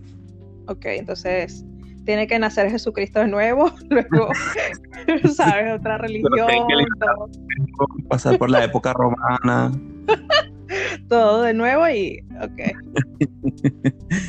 Ok, 0.68 0.86
entonces 0.86 1.66
tiene 2.04 2.26
que 2.26 2.38
nacer 2.38 2.70
Jesucristo 2.70 3.20
de 3.20 3.28
nuevo, 3.28 3.72
luego, 3.90 4.28
¿sabes? 5.34 5.78
Otra 5.78 5.98
religión. 5.98 6.48
Pasar 8.08 8.38
por 8.38 8.50
la 8.50 8.64
época 8.64 8.92
romana. 8.92 9.72
Todo 11.08 11.42
de 11.42 11.52
nuevo 11.52 11.88
y, 11.88 12.24
ok. 12.40 12.60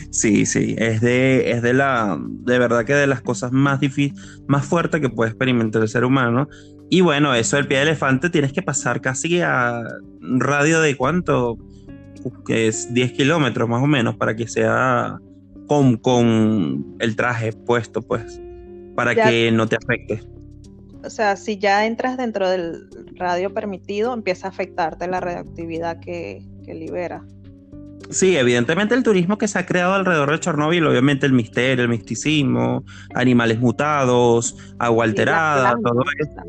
sí, 0.09 0.47
sí, 0.47 0.75
es 0.79 0.99
de, 1.01 1.51
es 1.51 1.61
de 1.61 1.73
la, 1.73 2.19
de 2.19 2.57
verdad 2.57 2.83
que 2.83 2.95
de 2.95 3.05
las 3.05 3.21
cosas 3.21 3.51
más 3.51 3.79
difíciles, 3.79 4.41
más 4.47 4.65
fuertes 4.65 5.01
que 5.01 5.09
puede 5.09 5.29
experimentar 5.29 5.83
el 5.83 5.87
ser 5.87 6.03
humano. 6.03 6.47
Y 6.89 7.01
bueno, 7.01 7.35
eso 7.35 7.57
del 7.57 7.67
pie 7.67 7.77
de 7.77 7.83
elefante 7.83 8.31
tienes 8.31 8.53
que 8.53 8.63
pasar 8.63 9.01
casi 9.01 9.39
a 9.39 9.83
radio 10.19 10.81
de 10.81 10.97
cuánto, 10.97 11.59
que 12.47 12.67
es 12.67 12.91
10 12.91 13.13
kilómetros 13.13 13.69
más 13.69 13.83
o 13.83 13.87
menos 13.87 14.15
para 14.15 14.35
que 14.35 14.47
sea 14.47 15.19
con, 15.71 15.95
con 15.95 16.97
el 16.99 17.15
traje 17.15 17.53
puesto, 17.53 18.01
pues, 18.01 18.41
para 18.93 19.15
que 19.15 19.53
no 19.53 19.69
te 19.69 19.77
afecte. 19.77 20.21
O 21.01 21.09
sea, 21.09 21.37
si 21.37 21.59
ya 21.59 21.85
entras 21.85 22.17
dentro 22.17 22.49
del 22.49 22.89
radio 23.15 23.53
permitido, 23.53 24.13
empieza 24.13 24.47
a 24.47 24.49
afectarte 24.49 25.07
la 25.07 25.21
radioactividad 25.21 26.01
que, 26.01 26.45
que 26.65 26.73
libera. 26.73 27.23
Sí, 28.09 28.35
evidentemente 28.35 28.95
el 28.95 29.03
turismo 29.03 29.37
que 29.37 29.47
se 29.47 29.59
ha 29.59 29.65
creado 29.65 29.93
alrededor 29.93 30.31
de 30.31 30.41
Chernóbil, 30.41 30.85
obviamente 30.85 31.25
el 31.25 31.31
misterio, 31.31 31.85
el 31.85 31.89
misticismo, 31.89 32.83
animales 33.15 33.57
mutados, 33.61 34.57
agua 34.77 35.05
alterada, 35.05 35.77
todo 35.81 36.03
eso. 36.19 36.41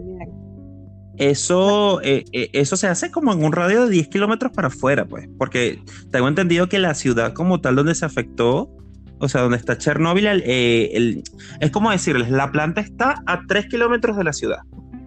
Eso, 1.16 2.00
eh, 2.02 2.24
eh, 2.32 2.50
eso 2.54 2.76
se 2.76 2.88
hace 2.88 3.12
como 3.12 3.32
en 3.32 3.44
un 3.44 3.52
radio 3.52 3.86
de 3.86 3.92
10 3.92 4.08
kilómetros 4.08 4.50
para 4.50 4.66
afuera, 4.66 5.04
pues, 5.04 5.28
porque 5.38 5.80
tengo 6.10 6.26
entendido 6.26 6.68
que 6.68 6.80
la 6.80 6.94
ciudad 6.94 7.34
como 7.34 7.60
tal 7.60 7.76
donde 7.76 7.94
se 7.94 8.04
afectó, 8.04 8.81
o 9.22 9.28
sea, 9.28 9.42
donde 9.42 9.56
está 9.56 9.78
Chernóbil, 9.78 10.26
eh, 10.26 11.22
es 11.60 11.70
como 11.70 11.92
decirles, 11.92 12.28
la 12.28 12.50
planta 12.50 12.80
está 12.80 13.22
a 13.26 13.40
3 13.46 13.68
kilómetros 13.68 14.16
de 14.16 14.24
la 14.24 14.32
ciudad. 14.32 14.58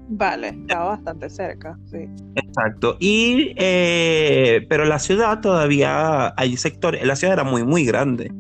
Vale, 0.08 0.50
está 0.50 0.84
bastante 0.86 1.30
cerca, 1.30 1.78
sí. 1.92 2.08
Exacto. 2.36 2.96
Y, 3.02 3.54
eh, 3.58 4.66
pero 4.70 4.86
la 4.86 5.00
ciudad 5.00 5.42
todavía 5.42 6.34
hay 6.38 6.56
sectores, 6.56 7.06
la 7.06 7.18
ciudad 7.18 7.34
era 7.34 7.44
muy, 7.44 7.66
muy 7.66 7.84
grande. 7.84 8.32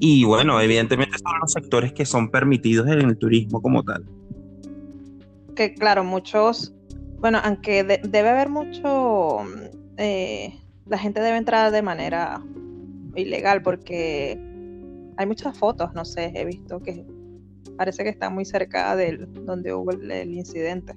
Y 0.00 0.24
bueno, 0.24 0.60
evidentemente 0.60 1.16
son 1.18 1.38
los 1.42 1.52
sectores 1.52 1.92
que 1.92 2.04
son 2.04 2.28
permitidos 2.28 2.88
en 2.88 3.00
el 3.02 3.16
turismo 3.16 3.62
como 3.62 3.84
tal. 3.84 4.04
Que 5.54 5.74
claro, 5.74 6.02
muchos, 6.02 6.74
bueno, 7.20 7.38
aunque 7.44 7.84
debe 7.84 8.28
haber 8.28 8.48
mucho, 8.48 9.44
eh, 9.96 10.58
la 10.86 10.98
gente 10.98 11.20
debe 11.20 11.36
entrar 11.36 11.70
de 11.70 11.82
manera 11.82 12.42
ilegal 13.14 13.62
porque 13.62 14.47
hay 15.18 15.26
muchas 15.26 15.58
fotos, 15.58 15.92
no 15.94 16.04
sé, 16.04 16.32
he 16.34 16.44
visto 16.44 16.80
que 16.80 17.04
parece 17.76 18.04
que 18.04 18.08
está 18.08 18.30
muy 18.30 18.44
cerca 18.44 18.94
de 18.94 19.26
donde 19.44 19.74
hubo 19.74 19.90
el, 19.90 20.32
incidente. 20.32 20.94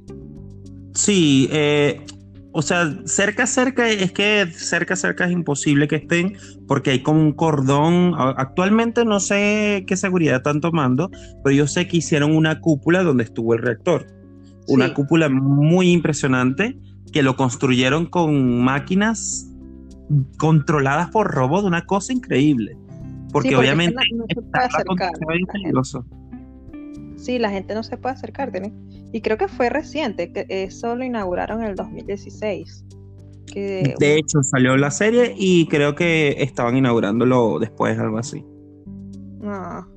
Sí, 0.94 1.50
eh, 1.52 2.06
o 2.52 2.62
sea, 2.62 2.96
cerca, 3.06 3.48
cerca, 3.48 3.90
es 3.90 4.12
que 4.12 4.46
cerca, 4.54 4.96
cerca 4.96 5.26
es 5.26 5.32
imposible 5.32 5.88
que 5.88 5.96
estén 5.96 6.38
porque 6.68 6.92
hay 6.92 7.02
como 7.02 7.20
un 7.20 7.34
cordón. 7.34 8.14
Actualmente 8.16 9.06
no 9.06 9.20
sé 9.20 9.86
qué 9.88 9.98
seguridad 9.98 10.38
están 10.38 10.62
tomando, 10.62 11.10
pero 11.44 11.56
yo 11.56 11.66
sé 11.66 11.88
que 11.88 11.98
hicieron 11.98 12.36
una 12.36 12.62
cúpula 12.62 13.02
donde 13.02 13.24
estuvo 13.24 13.56
el 13.56 13.62
reactor. 13.62 14.06
Una 14.68 14.94
cúpula 14.94 15.30
muy 15.30 15.92
impresionante 15.92 16.78
que 17.12 17.24
lo 17.24 17.36
construyeron 17.36 18.06
con 18.06 18.62
máquinas 18.64 19.48
controladas 20.38 21.10
por 21.10 21.32
robots, 21.32 21.66
una 21.66 21.86
cosa 21.88 22.14
increíble. 22.14 22.78
Porque, 23.32 23.56
obviamente 23.56 23.96
no, 24.14 24.26
peligroso. 25.52 26.06
Sí, 27.18 27.38
la 27.38 27.50
gente 27.50 27.74
no 27.76 27.84
se 27.84 27.98
puede 27.98 28.16
acercar. 28.16 28.52
Y 29.14 29.22
creo 29.22 29.38
que 29.38 29.48
fue 29.48 29.70
reciente, 29.70 30.32
que 30.32 30.46
eso 30.50 30.96
lo 30.96 31.04
inauguraron 31.04 31.62
en 31.62 31.70
el 31.70 31.76
2016. 31.76 32.86
Que... 33.54 33.96
De 34.00 34.18
hecho, 34.18 34.42
salió 34.44 34.78
la 34.78 34.92
serie 34.92 35.36
y 35.38 35.68
creo 35.68 35.94
que 35.96 36.36
estaban 36.40 36.78
inaugurándolo 36.78 37.60
después, 37.60 37.98
algo 38.00 38.18
así. 38.18 38.44
No. 39.40 39.88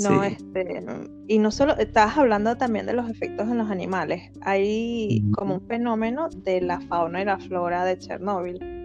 No, 0.00 0.24
este. 0.24 0.82
Y 1.28 1.38
no 1.38 1.50
solo, 1.50 1.76
estabas 1.76 2.16
hablando 2.16 2.56
también 2.56 2.86
de 2.86 2.94
los 2.94 3.08
efectos 3.08 3.48
en 3.48 3.58
los 3.58 3.70
animales. 3.70 4.32
Hay 4.40 5.22
como 5.32 5.56
un 5.56 5.66
fenómeno 5.66 6.28
de 6.30 6.62
la 6.62 6.80
fauna 6.80 7.20
y 7.20 7.24
la 7.26 7.38
flora 7.38 7.84
de 7.84 7.98
Chernóbil. 7.98 8.79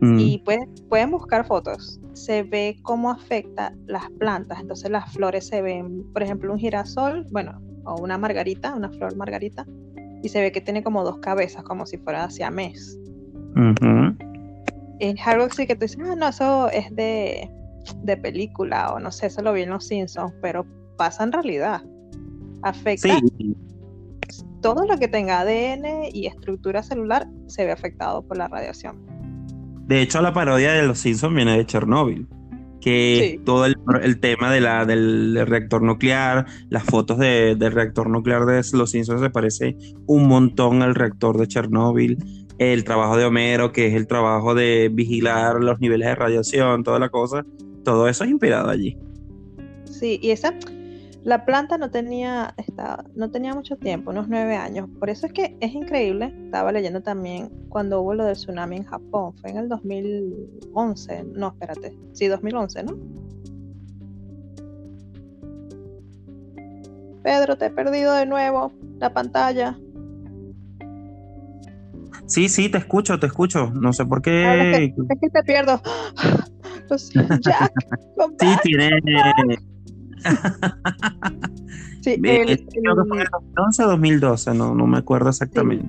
Mm. 0.00 0.18
Y 0.18 0.38
pueden, 0.38 0.74
pueden 0.88 1.10
buscar 1.10 1.46
fotos. 1.46 2.00
Se 2.14 2.42
ve 2.42 2.78
cómo 2.82 3.10
afecta 3.10 3.74
las 3.86 4.08
plantas. 4.18 4.60
Entonces 4.60 4.90
las 4.90 5.12
flores 5.12 5.46
se 5.46 5.62
ven, 5.62 6.04
por 6.12 6.22
ejemplo, 6.22 6.52
un 6.52 6.58
girasol, 6.58 7.26
bueno, 7.30 7.60
o 7.84 8.00
una 8.00 8.18
margarita, 8.18 8.74
una 8.74 8.90
flor 8.90 9.16
margarita, 9.16 9.66
y 10.22 10.28
se 10.28 10.40
ve 10.40 10.52
que 10.52 10.60
tiene 10.60 10.82
como 10.82 11.04
dos 11.04 11.18
cabezas, 11.18 11.62
como 11.62 11.86
si 11.86 11.98
fuera 11.98 12.24
hacia 12.24 12.50
mes. 12.50 12.98
Es 14.98 15.26
algo 15.26 15.44
así 15.44 15.66
que 15.66 15.74
tú 15.74 15.82
dices, 15.82 15.98
ah, 16.04 16.14
no, 16.14 16.28
eso 16.28 16.70
es 16.70 16.94
de, 16.94 17.50
de 18.02 18.16
película, 18.16 18.92
o 18.92 19.00
no 19.00 19.10
sé, 19.10 19.26
eso 19.26 19.42
lo 19.42 19.52
vi 19.52 19.62
en 19.62 19.70
Los 19.70 19.86
Simpsons, 19.86 20.32
pero 20.42 20.66
pasa 20.96 21.24
en 21.24 21.32
realidad. 21.32 21.82
Afecta. 22.62 23.18
Todo 24.60 24.84
lo 24.84 24.98
que 24.98 25.08
tenga 25.08 25.40
ADN 25.40 26.10
y 26.12 26.26
estructura 26.26 26.82
celular 26.82 27.26
se 27.46 27.64
ve 27.64 27.72
afectado 27.72 28.22
por 28.22 28.36
la 28.36 28.48
radiación. 28.48 29.09
De 29.90 30.00
hecho, 30.02 30.22
la 30.22 30.32
parodia 30.32 30.70
de 30.70 30.86
Los 30.86 31.00
Simpsons 31.00 31.34
viene 31.34 31.56
de 31.56 31.66
Chernóbil. 31.66 32.28
Que 32.80 33.40
todo 33.44 33.66
el, 33.66 34.20
tema 34.20 34.52
de 34.52 34.60
la, 34.60 34.84
del 34.86 35.44
reactor 35.48 35.82
nuclear, 35.82 36.46
las 36.68 36.84
fotos 36.84 37.18
del 37.18 37.58
reactor 37.58 38.08
nuclear 38.08 38.46
de 38.46 38.62
Los 38.72 38.92
Simpsons 38.92 39.20
se 39.20 39.30
parece 39.30 39.76
un 40.06 40.28
montón 40.28 40.82
al 40.82 40.94
reactor 40.94 41.38
de 41.38 41.48
Chernóbil. 41.48 42.18
El 42.58 42.84
trabajo 42.84 43.16
de 43.16 43.24
Homero, 43.24 43.72
que 43.72 43.88
es 43.88 43.94
el 43.94 44.06
trabajo 44.06 44.54
de 44.54 44.90
vigilar 44.92 45.56
los 45.56 45.80
niveles 45.80 46.06
de 46.06 46.14
radiación, 46.14 46.84
toda 46.84 47.00
la 47.00 47.08
cosa. 47.08 47.44
Todo 47.84 48.06
eso 48.06 48.22
es 48.22 48.30
inspirado 48.30 48.70
allí. 48.70 48.96
Sí, 49.86 50.20
y 50.22 50.30
esa, 50.30 50.54
la 51.22 51.44
planta 51.44 51.76
no 51.76 51.90
tenía, 51.90 52.54
no 53.14 53.30
tenía 53.30 53.54
mucho 53.54 53.76
tiempo, 53.76 54.10
unos 54.10 54.28
nueve 54.28 54.56
años. 54.56 54.88
Por 54.98 55.10
eso 55.10 55.26
es 55.26 55.32
que 55.32 55.56
es 55.60 55.74
increíble. 55.74 56.34
Estaba 56.44 56.72
leyendo 56.72 57.02
también 57.02 57.50
cuando 57.68 58.00
hubo 58.00 58.14
lo 58.14 58.24
del 58.24 58.36
tsunami 58.36 58.76
en 58.76 58.84
Japón. 58.84 59.34
Fue 59.36 59.50
en 59.50 59.58
el 59.58 59.68
2011. 59.68 61.24
No, 61.34 61.48
espérate. 61.48 61.94
Sí, 62.12 62.26
2011, 62.26 62.82
¿no? 62.84 62.98
Pedro, 67.22 67.58
te 67.58 67.66
he 67.66 67.70
perdido 67.70 68.14
de 68.14 68.24
nuevo 68.24 68.72
la 68.98 69.12
pantalla. 69.12 69.78
Sí, 72.26 72.48
sí, 72.48 72.70
te 72.70 72.78
escucho, 72.78 73.18
te 73.20 73.26
escucho. 73.26 73.70
No 73.72 73.92
sé 73.92 74.06
por 74.06 74.22
qué. 74.22 74.84
es, 74.84 74.94
que, 75.20 75.30
te 75.30 75.42
pierdo. 75.42 75.82
Jack, 77.40 77.72
sí, 78.40 78.48
tiene 78.62 78.90
sí, 82.02 82.20
el, 82.22 82.50
el, 82.50 82.66
2011 82.66 83.84
o 83.84 83.88
2012, 83.88 84.54
no, 84.54 84.74
no 84.74 84.86
me 84.86 84.98
acuerdo 84.98 85.30
exactamente. 85.30 85.86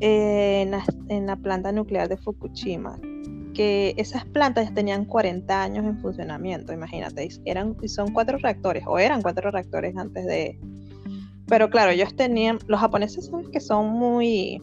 en, 0.00 0.70
la, 1.26 1.36
planta 1.36 1.72
nuclear 1.72 2.08
de 2.08 2.16
Fukushima, 2.16 2.98
que 3.54 3.94
esas 3.96 4.24
plantas 4.24 4.72
tenían 4.74 5.04
40 5.04 5.62
años 5.62 5.84
en 5.84 5.98
funcionamiento, 6.00 6.72
imagínate, 6.72 7.28
eran, 7.44 7.76
son 7.88 8.12
cuatro 8.12 8.38
reactores, 8.38 8.84
o 8.86 8.98
eran 8.98 9.22
cuatro 9.22 9.50
reactores 9.50 9.96
antes 9.96 10.26
de... 10.26 10.58
Pero 11.46 11.68
claro, 11.68 11.90
ellos 11.90 12.14
tenían, 12.14 12.58
los 12.68 12.78
japoneses 12.78 13.26
son 13.26 13.50
que 13.50 13.58
son 13.60 13.88
muy, 13.88 14.62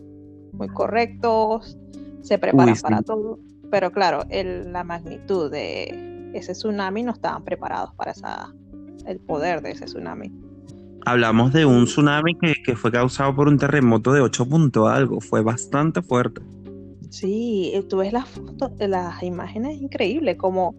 muy 0.54 0.70
correctos, 0.70 1.78
se 2.22 2.38
preparan 2.38 2.76
para 2.82 3.02
todo, 3.02 3.40
pero 3.70 3.92
claro, 3.92 4.24
la 4.30 4.84
magnitud 4.84 5.52
de 5.52 6.32
ese 6.34 6.54
tsunami 6.54 7.04
no 7.04 7.12
estaban 7.12 7.44
preparados 7.44 7.94
para 7.96 8.12
esa 8.12 8.54
el 9.08 9.20
poder 9.20 9.62
de 9.62 9.72
ese 9.72 9.86
tsunami. 9.86 10.32
Hablamos 11.06 11.54
de 11.54 11.66
un 11.66 11.86
tsunami 11.86 12.36
que, 12.36 12.76
fue 12.76 12.92
causado 12.92 13.36
por 13.36 13.48
un 13.48 13.58
terremoto 13.58 14.12
de 14.12 14.22
8 14.22 14.46
puntos 14.48 14.90
algo, 14.90 15.22
fue 15.22 15.42
bastante 15.42 16.02
fuerte. 16.02 16.42
Sí, 17.10 17.72
eh, 17.74 17.84
tú 17.84 17.98
ves 17.98 18.12
las 18.12 18.28
fotos, 18.28 18.72
las 18.80 19.24
imágenes 19.24 19.82
increíbles, 19.82 20.36
como 20.36 20.76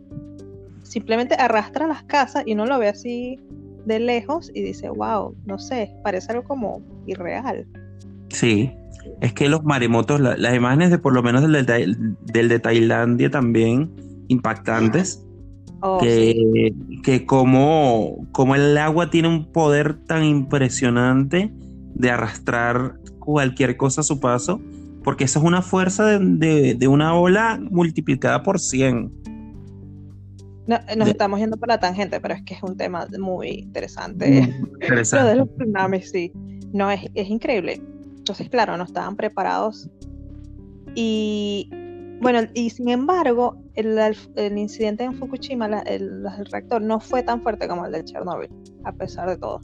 simplemente 0.83 1.35
arrastra 1.35 1.87
las 1.87 2.03
casas 2.03 2.43
y 2.47 2.53
uno 2.53 2.67
lo 2.67 2.79
ve 2.79 2.89
así 2.89 3.39
de 3.87 4.01
lejos 4.01 4.51
y 4.55 4.63
dice, 4.63 4.91
wow, 4.91 5.35
no 5.47 5.59
sé, 5.59 5.91
parece 6.05 6.33
algo 6.33 6.45
como 6.45 6.83
irreal. 7.07 7.67
Sí, 8.29 8.71
es 9.21 9.33
que 9.33 9.49
los 9.49 9.65
maremotos, 9.65 10.21
las 10.21 10.55
imágenes 10.55 10.91
de 10.91 10.99
por 10.99 11.15
lo 11.15 11.23
menos 11.23 11.43
del 11.43 11.65
del 11.65 12.49
de 12.49 12.59
Tailandia 12.59 13.31
también 13.31 13.91
impactantes. 14.29 15.25
Oh, 15.81 15.99
que, 15.99 16.75
que 17.05 17.25
como, 17.25 18.27
como 18.33 18.57
el 18.57 18.77
agua 18.79 19.11
tiene 19.11 19.29
un 19.29 19.53
poder 19.53 20.05
tan 20.07 20.25
impresionante 20.25 21.53
de 21.95 22.11
arrastrar 22.11 22.99
cualquier 23.21 23.77
cosa 23.77 24.01
a 24.01 24.05
su 24.05 24.19
paso, 24.19 24.61
porque 25.05 25.25
esa 25.25 25.39
es 25.39 25.45
una 25.45 25.63
fuerza 25.63 26.19
de, 26.19 26.89
una 26.89 27.15
ola 27.15 27.61
multiplicada 27.71 28.43
por 28.43 28.59
100. 28.59 29.13
nos 30.67 31.09
estamos 31.09 31.39
yendo 31.39 31.57
por 31.57 31.69
la 31.69 31.79
tangente, 31.79 32.21
pero 32.21 32.35
es 32.35 32.43
que 32.43 32.55
es 32.55 32.63
un 32.63 32.77
tema 32.77 33.07
muy 33.19 33.49
interesante. 33.51 34.53
interesante. 34.81 35.25
Lo 35.25 35.31
de 35.31 35.37
los 35.37 35.57
tsunamis, 35.57 36.11
sí. 36.11 36.33
No, 36.73 36.91
es, 36.91 37.03
es 37.15 37.29
increíble. 37.29 37.81
Entonces, 38.17 38.49
claro, 38.49 38.77
no 38.77 38.85
estaban 38.85 39.17
preparados. 39.17 39.89
Y 40.95 41.71
bueno, 42.21 42.41
y 42.55 42.71
sin 42.71 42.89
embargo, 42.89 43.57
el, 43.75 44.59
incidente 44.59 45.05
en 45.05 45.15
Fukushima, 45.15 45.67
el, 45.87 46.25
reactor, 46.51 46.83
no 46.83 47.01
fue 47.01 47.23
tan 47.23 47.43
fuerte 47.43 47.69
como 47.69 47.87
el 47.87 47.93
de 47.93 48.05
Chernobyl, 48.05 48.51
a 48.85 48.93
pesar 48.93 49.29
de 49.29 49.37
todo. 49.37 49.61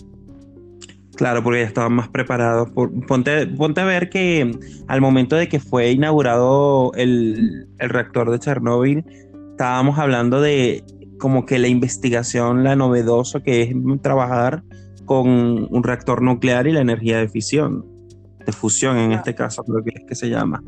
Claro, 1.16 1.42
porque 1.42 1.60
ya 1.60 1.66
estaban 1.66 1.92
más 1.92 2.08
preparados. 2.08 2.70
ponte, 2.70 3.46
ponte, 3.46 3.80
a 3.80 3.84
ver 3.84 4.10
que 4.10 4.50
al 4.88 5.00
momento 5.00 5.36
de 5.36 5.48
que 5.48 5.60
fue 5.60 5.92
inaugurado 5.92 6.92
el, 6.94 7.68
el 7.78 7.88
reactor 7.88 8.30
de 8.30 8.38
Chernobyl, 8.38 9.04
estábamos 9.50 9.98
hablando 9.98 10.40
de 10.40 10.84
como 11.18 11.46
que 11.46 11.58
la 11.58 11.68
investigación, 11.68 12.64
la 12.64 12.76
novedoso 12.76 13.42
que 13.42 13.62
es 13.62 13.74
trabajar 14.02 14.64
con 15.04 15.28
un 15.70 15.82
reactor 15.82 16.22
nuclear 16.22 16.66
y 16.66 16.72
la 16.72 16.80
energía 16.80 17.18
de 17.18 17.28
fisión, 17.28 17.86
de 18.44 18.52
fusión 18.52 18.96
en 18.98 19.12
este 19.12 19.34
caso 19.34 19.62
creo 19.64 19.82
que 19.84 19.90
es 19.94 20.04
que 20.06 20.14
se 20.14 20.28
llama. 20.28 20.62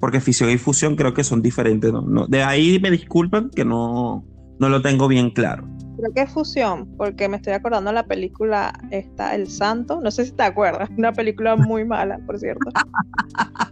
Porque 0.00 0.20
fisión 0.20 0.50
y 0.50 0.58
fusión 0.58 0.96
creo 0.96 1.14
que 1.14 1.22
son 1.22 1.42
diferentes. 1.42 1.92
¿no? 1.92 2.26
de 2.26 2.42
ahí 2.42 2.80
me 2.80 2.90
disculpan 2.90 3.50
que 3.50 3.64
no, 3.64 4.24
no 4.60 4.68
lo 4.68 4.82
tengo 4.82 5.08
bien 5.08 5.30
claro. 5.30 5.66
Creo 5.96 6.12
que 6.14 6.20
es 6.22 6.30
fusión, 6.30 6.86
porque 6.96 7.28
me 7.28 7.36
estoy 7.36 7.54
acordando 7.54 7.90
de 7.90 7.94
la 7.94 8.06
película 8.06 8.72
está 8.90 9.34
El 9.34 9.48
Santo, 9.48 10.00
no 10.00 10.10
sé 10.10 10.26
si 10.26 10.32
te 10.32 10.42
acuerdas, 10.42 10.88
una 10.96 11.12
película 11.12 11.56
muy 11.56 11.84
mala, 11.84 12.18
por 12.26 12.38
cierto. 12.38 12.70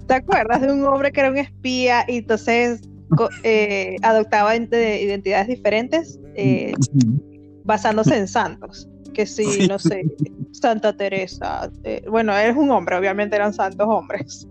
¿Te 0.07 0.15
acuerdas 0.15 0.63
de 0.63 0.73
un 0.73 0.85
hombre 0.85 1.13
que 1.13 1.21
era 1.21 1.31
un 1.31 1.37
espía 1.37 2.05
y 2.09 2.19
entonces 2.19 2.81
eh, 3.45 3.97
adoptaba 4.03 4.57
identidades 4.57 5.49
diferentes 5.49 6.19
eh, 6.35 6.73
basándose 7.65 8.17
en 8.17 8.27
santos? 8.27 8.89
Que 9.13 9.27
sí, 9.27 9.67
no 9.69 9.79
sé, 9.79 10.05
Santa 10.53 10.97
Teresa, 10.97 11.71
eh, 11.85 12.03
bueno, 12.09 12.37
es 12.37 12.57
un 12.57 12.71
hombre, 12.71 12.97
obviamente 12.97 13.37
eran 13.37 13.53
santos 13.53 13.87
hombres. 13.89 14.47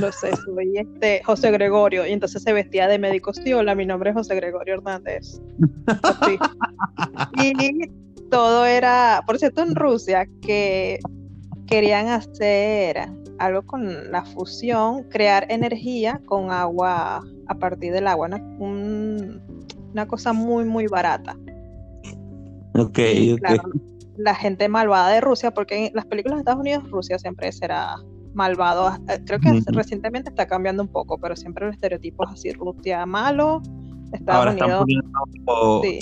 Lo 0.00 0.10
sé, 0.12 0.34
soy 0.36 0.78
este 0.78 1.22
José 1.24 1.50
Gregorio, 1.50 2.06
y 2.06 2.12
entonces 2.12 2.42
se 2.42 2.52
vestía 2.52 2.88
de 2.88 2.98
médico. 2.98 3.32
Hola, 3.54 3.74
mi 3.74 3.84
nombre 3.84 4.10
es 4.10 4.16
José 4.16 4.34
Gregorio 4.34 4.74
Hernández. 4.74 5.40
Y 7.38 7.90
todo 8.30 8.64
era, 8.64 9.22
por 9.26 9.38
cierto, 9.38 9.62
en 9.62 9.74
Rusia, 9.74 10.26
que 10.40 10.98
querían 11.66 12.08
hacer 12.08 13.08
algo 13.38 13.62
con 13.62 14.10
la 14.10 14.24
fusión, 14.24 15.04
crear 15.04 15.46
energía 15.50 16.20
con 16.24 16.50
agua 16.50 17.22
a 17.46 17.54
partir 17.54 17.92
del 17.92 18.06
agua, 18.06 18.30
una, 18.58 20.06
cosa 20.06 20.32
muy, 20.32 20.64
muy 20.64 20.86
barata. 20.86 21.36
Ok, 22.74 22.98
la 24.16 24.34
gente 24.34 24.68
malvada 24.68 25.10
de 25.10 25.20
Rusia, 25.20 25.52
porque 25.52 25.86
en 25.86 25.94
las 25.94 26.06
películas 26.06 26.36
de 26.36 26.40
Estados 26.40 26.60
Unidos 26.60 26.90
Rusia 26.90 27.18
siempre 27.18 27.52
será 27.52 27.96
malvado. 28.34 28.96
Eh, 29.08 29.20
creo 29.24 29.40
que 29.40 29.62
recientemente 29.72 30.30
está 30.30 30.46
cambiando 30.46 30.82
un 30.82 30.88
poco, 30.88 31.18
pero 31.18 31.36
siempre 31.36 31.66
los 31.66 31.74
estereotipos 31.74 32.28
así, 32.30 32.52
Rusia 32.52 33.06
malo, 33.06 33.62
Estados 34.12 34.54
Unidos. 34.54 34.84
Sí. 35.82 35.98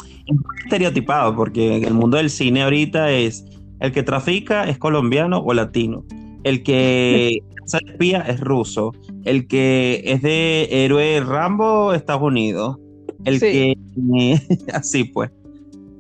estereotipado, 0.65 1.35
porque 1.35 1.77
en 1.77 1.85
el 1.85 1.95
mundo 1.95 2.17
del 2.17 2.31
cine 2.31 2.63
ahorita 2.63 3.11
es 3.11 3.45
el 3.81 3.91
que 3.91 4.03
trafica 4.03 4.65
es 4.65 4.79
colombiano 4.79 5.39
o 5.39 5.53
latino. 5.55 6.05
El 6.45 6.63
que 6.63 7.41
se 7.67 7.79
espía 7.79 8.21
es 8.21 8.41
ruso. 8.41 8.93
El 9.25 9.47
que 9.47 10.03
es 10.05 10.23
de 10.23 10.69
héroe 10.71 11.21
Rambo, 11.21 11.93
Estados 11.93 12.23
Unidos. 12.23 12.79
El 13.25 13.41
que 13.41 13.75
así 14.73 15.05
pues. 15.05 15.31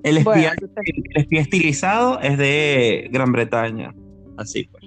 El 0.04 0.18
espía, 0.18 0.52
el 0.58 1.22
espía 1.22 1.40
estilizado 1.40 2.20
es 2.20 2.38
de 2.38 3.08
Gran 3.12 3.32
Bretaña. 3.32 3.94
Así 4.36 4.68
pues. 4.70 4.84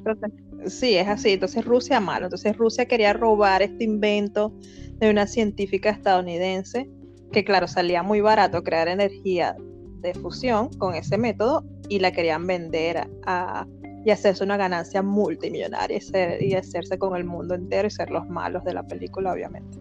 Sí, 0.68 0.96
es 0.96 1.08
así. 1.08 1.34
Entonces 1.34 1.66
Rusia 1.66 2.00
malo. 2.00 2.26
Entonces 2.26 2.56
Rusia 2.58 2.86
quería 2.86 3.14
robar 3.14 3.62
este 3.62 3.84
invento 3.84 4.54
de 5.00 5.10
una 5.10 5.28
científica 5.28 5.90
estadounidense 5.90 6.90
que 7.32 7.44
claro, 7.44 7.68
salía 7.68 8.02
muy 8.04 8.22
barato 8.22 8.64
crear 8.64 8.88
energía 8.88 9.56
de 10.02 10.14
fusión 10.14 10.70
con 10.78 10.96
ese 10.96 11.18
método 11.18 11.66
y 11.90 12.00
la 12.00 12.12
querían 12.12 12.48
vender 12.48 13.10
a, 13.26 13.68
y 14.06 14.12
hacerse 14.12 14.44
una 14.44 14.56
ganancia 14.56 15.02
multimillonaria 15.02 16.00
y, 16.40 16.54
hacerse 16.54 16.98
con 16.98 17.16
el 17.18 17.26
mundo 17.26 17.56
entero 17.56 17.88
y 17.88 17.92
ser 17.92 18.12
los 18.12 18.28
malos 18.30 18.64
de 18.64 18.74
la 18.74 18.84
película, 18.84 19.34
obviamente. 19.34 19.78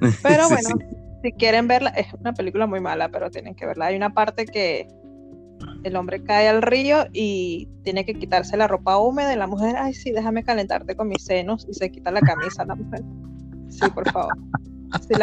Pero 0.22 0.48
bueno, 0.48 0.68
si 1.22 1.32
quieren 1.32 1.66
verla, 1.66 1.90
es 1.90 2.06
una 2.14 2.32
película 2.32 2.66
muy 2.66 2.80
mala, 2.80 3.08
pero 3.08 3.30
tienen 3.30 3.54
que 3.54 3.66
verla. 3.66 3.86
Hay 3.86 3.96
una 3.96 4.12
parte 4.12 4.44
que 4.44 4.86
el 5.86 5.96
hombre 5.96 6.22
cae 6.22 6.48
al 6.48 6.62
río 6.62 7.06
y 7.12 7.68
tiene 7.84 8.04
que 8.04 8.14
quitarse 8.14 8.56
la 8.56 8.66
ropa 8.66 8.98
húmeda 8.98 9.32
y 9.32 9.36
la 9.36 9.46
mujer, 9.46 9.76
ay, 9.78 9.94
sí, 9.94 10.10
déjame 10.10 10.42
calentarte 10.42 10.96
con 10.96 11.08
mis 11.08 11.22
senos 11.22 11.66
y 11.70 11.74
se 11.74 11.90
quita 11.90 12.10
la 12.10 12.20
camisa 12.20 12.64
la 12.64 12.74
mujer. 12.74 13.02
Sí, 13.68 13.88
por 13.94 14.10
favor. 14.10 14.32
Si 15.06 15.14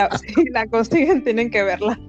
la, 0.51 0.67
consiguen, 0.67 1.23
tienen 1.23 1.49
que 1.49 1.63
verla. 1.63 1.99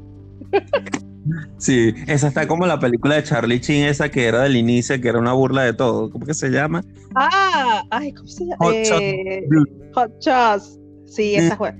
Sí, 1.57 1.95
esa 2.07 2.29
está 2.29 2.47
como 2.47 2.67
la 2.67 2.79
película 2.79 3.15
de 3.15 3.23
Charlie 3.23 3.61
Chin, 3.61 3.85
esa 3.85 4.11
que 4.11 4.27
era 4.27 4.43
del 4.43 4.57
inicio, 4.57 5.01
que 5.01 5.09
era 5.09 5.19
una 5.19 5.33
burla 5.33 5.63
de 5.63 5.73
todo. 5.73 6.11
¿Cómo 6.11 6.27
que 6.27 6.35
se 6.35 6.51
llama? 6.51 6.83
Ah, 7.15 7.83
ay, 7.91 8.13
¿cómo 8.13 8.29
se 8.29 8.45
llama? 8.45 8.57
Hot, 8.59 8.75
eh, 8.75 9.47
Hot 9.95 10.21
Shots. 10.21 10.79
Sí, 11.07 11.35
esa 11.35 11.57
fue. 11.57 11.75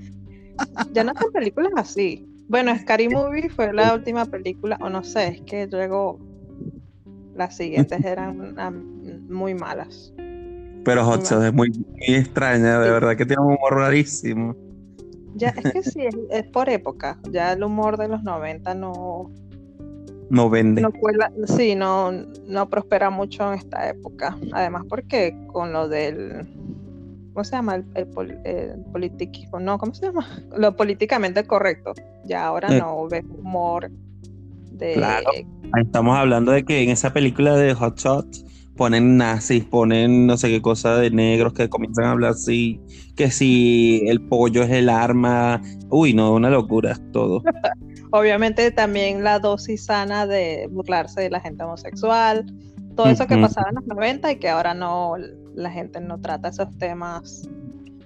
Ya 0.93 1.03
no 1.03 1.11
hacen 1.11 1.31
películas 1.31 1.71
así. 1.75 2.25
Bueno, 2.47 2.75
Scary 2.75 3.09
Movie 3.09 3.49
fue 3.49 3.71
la 3.73 3.93
última 3.93 4.25
película, 4.25 4.77
o 4.81 4.89
no 4.89 5.03
sé, 5.03 5.27
es 5.27 5.41
que 5.41 5.67
luego 5.67 6.19
las 7.35 7.55
siguientes 7.55 8.03
eran 8.03 8.55
muy 9.27 9.53
malas. 9.53 10.13
Pero 10.85 11.03
Hot 11.03 11.23
Shots 11.23 11.45
es 11.45 11.53
muy, 11.53 11.71
extraña, 12.07 12.79
de 12.79 12.91
verdad 12.91 13.17
que 13.17 13.25
tiene 13.25 13.41
un 13.41 13.53
humor 13.53 13.73
rarísimo. 13.73 14.55
Ya, 15.33 15.49
es 15.49 15.73
que 15.73 15.83
sí, 15.83 16.05
es, 16.29 16.43
por 16.47 16.69
época. 16.69 17.19
Ya 17.31 17.53
el 17.53 17.63
humor 17.63 17.97
de 17.97 18.07
los 18.07 18.23
90 18.23 18.73
no. 18.75 19.31
No 20.29 20.49
vende. 20.49 20.81
No 20.81 20.91
sí, 21.45 21.75
no, 21.75 22.11
no 22.11 22.69
prospera 22.69 23.09
mucho 23.09 23.51
en 23.51 23.59
esta 23.59 23.89
época. 23.89 24.37
Además, 24.53 24.83
porque 24.87 25.35
con 25.47 25.73
lo 25.73 25.89
del. 25.89 26.47
¿Cómo 27.33 27.43
se 27.43 27.51
llama? 27.51 27.75
El, 27.75 27.85
el, 27.95 29.11
No, 29.59 29.77
¿cómo 29.77 29.93
se 29.93 30.05
llama? 30.05 30.25
Lo 30.55 30.75
políticamente 30.75 31.45
correcto. 31.45 31.93
Ya 32.25 32.45
ahora 32.45 32.73
eh. 32.73 32.79
no 32.79 33.07
ves 33.09 33.25
humor 33.25 33.91
Claro. 34.93 35.29
Estamos 35.79 36.17
hablando 36.17 36.51
de 36.51 36.63
que 36.63 36.83
en 36.83 36.89
esa 36.89 37.13
película 37.13 37.55
de 37.55 37.73
Hot 37.73 37.99
Shots 37.99 38.45
ponen 38.75 39.17
nazis, 39.17 39.63
ponen 39.63 40.27
no 40.27 40.37
sé 40.37 40.49
qué 40.49 40.61
cosa 40.61 40.97
de 40.97 41.09
negros 41.09 41.53
que 41.53 41.69
comienzan 41.69 42.05
a 42.05 42.11
hablar 42.11 42.31
así, 42.31 42.79
que 43.15 43.31
si 43.31 44.03
el 44.07 44.21
pollo 44.21 44.63
es 44.63 44.71
el 44.71 44.89
arma, 44.89 45.61
uy, 45.89 46.13
no, 46.13 46.33
una 46.33 46.49
locura 46.49 46.97
todo. 47.11 47.41
Obviamente 48.11 48.71
también 48.71 49.23
la 49.23 49.39
dosis 49.39 49.85
sana 49.85 50.27
de 50.27 50.67
burlarse 50.71 51.21
de 51.21 51.29
la 51.29 51.39
gente 51.39 51.63
homosexual, 51.63 52.45
todo 52.95 53.07
eso 53.07 53.27
que 53.27 53.37
pasaba 53.37 53.69
en 53.69 53.75
los 53.75 53.87
90 53.87 54.31
y 54.31 54.35
que 54.37 54.49
ahora 54.49 54.73
no, 54.73 55.15
la 55.53 55.71
gente 55.71 55.99
no 55.99 56.19
trata 56.19 56.49
esos 56.49 56.77
temas. 56.77 57.47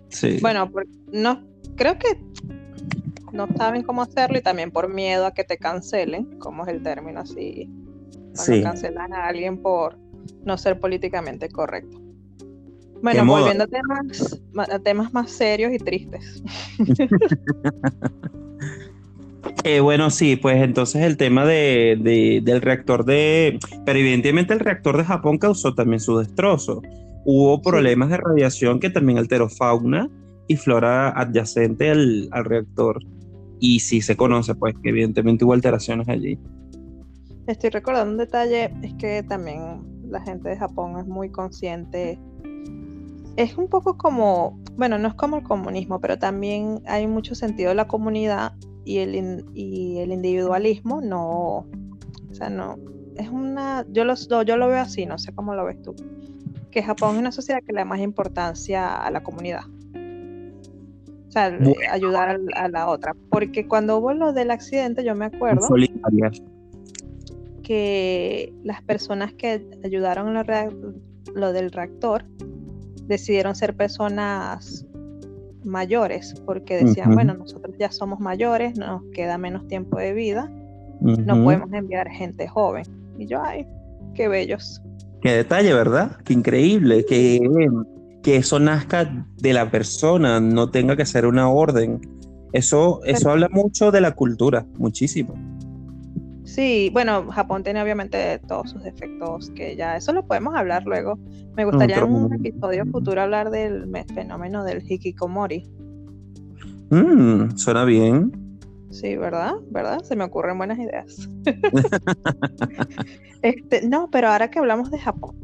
Sí. 0.09 0.39
Bueno, 0.41 0.71
no, 1.11 1.43
creo 1.75 1.97
que 1.99 2.19
no 3.31 3.47
saben 3.57 3.83
cómo 3.83 4.01
hacerlo 4.01 4.37
y 4.37 4.41
también 4.41 4.71
por 4.71 4.93
miedo 4.93 5.25
a 5.25 5.33
que 5.33 5.43
te 5.43 5.57
cancelen, 5.57 6.39
como 6.39 6.63
es 6.63 6.69
el 6.69 6.83
término 6.83 7.21
así, 7.21 7.69
cuando 8.35 8.63
cancelan 8.63 9.13
a 9.13 9.27
alguien 9.27 9.61
por 9.61 9.97
no 10.43 10.57
ser 10.57 10.79
políticamente 10.79 11.49
correcto. 11.49 12.01
Bueno, 13.01 13.25
volviendo 13.25 13.63
a 13.63 13.67
temas, 13.67 14.41
a 14.69 14.79
temas 14.79 15.13
más 15.13 15.31
serios 15.31 15.73
y 15.73 15.77
tristes. 15.77 16.43
Eh, 19.63 19.79
bueno, 19.79 20.09
sí, 20.09 20.35
pues 20.35 20.61
entonces 20.61 21.03
el 21.03 21.17
tema 21.17 21.45
de, 21.45 22.41
del 22.43 22.61
reactor 22.61 23.05
de... 23.05 23.59
Pero 23.85 23.99
evidentemente 23.99 24.53
el 24.53 24.59
reactor 24.59 24.97
de 24.97 25.03
Japón 25.03 25.37
causó 25.37 25.73
también 25.73 25.99
su 25.99 26.17
destrozo. 26.17 26.81
Hubo 27.25 27.61
problemas 27.61 28.09
de 28.09 28.17
radiación 28.17 28.79
que 28.79 28.89
también 28.89 29.17
alteró 29.17 29.49
fauna 29.49 30.09
y 30.47 30.55
flora 30.55 31.09
adyacente 31.09 31.89
al, 31.89 32.29
al 32.31 32.45
reactor. 32.45 32.99
Y 33.59 33.79
sí 33.79 34.01
se 34.01 34.15
conoce, 34.15 34.55
pues, 34.55 34.75
que 34.81 34.89
evidentemente 34.89 35.45
hubo 35.45 35.53
alteraciones 35.53 36.07
allí. 36.07 36.39
Estoy 37.47 37.71
recordando 37.71 38.11
un 38.11 38.17
detalle, 38.17 38.73
es 38.83 38.93
que 38.95 39.23
también 39.23 39.81
la 40.09 40.21
gente 40.21 40.49
de 40.49 40.57
Japón 40.57 40.99
es 40.99 41.05
muy 41.05 41.29
consciente. 41.29 42.19
Es 43.35 43.57
un 43.57 43.67
poco 43.69 43.97
como, 43.97 44.59
bueno, 44.75 44.97
no 44.97 45.07
es 45.07 45.13
como 45.13 45.37
el 45.37 45.43
comunismo, 45.43 45.99
pero 45.99 46.17
también 46.17 46.81
hay 46.85 47.07
mucho 47.07 47.35
sentido 47.35 47.69
de 47.69 47.75
la 47.75 47.87
comunidad 47.87 48.53
y 48.85 48.97
el, 48.97 49.45
y 49.53 49.99
el 49.99 50.11
individualismo 50.11 51.01
no, 51.01 51.67
o 52.29 52.33
sea, 52.33 52.49
no, 52.49 52.77
es 53.15 53.29
una, 53.29 53.85
yo 53.91 54.03
lo, 54.05 54.15
yo 54.43 54.57
lo 54.57 54.67
veo 54.67 54.79
así, 54.79 55.05
no 55.05 55.17
sé 55.17 55.33
cómo 55.33 55.53
lo 55.53 55.65
ves 55.65 55.81
tú, 55.81 55.95
que 56.71 56.81
Japón 56.81 57.15
es 57.15 57.19
una 57.19 57.31
sociedad 57.31 57.59
que 57.65 57.73
le 57.73 57.79
da 57.79 57.85
más 57.85 57.99
importancia 57.99 58.95
a 58.95 59.11
la 59.11 59.21
comunidad. 59.21 59.61
O 61.29 61.31
sea, 61.31 61.57
ayudar 61.91 62.39
a, 62.55 62.67
la 62.69 62.87
otra. 62.89 63.15
Porque 63.29 63.67
cuando 63.67 63.99
hubo 63.99 64.13
lo 64.13 64.33
del 64.33 64.49
accidente, 64.49 65.03
yo 65.03 65.13
me 65.13 65.25
acuerdo 65.25 65.67
que 67.61 68.51
las 68.63 68.81
personas 68.81 69.33
que 69.33 69.63
ayudaron 69.83 70.33
lo, 70.33 70.43
lo 71.35 71.53
del 71.53 71.71
reactor 71.71 72.25
decidieron 73.05 73.55
ser 73.55 73.75
personas 73.75 74.87
mayores, 75.63 76.33
porque 76.45 76.83
decían, 76.83 77.13
bueno, 77.13 77.35
nosotros 77.35 77.75
ya 77.77 77.91
somos 77.91 78.19
mayores, 78.19 78.75
nos 78.77 79.03
queda 79.13 79.37
menos 79.37 79.67
tiempo 79.67 79.99
de 79.99 80.13
vida, 80.13 80.51
no 80.99 81.43
podemos 81.43 81.71
enviar 81.73 82.09
gente 82.09 82.47
joven. 82.47 82.85
Y 83.19 83.27
yo, 83.27 83.39
ay, 83.41 83.67
qué 84.15 84.27
bellos. 84.27 84.81
Qué 85.21 85.31
detalle, 85.31 85.73
¿verdad? 85.73 86.17
Qué 86.23 86.33
increíble, 86.33 87.05
que, 87.05 87.39
que 88.23 88.37
eso 88.37 88.59
nazca 88.59 89.25
de 89.37 89.53
la 89.53 89.71
persona, 89.71 90.39
no 90.39 90.69
tenga 90.69 90.95
que 90.95 91.05
ser 91.05 91.25
una 91.25 91.49
orden. 91.49 92.01
Eso, 92.51 93.01
eso 93.05 93.29
habla 93.29 93.47
mucho 93.49 93.91
de 93.91 94.01
la 94.01 94.15
cultura, 94.15 94.65
muchísimo. 94.77 95.35
Sí, 96.43 96.89
bueno, 96.91 97.27
Japón 97.29 97.63
tiene 97.63 97.81
obviamente 97.81 98.39
todos 98.47 98.71
sus 98.71 98.83
defectos, 98.83 99.51
que 99.51 99.75
ya 99.75 99.95
eso 99.95 100.13
lo 100.13 100.25
podemos 100.25 100.55
hablar 100.55 100.83
luego. 100.83 101.19
Me 101.55 101.63
gustaría 101.63 101.97
en 101.97 102.11
un 102.11 102.33
episodio 102.33 102.85
futuro 102.87 103.21
hablar 103.21 103.51
del 103.51 103.87
fenómeno 104.15 104.63
del 104.63 104.81
hikikomori. 104.81 105.69
Mm, 106.89 107.55
suena 107.55 107.85
bien. 107.85 108.31
Sí, 108.89 109.15
¿verdad? 109.15 109.53
¿Verdad? 109.69 110.01
Se 110.01 110.15
me 110.15 110.23
ocurren 110.23 110.57
buenas 110.57 110.79
ideas. 110.79 111.29
este, 113.43 113.87
no, 113.87 114.09
pero 114.09 114.29
ahora 114.29 114.49
que 114.49 114.57
hablamos 114.57 114.89
de 114.89 114.97
Japón, 114.97 115.35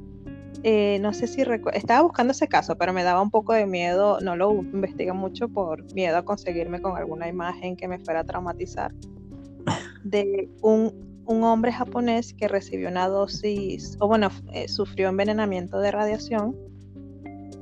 eh, 0.67 0.97
no 0.99 1.13
sé 1.13 1.27
si 1.27 1.43
estaba 1.73 2.01
buscando 2.01 2.31
ese 2.31 2.47
caso, 2.47 2.75
pero 2.75 2.91
me 2.91 3.03
daba 3.03 3.21
un 3.21 3.29
poco 3.29 3.53
de 3.53 3.67
miedo, 3.67 4.19
no 4.21 4.35
lo 4.35 4.51
investigué 4.51 5.13
mucho 5.13 5.47
por 5.47 5.93
miedo 5.93 6.17
a 6.17 6.25
conseguirme 6.25 6.81
con 6.81 6.97
alguna 6.97 7.27
imagen 7.27 7.75
que 7.75 7.87
me 7.87 7.99
fuera 7.99 8.21
a 8.21 8.23
traumatizar 8.23 8.91
de 10.03 10.49
un, 10.63 10.91
hombre 11.27 11.71
japonés 11.71 12.33
que 12.33 12.47
recibió 12.47 12.89
una 12.89 13.07
dosis, 13.07 13.95
o 13.99 14.07
bueno, 14.07 14.31
eh, 14.53 14.67
sufrió 14.67 15.09
envenenamiento 15.09 15.79
de 15.79 15.91
radiación, 15.91 16.55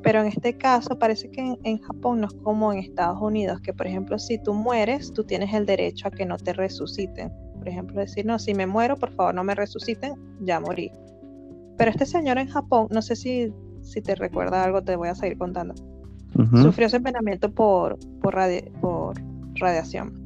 pero 0.01 0.21
en 0.21 0.27
este 0.27 0.57
caso 0.57 0.97
parece 0.97 1.29
que 1.29 1.57
en, 1.61 1.79
Japón 1.79 2.21
no 2.21 2.27
es 2.27 2.33
como 2.35 2.71
en 2.71 2.79
Estados 2.79 3.21
Unidos, 3.21 3.59
que 3.59 3.73
por 3.73 3.85
ejemplo 3.85 4.17
si 4.17 4.37
tú 4.37 4.53
mueres, 4.53 5.11
tú 5.11 5.25
tienes 5.25 5.53
el 5.53 5.65
derecho 5.65 6.07
a 6.07 6.11
que 6.11 6.25
no 6.25 6.37
te 6.37 6.53
resuciten. 6.53 7.33
Por 7.57 7.67
ejemplo, 7.67 7.99
decir, 7.99 8.25
no, 8.25 8.39
si 8.39 8.53
me 8.53 8.65
muero, 8.65 8.95
por 8.95 9.11
favor 9.11 9.35
no 9.35 9.43
me 9.43 9.55
resuciten, 9.55 10.13
ya 10.39 10.61
morí. 10.61 10.89
Pero 11.77 11.91
este 11.91 12.05
señor 12.05 12.37
en 12.37 12.47
Japón, 12.47 12.87
no 12.91 13.01
sé 13.01 13.15
si, 13.15 13.51
si 13.81 14.01
te 14.01 14.15
recuerda 14.15 14.63
algo, 14.63 14.81
te 14.83 14.95
voy 14.95 15.09
a 15.09 15.15
seguir 15.15 15.37
contando. 15.37 15.73
Sufrió 16.61 16.87
ese 16.87 16.97
envenenamiento 16.97 17.51
por, 17.53 17.99
por, 18.21 18.35
por 18.81 19.15
radiación 19.55 20.23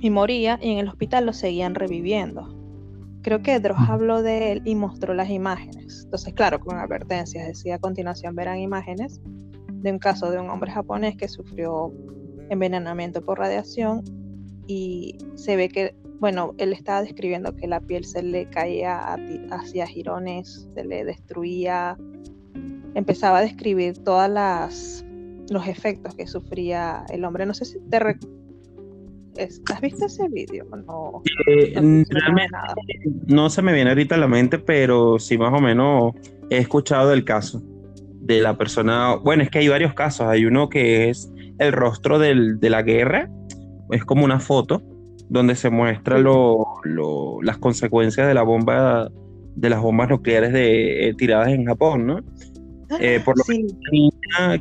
y 0.00 0.10
moría 0.10 0.58
y 0.60 0.72
en 0.72 0.78
el 0.78 0.88
hospital 0.88 1.26
lo 1.26 1.32
seguían 1.32 1.74
reviviendo. 1.74 2.56
Creo 3.22 3.42
que 3.42 3.60
Dross 3.60 3.88
habló 3.88 4.22
de 4.22 4.52
él 4.52 4.62
y 4.64 4.74
mostró 4.74 5.12
las 5.12 5.28
imágenes. 5.28 6.02
Entonces, 6.04 6.32
claro, 6.32 6.58
con 6.58 6.78
advertencias, 6.78 7.46
decía 7.46 7.76
a 7.76 7.78
continuación 7.78 8.34
verán 8.34 8.58
imágenes 8.58 9.20
de 9.68 9.92
un 9.92 9.98
caso 9.98 10.30
de 10.30 10.40
un 10.40 10.48
hombre 10.48 10.70
japonés 10.70 11.16
que 11.16 11.28
sufrió 11.28 11.92
envenenamiento 12.48 13.22
por 13.24 13.38
radiación 13.38 14.02
y 14.66 15.18
se 15.34 15.56
ve 15.56 15.68
que, 15.68 15.94
bueno, 16.20 16.54
él 16.58 16.74
estaba 16.74 17.02
describiendo 17.02 17.56
que 17.56 17.66
la 17.66 17.80
piel 17.80 18.04
se 18.04 18.22
le 18.22 18.48
caía 18.50 19.16
hacia 19.50 19.86
girones, 19.86 20.68
se 20.74 20.84
le 20.84 21.02
destruía, 21.04 21.96
empezaba 22.94 23.38
a 23.38 23.40
describir 23.40 23.98
todas 24.04 24.30
las 24.30 25.04
los 25.50 25.66
efectos 25.66 26.14
que 26.14 26.26
sufría 26.28 27.04
el 27.08 27.24
hombre. 27.24 27.44
No 27.46 27.54
sé 27.54 27.64
si 27.64 27.80
te, 27.90 27.96
¿Has 27.96 29.80
visto 29.80 30.06
ese 30.06 30.28
vídeo? 30.28 30.66
No, 30.86 31.22
eh, 31.48 32.04
no, 33.26 33.48
se 33.48 33.62
me 33.62 33.72
viene 33.72 33.90
ahorita 33.90 34.14
a 34.14 34.18
la 34.18 34.28
mente, 34.28 34.58
pero 34.58 35.18
sí 35.18 35.38
más 35.38 35.52
o 35.52 35.60
menos 35.60 36.12
he 36.50 36.58
escuchado 36.58 37.12
el 37.14 37.24
caso 37.24 37.62
de 38.20 38.42
la 38.42 38.58
persona. 38.58 39.16
Bueno, 39.16 39.42
es 39.42 39.50
que 39.50 39.60
hay 39.60 39.68
varios 39.68 39.94
casos. 39.94 40.26
Hay 40.26 40.44
uno 40.44 40.68
que 40.68 41.08
es 41.08 41.32
el 41.58 41.72
rostro 41.72 42.18
de 42.18 42.56
la 42.60 42.82
guerra, 42.82 43.30
es 43.90 44.04
como 44.04 44.24
una 44.24 44.38
foto 44.38 44.82
donde 45.30 45.54
se 45.54 45.70
muestra 45.70 46.18
las 46.18 47.58
consecuencias 47.58 48.28
de 48.28 48.34
la 48.34 48.42
bomba, 48.42 49.10
de 49.56 49.70
las 49.70 49.80
bombas 49.80 50.10
nucleares 50.10 50.52
de, 50.52 51.08
eh, 51.08 51.14
tiradas 51.14 51.48
en 51.48 51.64
Japón, 51.64 52.06
¿no? 52.06 52.20
Eh, 53.00 53.22
por 53.24 53.38
lo 53.38 53.44
sí. 53.44 53.66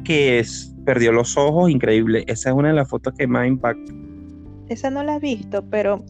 que 0.05 0.39
es, 0.39 0.73
perdió 0.85 1.11
los 1.11 1.35
ojos, 1.35 1.69
increíble. 1.69 2.23
Esa 2.27 2.51
es 2.51 2.55
una 2.55 2.69
de 2.69 2.75
las 2.75 2.87
fotos 2.87 3.13
que 3.17 3.27
más 3.27 3.47
impacta 3.47 3.91
esa 4.69 4.91
no 4.91 5.03
la 5.03 5.15
he 5.15 5.19
visto, 5.19 5.65
pero 5.69 6.05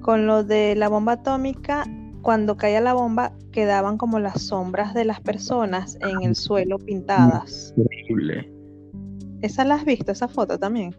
con 0.00 0.26
lo 0.26 0.42
de 0.42 0.74
la 0.74 0.88
bomba 0.88 1.12
atómica, 1.12 1.84
cuando 2.22 2.56
caía 2.56 2.80
la 2.80 2.94
bomba, 2.94 3.32
quedaban 3.52 3.98
como 3.98 4.18
las 4.18 4.42
sombras 4.42 4.94
de 4.94 5.04
las 5.04 5.20
personas 5.20 5.98
en 6.00 6.22
el 6.22 6.34
suelo 6.34 6.78
pintadas. 6.78 7.74
Increíble. 7.76 8.50
¿Esa 9.42 9.64
la 9.64 9.74
has 9.74 9.84
visto, 9.84 10.10
esa 10.10 10.28
foto 10.28 10.58
también? 10.58 10.96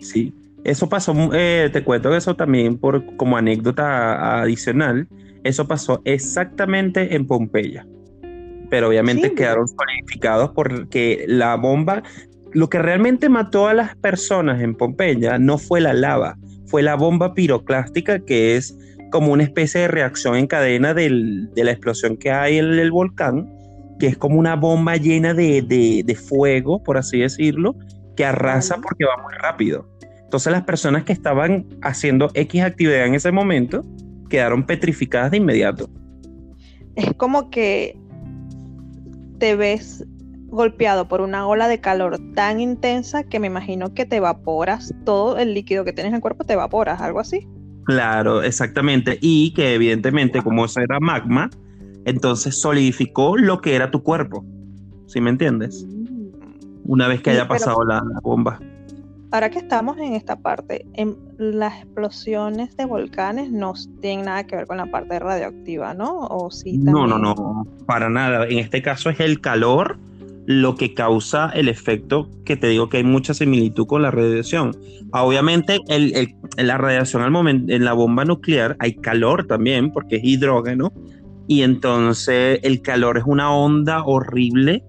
Sí, 0.00 0.32
Eso 0.64 0.88
pasó, 0.88 1.14
eh, 1.32 1.70
te 1.72 1.84
cuento 1.84 2.14
eso 2.14 2.34
también 2.34 2.78
por 2.78 3.16
como 3.16 3.36
anécdota 3.36 4.40
adicional. 4.40 5.08
Eso 5.44 5.66
pasó 5.66 6.02
exactamente 6.04 7.14
en 7.14 7.26
Pompeya. 7.26 7.86
Pero 8.70 8.88
obviamente 8.88 9.32
quedaron 9.32 9.66
solidificados 9.66 10.50
porque 10.50 11.24
la 11.26 11.54
bomba 11.54 12.02
lo 12.52 12.68
que 12.68 12.78
realmente 12.78 13.28
mató 13.28 13.68
a 13.68 13.74
las 13.74 13.94
personas 13.96 14.62
en 14.62 14.74
Pompeya 14.74 15.38
no 15.38 15.58
fue 15.58 15.80
la 15.80 15.92
lava, 15.92 16.36
fue 16.66 16.82
la 16.82 16.94
bomba 16.94 17.34
piroclástica, 17.34 18.20
que 18.20 18.56
es 18.56 18.76
como 19.10 19.32
una 19.32 19.42
especie 19.42 19.82
de 19.82 19.88
reacción 19.88 20.36
en 20.36 20.46
cadena 20.46 20.94
de 20.94 21.10
la 21.54 21.70
explosión 21.70 22.16
que 22.16 22.30
hay 22.30 22.58
en 22.58 22.78
el 22.78 22.90
volcán, 22.90 23.52
que 23.98 24.06
es 24.06 24.16
como 24.16 24.38
una 24.38 24.54
bomba 24.54 24.96
llena 24.96 25.34
de, 25.34 26.18
fuego, 26.28 26.82
por 26.82 26.98
así 26.98 27.20
decirlo, 27.20 27.74
que 28.16 28.24
arrasa 28.24 28.78
porque 28.80 29.04
va 29.04 29.16
muy 29.22 29.32
rápido. 29.34 29.88
Entonces 30.28 30.52
las 30.52 30.64
personas 30.64 31.04
que 31.04 31.14
estaban 31.14 31.64
haciendo 31.80 32.30
X 32.34 32.62
actividad 32.62 33.06
en 33.06 33.14
ese 33.14 33.32
momento 33.32 33.82
quedaron 34.28 34.66
petrificadas 34.66 35.30
de 35.30 35.38
inmediato. 35.38 35.88
Es 36.96 37.14
como 37.14 37.48
que 37.48 37.98
te 39.38 39.56
ves 39.56 40.04
golpeado 40.48 41.08
por 41.08 41.22
una 41.22 41.46
ola 41.46 41.66
de 41.66 41.80
calor 41.80 42.18
tan 42.34 42.60
intensa 42.60 43.24
que 43.24 43.40
me 43.40 43.46
imagino 43.46 43.94
que 43.94 44.04
te 44.04 44.16
evaporas, 44.16 44.94
todo 45.06 45.38
el 45.38 45.54
líquido 45.54 45.82
que 45.86 45.94
tienes 45.94 46.10
en 46.10 46.16
el 46.16 46.20
cuerpo 46.20 46.44
te 46.44 46.52
evaporas, 46.52 47.00
algo 47.00 47.20
así. 47.20 47.48
Claro, 47.84 48.42
exactamente. 48.42 49.16
Y 49.22 49.54
que 49.54 49.72
evidentemente 49.72 50.42
como 50.42 50.66
eso 50.66 50.80
era 50.80 51.00
magma, 51.00 51.48
entonces 52.04 52.60
solidificó 52.60 53.38
lo 53.38 53.62
que 53.62 53.74
era 53.74 53.90
tu 53.90 54.02
cuerpo. 54.02 54.44
¿Sí 55.06 55.22
me 55.22 55.30
entiendes? 55.30 55.86
Mm. 55.88 56.28
Una 56.84 57.08
vez 57.08 57.22
que 57.22 57.30
haya 57.30 57.48
pasado 57.48 57.82
la, 57.84 58.02
bomba. 58.22 58.60
Ahora 59.30 59.50
que 59.50 59.58
estamos 59.58 59.98
en 59.98 60.14
esta 60.14 60.36
parte, 60.36 60.86
en 60.94 61.16
las 61.36 61.82
explosiones 61.82 62.74
de 62.76 62.86
volcanes 62.86 63.50
no 63.50 63.74
tienen 64.00 64.24
nada 64.24 64.46
que 64.46 64.56
ver 64.56 64.66
con 64.66 64.78
la 64.78 64.86
parte 64.86 65.18
radioactiva, 65.18 65.92
¿no? 65.92 66.20
¿O 66.20 66.50
sí 66.50 66.78
No, 66.78 67.06
no, 67.06 67.18
no, 67.18 67.66
para 67.86 68.08
nada. 68.08 68.46
En 68.46 68.58
este 68.58 68.80
caso 68.80 69.10
es 69.10 69.20
el 69.20 69.40
calor 69.40 69.98
lo 70.46 70.76
que 70.76 70.94
causa 70.94 71.50
el 71.50 71.68
efecto 71.68 72.30
que 72.46 72.56
te 72.56 72.68
digo 72.68 72.88
que 72.88 72.96
hay 72.96 73.04
mucha 73.04 73.34
similitud 73.34 73.86
con 73.86 74.00
la 74.00 74.10
radiación. 74.10 74.74
Obviamente, 75.12 75.78
el, 75.88 76.34
la 76.56 76.78
radiación 76.78 77.20
al 77.20 77.30
momento, 77.30 77.70
en 77.70 77.84
la 77.84 77.92
bomba 77.92 78.24
nuclear 78.24 78.74
hay 78.78 78.94
calor 78.94 79.46
también, 79.46 79.92
porque 79.92 80.16
es 80.16 80.24
hidrógeno, 80.24 80.90
y 81.46 81.62
entonces 81.62 82.60
el 82.62 82.80
calor 82.80 83.18
es 83.18 83.24
una 83.26 83.52
onda 83.52 84.02
horrible 84.04 84.82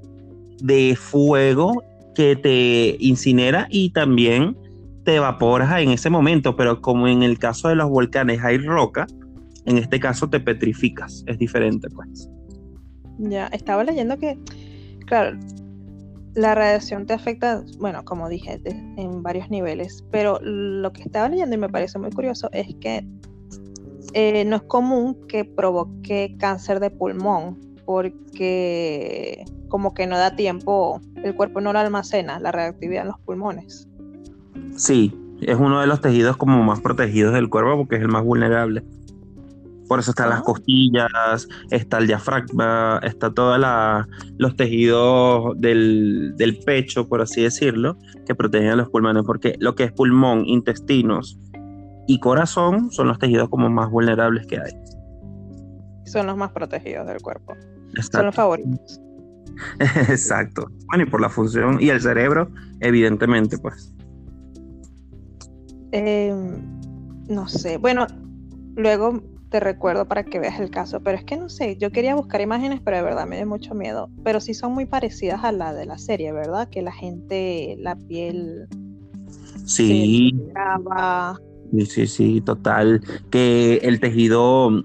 de 0.62 0.96
fuego 0.96 1.84
que 2.20 2.36
te 2.36 2.98
incinera 3.00 3.70
y 3.70 3.92
también 3.92 4.58
te 5.06 5.16
evaporas 5.16 5.82
en 5.82 5.92
ese 5.92 6.10
momento, 6.10 6.54
pero 6.58 6.82
como 6.82 7.08
en 7.08 7.24
el 7.24 7.40
caso 7.40 7.70
de 7.70 7.76
los 7.76 7.88
volcanes 7.90 8.44
hay 8.44 8.58
roca, 8.58 9.08
en 9.66 9.78
este 9.78 10.02
caso 10.02 10.30
te 10.30 10.42
petrificas, 10.42 11.24
es 11.28 11.38
diferente 11.38 11.88
pues. 11.90 12.30
Ya, 13.20 13.48
estaba 13.48 13.86
leyendo 13.86 14.18
que 14.18 14.38
claro, 15.06 15.40
la 16.36 16.56
radiación 16.56 17.06
te 17.06 17.14
afecta, 17.14 17.64
bueno, 17.78 18.04
como 18.04 18.28
dije, 18.28 18.60
en 18.66 19.24
varios 19.24 19.50
niveles, 19.50 20.04
pero 20.12 20.42
lo 20.42 20.92
que 20.92 21.04
estaba 21.04 21.30
leyendo 21.30 21.56
y 21.56 21.60
me 21.60 21.70
parece 21.70 22.00
muy 22.00 22.12
curioso 22.12 22.50
es 22.52 22.68
que 22.82 23.08
eh, 24.14 24.44
no 24.44 24.58
es 24.58 24.64
común 24.64 25.16
que 25.30 25.46
provoque 25.46 26.36
cáncer 26.38 26.82
de 26.82 26.90
pulmón 26.90 27.69
porque 27.90 29.46
como 29.68 29.96
que 29.96 30.06
no 30.06 30.16
da 30.16 30.36
tiempo, 30.36 31.02
el 31.24 31.34
cuerpo 31.34 31.60
no 31.60 31.74
lo 31.74 31.80
almacena, 31.80 32.40
la 32.40 32.52
reactividad 32.52 33.02
en 33.02 33.08
los 33.08 33.20
pulmones. 33.22 33.90
Sí, 34.76 35.12
es 35.42 35.58
uno 35.58 35.82
de 35.82 35.88
los 35.88 36.00
tejidos 36.00 36.38
como 36.38 36.62
más 36.62 36.82
protegidos 36.82 37.34
del 37.34 37.50
cuerpo 37.50 37.78
porque 37.78 37.96
es 37.96 38.04
el 38.04 38.10
más 38.10 38.24
vulnerable. 38.24 38.84
Por 39.88 39.98
eso 39.98 40.12
están 40.12 40.30
las 40.30 40.42
Ah. 40.42 40.44
costillas, 40.44 41.48
está 41.72 41.98
el 41.98 42.06
diafragma, 42.06 43.00
está 43.02 43.34
todos 43.34 43.60
los 44.38 44.56
tejidos 44.56 45.60
del, 45.60 46.34
del 46.38 46.60
pecho, 46.60 47.10
por 47.10 47.22
así 47.24 47.42
decirlo, 47.42 47.98
que 48.28 48.36
protegen 48.36 48.70
a 48.70 48.76
los 48.76 48.90
pulmones, 48.90 49.24
porque 49.26 49.56
lo 49.58 49.74
que 49.74 49.86
es 49.86 49.92
pulmón, 49.92 50.46
intestinos 50.46 51.40
y 52.06 52.20
corazón 52.20 52.92
son 52.92 53.08
los 53.08 53.18
tejidos 53.18 53.50
como 53.50 53.68
más 53.68 53.90
vulnerables 53.90 54.46
que 54.46 54.58
hay. 54.58 54.74
Son 56.06 56.28
los 56.28 56.38
más 56.38 56.52
protegidos 56.52 57.08
del 57.08 57.20
cuerpo. 57.20 57.56
Son 58.12 58.26
los 58.26 58.36
favoritos. 58.36 59.02
Exacto. 59.80 60.70
Bueno, 60.88 61.04
y 61.04 61.10
por 61.10 61.22
la 61.22 61.30
función 61.30 61.78
y 61.82 61.90
el 61.90 62.02
cerebro, 62.02 62.50
evidentemente, 62.80 63.58
pues. 63.58 63.94
Eh, 65.92 66.34
no 67.28 67.48
sé. 67.48 67.78
Bueno, 67.78 68.08
luego 68.76 69.22
te 69.50 69.60
recuerdo 69.60 70.08
para 70.08 70.24
que 70.24 70.40
veas 70.40 70.60
el 70.60 70.70
caso, 70.70 71.02
pero 71.02 71.18
es 71.18 71.24
que 71.24 71.36
no 71.36 71.50
sé, 71.50 71.76
yo 71.78 71.92
quería 71.92 72.16
buscar 72.16 72.40
imágenes, 72.40 72.82
pero 72.84 72.98
de 72.98 73.04
verdad 73.04 73.28
me 73.28 73.38
dio 73.38 73.48
mucho 73.48 73.74
miedo. 73.74 74.10
Pero 74.24 74.40
sí 74.40 74.54
son 74.54 74.74
muy 74.74 74.86
parecidas 74.86 75.44
a 75.44 75.52
la 75.52 75.74
de 75.74 75.86
la 75.86 75.98
serie, 75.98 76.32
¿verdad? 76.32 76.70
Que 76.70 76.82
la 76.82 76.92
gente, 76.92 77.76
la 77.80 77.96
piel 77.96 78.68
sí, 79.66 80.34
sí, 81.86 82.08
sí, 82.08 82.42
total. 82.42 83.02
Que 83.30 83.76
el 83.78 84.00
tejido. 84.00 84.84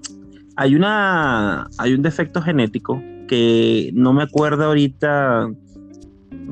Hay 0.57 0.75
una. 0.75 1.67
Hay 1.77 1.93
un 1.93 2.01
defecto 2.01 2.41
genético 2.41 3.01
que 3.27 3.91
no 3.93 4.13
me 4.13 4.23
acuerdo 4.23 4.65
ahorita 4.65 5.49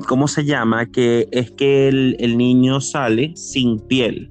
cómo 0.08 0.28
se 0.28 0.44
llama, 0.44 0.86
que 0.86 1.28
es 1.30 1.50
que 1.52 1.88
el, 1.88 2.16
el 2.18 2.36
niño 2.36 2.80
sale 2.80 3.32
sin 3.36 3.78
piel. 3.80 4.30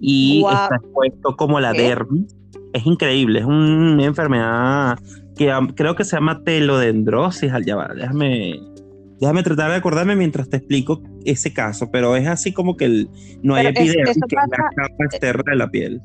Y 0.00 0.44
está 0.44 0.76
expuesto 0.76 1.36
como 1.36 1.60
la 1.60 1.72
¿Qué? 1.72 1.82
dermis. 1.82 2.36
Es 2.72 2.84
increíble, 2.84 3.38
es 3.38 3.44
una 3.46 4.04
enfermedad 4.04 4.98
que 5.36 5.50
creo 5.76 5.94
que 5.94 6.04
se 6.04 6.16
llama 6.16 6.42
telodendrosis. 6.42 7.52
al- 7.52 7.64
Ya 7.64 7.76
va, 7.76 7.88
déjame, 7.94 8.60
déjame 9.20 9.42
tratar 9.44 9.70
de 9.70 9.76
acordarme 9.76 10.16
mientras 10.16 10.48
te 10.50 10.56
explico 10.56 11.00
ese 11.24 11.52
caso, 11.52 11.88
pero 11.92 12.16
es 12.16 12.26
así 12.26 12.52
como 12.52 12.76
que 12.76 12.86
el- 12.86 13.08
no 13.42 13.54
hay 13.54 13.66
Pero 13.68 13.78
epidermis, 13.80 14.14
que 14.28 14.36
es 14.36 14.48
la 14.50 14.56
capa 14.76 15.04
externa 15.04 15.44
de 15.52 15.56
la 15.56 15.70
piel. 15.70 16.02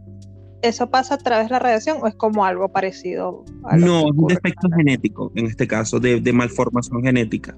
¿Eso 0.62 0.90
pasa 0.90 1.16
a 1.16 1.18
través 1.18 1.48
de 1.48 1.52
la 1.54 1.60
radiación 1.60 1.98
o 2.02 2.08
es 2.08 2.16
como 2.16 2.44
algo 2.46 2.68
parecido 2.70 3.46
a 3.64 3.78
No, 3.78 4.00
es 4.00 4.12
un 4.16 4.28
defecto 4.28 4.68
genético, 4.76 5.32
en 5.36 5.46
este 5.46 5.68
caso, 5.68 6.00
de, 6.00 6.20
de 6.20 6.34
malformación 6.34 7.02
genética. 7.02 7.58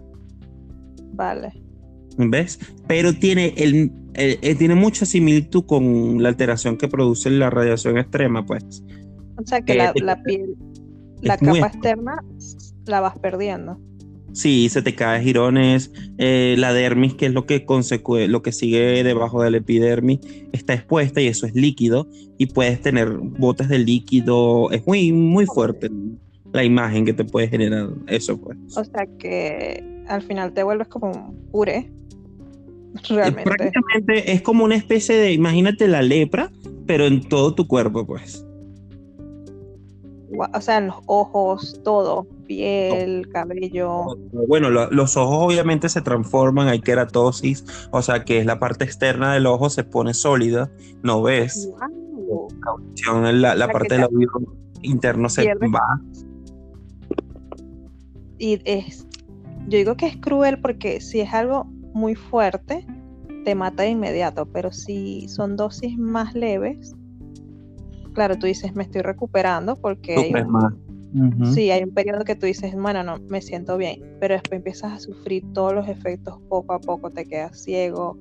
Vale. 1.14 1.52
¿Ves? 2.18 2.60
Pero 2.88 3.14
tiene, 3.14 3.54
el, 3.58 3.92
el- 4.14 4.40
eh, 4.42 4.56
tiene 4.56 4.76
mucha 4.76 5.06
similitud 5.06 5.66
con 5.66 6.22
la 6.22 6.30
alteración 6.30 6.78
que 6.78 6.88
produce 6.88 7.30
la 7.32 7.50
radiación 7.50 7.98
extrema, 7.98 8.46
pues. 8.46 8.84
O 9.38 9.46
sea 9.46 9.62
que 9.62 9.74
Eh, 9.74 9.78
la, 9.78 9.94
te- 9.94 10.04
la 10.04 10.22
piel, 10.22 10.56
la 11.22 11.38
capa 11.38 11.68
externa 11.68 12.24
la 12.86 13.00
vas 13.00 13.18
perdiendo. 13.18 13.80
Sí, 14.34 14.70
se 14.70 14.82
te 14.82 14.96
cae 14.96 15.22
girones, 15.22 15.92
eh, 16.18 16.56
la 16.58 16.74
dermis, 16.74 17.16
que 17.16 17.26
es 17.26 17.34
lo 17.34 17.46
que, 17.46 17.66
lo 18.28 18.42
que 18.42 18.52
sigue 18.52 19.04
debajo 19.04 19.44
del 19.44 19.56
epidermis, 19.56 20.20
está 20.54 20.74
expuesta 20.74 21.22
y 21.22 21.28
eso 21.28 21.46
es 21.46 21.54
líquido 21.54 22.08
y 22.38 22.46
puedes 22.46 22.82
tener 22.82 23.10
botes 23.10 23.68
de 23.68 23.80
líquido. 23.80 24.72
Es 24.72 24.86
muy, 24.88 25.12
muy 25.12 25.46
fuerte 25.46 25.90
la 26.54 26.64
imagen 26.64 27.06
que 27.06 27.14
te 27.14 27.26
puede 27.26 27.48
generar 27.48 27.90
eso, 28.08 28.40
pues. 28.40 28.58
O 28.78 28.84
sea 28.84 29.06
que 29.20 29.84
al 30.08 30.22
final 30.22 30.54
te 30.54 30.64
vuelves 30.64 30.88
como 30.88 31.12
un 31.12 31.50
puré. 31.52 31.90
Realmente. 33.08 33.44
prácticamente 33.44 34.34
es 34.34 34.42
como 34.42 34.66
una 34.66 34.76
especie 34.76 35.16
de, 35.16 35.32
imagínate 35.32 35.88
la 35.88 36.02
lepra, 36.02 36.52
pero 36.86 37.06
en 37.06 37.22
todo 37.22 37.56
tu 37.56 37.66
cuerpo, 37.66 38.06
pues. 38.06 38.46
O 40.54 40.62
sea, 40.62 40.78
en 40.78 40.88
los 40.88 40.98
ojos, 41.06 41.80
todo, 41.84 42.28
piel, 42.56 43.30
cabello. 43.30 44.18
Bueno, 44.48 44.70
lo- 44.70 44.90
los 44.92 45.16
ojos 45.18 45.46
obviamente 45.46 45.88
se 45.90 46.02
transforman, 46.02 46.68
hay 46.68 46.80
queratosis, 46.82 47.64
o 47.92 48.02
sea 48.02 48.24
que 48.26 48.40
es 48.40 48.46
la 48.46 48.60
parte 48.60 48.84
externa 48.84 49.34
del 49.34 49.46
ojo 49.46 49.70
se 49.70 49.84
pone 49.84 50.14
sólida, 50.14 50.70
no 51.04 51.22
ves. 51.22 51.70
Audición, 52.68 53.42
la, 53.42 53.56
la 53.56 53.66
sea, 53.66 53.74
parte 53.74 53.96
del 53.96 54.04
oído 54.06 54.32
interno 54.82 55.30
se 55.30 55.44
pierdes. 55.44 55.70
va. 55.72 56.02
Y 58.38 58.60
es, 58.66 59.06
yo 59.68 59.78
digo 59.78 59.96
que 59.96 60.08
es 60.08 60.18
cruel 60.18 60.60
porque 60.62 61.00
si 61.02 61.20
es 61.22 61.34
algo 61.34 61.66
muy 61.94 62.16
fuerte, 62.16 62.86
te 63.46 63.56
mata 63.56 63.84
de 63.84 63.90
inmediato, 63.90 64.46
pero 64.46 64.72
si 64.72 65.28
son 65.28 65.56
dosis 65.56 65.98
más 65.98 66.34
leves, 66.34 66.96
claro, 68.14 68.38
tú 68.38 68.46
dices, 68.48 68.76
me 68.76 68.84
estoy 68.84 69.02
recuperando 69.02 69.76
porque 69.78 70.16
hay 70.16 70.32
un- 70.44 70.91
Sí, 71.54 71.70
hay 71.72 71.84
un 71.84 71.92
periodo 71.94 72.24
que 72.24 72.36
tú 72.36 72.46
dices, 72.46 72.74
bueno, 72.76 73.04
no, 73.04 73.18
me 73.28 73.42
siento 73.42 73.78
bien, 73.78 74.02
pero 74.20 74.34
después 74.36 74.58
empiezas 74.60 74.94
a 74.94 75.00
sufrir 75.00 75.44
todos 75.54 75.74
los 75.74 75.88
efectos 75.90 76.36
poco 76.48 76.74
a 76.74 76.80
poco, 76.80 77.10
te 77.10 77.26
quedas 77.26 77.62
ciego, 77.62 78.18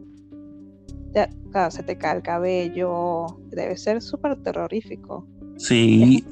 te- 1.13 1.29
claro, 1.53 1.71
se 1.71 1.83
te 1.85 1.97
cae 1.97 2.17
el 2.17 2.23
cabello, 2.23 3.27
debe 3.51 3.77
ser 3.77 4.03
súper 4.03 4.37
terrorífico. 4.43 5.27
Sí. 5.57 6.25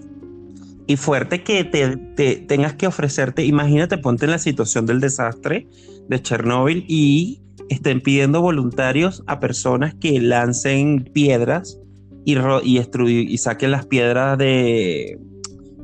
Y 0.89 0.97
fuerte 0.97 1.43
que 1.45 1.65
te, 1.65 1.97
te 2.17 2.37
tengas 2.37 2.75
que 2.75 2.87
ofrecerte, 2.87 3.45
imagínate, 3.45 3.99
ponte 3.99 4.25
en 4.25 4.31
la 4.33 4.39
situación 4.39 4.87
del 4.87 5.01
desastre 5.01 5.69
de 6.09 6.23
Chernóbil 6.23 6.85
y 6.89 7.41
estén 7.69 8.01
pidiendo 8.01 8.41
voluntarios 8.41 9.23
a 9.27 9.39
personas 9.39 9.95
que 9.95 10.19
lancen 10.21 11.05
piedras 11.13 11.79
y, 12.25 12.35
ro- 12.37 12.63
y, 12.65 12.79
y 13.09 13.39
saquen 13.39 13.71
las 13.71 13.87
piedras 13.87 14.39
de, 14.39 15.19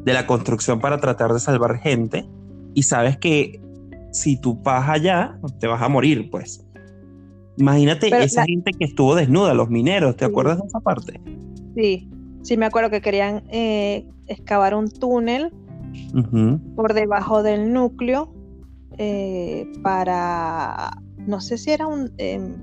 de 0.05 0.13
la 0.13 0.27
construcción 0.27 0.81
para 0.81 0.99
tratar 1.01 1.33
de 1.33 1.41
salvar 1.41 1.79
gente. 1.79 2.27
Y 2.75 2.83
sabes 2.85 3.17
que 3.19 3.61
si 4.13 4.41
tú 4.41 4.55
vas 4.63 4.89
allá, 4.89 5.39
te 5.59 5.67
vas 5.67 5.83
a 5.83 5.89
morir, 5.89 6.29
pues. 6.31 6.65
Imagínate 7.57 8.09
Pero 8.11 8.23
esa 8.25 8.41
la- 8.43 8.47
gente 8.47 8.73
que 8.73 8.85
estuvo 8.85 9.15
desnuda, 9.15 9.55
los 9.55 9.71
mineros, 9.71 10.17
¿te 10.17 10.25
Sí. 10.25 10.31
acuerdas 10.31 10.59
de 10.61 10.67
esa 10.67 10.81
parte? 10.81 11.21
Sí, 11.77 12.09
sí 12.43 12.57
me 12.57 12.67
acuerdo 12.67 12.91
que 12.91 13.01
querían 13.01 13.45
eh, 13.51 14.07
excavar 14.27 14.75
un 14.75 14.89
túnel 14.91 15.53
por 16.75 16.95
debajo 16.95 17.43
del 17.43 17.73
núcleo 17.73 18.33
eh, 18.99 19.71
para, 19.83 20.91
no 21.27 21.41
sé 21.41 21.59
si 21.59 21.71
era 21.71 21.87
un, 21.87 22.13
em, 22.19 22.55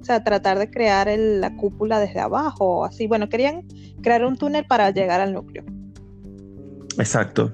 o 0.00 0.04
sea, 0.04 0.22
tratar 0.24 0.58
de 0.58 0.70
crear 0.70 1.08
el- 1.08 1.40
la 1.40 1.56
cúpula 1.56 1.98
desde 2.00 2.20
abajo 2.20 2.80
o 2.80 2.84
así. 2.84 3.06
Bueno, 3.06 3.28
querían 3.28 3.62
crear 4.02 4.24
un 4.24 4.36
túnel 4.36 4.64
para 4.66 4.90
llegar 4.90 5.20
al 5.20 5.32
núcleo. 5.32 5.64
Exacto. 6.98 7.52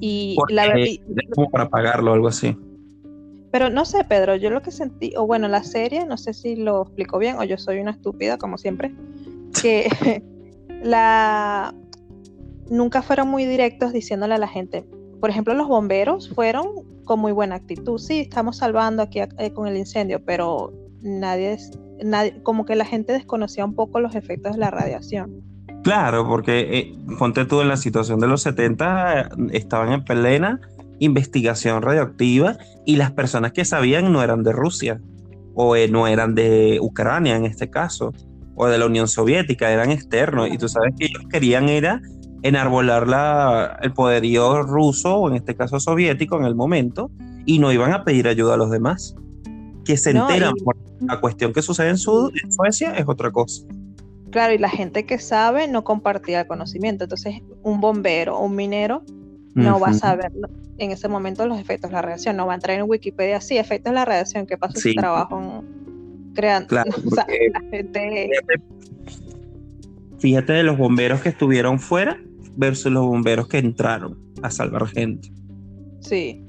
Y 0.00 0.34
Porque 0.36 0.54
la 0.54 0.66
ver- 0.68 0.78
y- 0.88 1.02
es 1.16 1.34
como 1.34 1.50
para 1.50 1.68
pagarlo 1.68 2.10
o 2.10 2.14
algo 2.14 2.28
así. 2.28 2.56
pero 3.50 3.68
no 3.68 3.84
sé, 3.84 4.02
Pedro, 4.04 4.34
yo 4.36 4.48
lo 4.50 4.62
que 4.62 4.70
sentí, 4.70 5.12
o 5.16 5.26
bueno, 5.26 5.46
la 5.48 5.62
serie, 5.62 6.06
no 6.06 6.16
sé 6.16 6.32
si 6.32 6.56
lo 6.56 6.82
explico 6.82 7.18
bien, 7.18 7.36
o 7.38 7.44
yo 7.44 7.58
soy 7.58 7.78
una 7.80 7.90
estúpida, 7.92 8.38
como 8.38 8.56
siempre, 8.58 8.94
que 9.62 9.88
la 10.82 11.74
nunca 12.70 13.02
fueron 13.02 13.28
muy 13.28 13.44
directos 13.44 13.92
diciéndole 13.92 14.34
a 14.34 14.38
la 14.38 14.48
gente. 14.48 14.84
Por 15.20 15.30
ejemplo, 15.30 15.54
los 15.54 15.68
bomberos 15.68 16.30
fueron 16.30 16.66
con 17.04 17.20
muy 17.20 17.32
buena 17.32 17.56
actitud. 17.56 17.98
Sí, 17.98 18.20
estamos 18.20 18.56
salvando 18.56 19.02
aquí 19.02 19.20
eh, 19.20 19.52
con 19.52 19.66
el 19.68 19.76
incendio, 19.76 20.24
pero 20.24 20.72
nadie, 21.02 21.52
es- 21.52 21.78
nadie, 22.02 22.42
como 22.42 22.64
que 22.64 22.74
la 22.74 22.84
gente 22.86 23.12
desconocía 23.12 23.64
un 23.64 23.74
poco 23.74 24.00
los 24.00 24.14
efectos 24.14 24.52
de 24.52 24.58
la 24.58 24.70
radiación. 24.70 25.42
Claro, 25.82 26.26
porque 26.28 26.60
eh, 26.78 26.94
ponte 27.18 27.44
tú 27.44 27.60
en 27.60 27.68
la 27.68 27.76
situación 27.76 28.20
de 28.20 28.28
los 28.28 28.42
70, 28.42 29.20
eh, 29.20 29.24
estaban 29.52 29.92
en 29.92 30.04
plena 30.04 30.60
investigación 31.00 31.82
radioactiva 31.82 32.56
y 32.86 32.96
las 32.96 33.10
personas 33.10 33.52
que 33.52 33.64
sabían 33.64 34.12
no 34.12 34.22
eran 34.22 34.44
de 34.44 34.52
Rusia 34.52 35.00
o 35.54 35.74
eh, 35.74 35.88
no 35.88 36.06
eran 36.06 36.34
de 36.36 36.78
Ucrania 36.80 37.36
en 37.36 37.44
este 37.44 37.68
caso 37.68 38.12
o 38.54 38.66
de 38.68 38.78
la 38.78 38.86
Unión 38.86 39.08
Soviética, 39.08 39.70
eran 39.72 39.90
externos 39.90 40.48
y 40.52 40.58
tú 40.58 40.68
sabes 40.68 40.94
que 40.96 41.06
ellos 41.06 41.22
querían 41.30 41.68
era 41.68 42.00
enarbolar 42.42 43.08
la, 43.08 43.78
el 43.82 43.92
poderío 43.92 44.62
ruso 44.62 45.16
o 45.16 45.28
en 45.30 45.36
este 45.36 45.54
caso 45.56 45.80
soviético 45.80 46.38
en 46.38 46.44
el 46.44 46.54
momento 46.54 47.10
y 47.46 47.58
no 47.58 47.72
iban 47.72 47.92
a 47.92 48.04
pedir 48.04 48.28
ayuda 48.28 48.54
a 48.54 48.56
los 48.56 48.70
demás. 48.70 49.16
Que 49.84 49.96
se 49.96 50.14
No, 50.14 50.28
enteran 50.28 50.52
y- 50.56 50.62
por 50.62 50.76
la 51.00 51.20
cuestión 51.20 51.52
que 51.52 51.62
sucede 51.62 51.88
en, 51.90 51.98
Sud- 51.98 52.30
en 52.44 52.52
Suecia 52.52 52.92
es 52.96 53.04
otra 53.08 53.32
cosa. 53.32 53.62
Claro, 54.32 54.52
y 54.54 54.58
la 54.58 54.68
gente 54.70 55.06
que 55.06 55.18
sabe 55.18 55.68
no 55.68 55.84
compartía 55.84 56.40
el 56.40 56.46
conocimiento. 56.48 57.04
Entonces, 57.04 57.36
un 57.62 57.80
bombero 57.80 58.36
o 58.38 58.46
un 58.46 58.56
minero 58.56 59.04
no 59.54 59.78
va 59.78 59.88
a 59.88 59.94
saber 59.94 60.32
en 60.78 60.90
ese 60.90 61.06
momento 61.06 61.46
los 61.46 61.60
efectos 61.60 61.90
de 61.90 61.94
la 61.96 62.02
radiación, 62.02 62.36
no 62.36 62.46
va 62.46 62.52
a 62.52 62.56
entrar 62.56 62.78
en 62.78 62.88
Wikipedia, 62.88 63.40
sí, 63.42 63.58
efectos 63.58 63.90
de 63.92 63.94
la 63.94 64.04
radiación, 64.06 64.46
¿qué 64.46 64.56
pasa 64.56 64.80
Sí. 64.80 64.90
su 64.94 64.96
trabajo 64.96 65.38
en- 65.38 66.32
creando? 66.34 66.68
Claro, 66.68 66.90
o 67.06 67.10
sea, 67.14 67.24
porque- 67.26 67.50
la 67.52 67.60
gente, 67.70 68.30
Fíjate 70.18 70.52
de 70.54 70.62
los 70.62 70.78
bomberos 70.78 71.20
que 71.20 71.28
estuvieron 71.30 71.78
fuera 71.78 72.18
versus 72.56 72.90
los 72.92 73.04
bomberos 73.04 73.48
que 73.48 73.58
entraron 73.58 74.16
a 74.42 74.50
salvar 74.50 74.86
gente. 74.86 75.30
sí, 76.00 76.42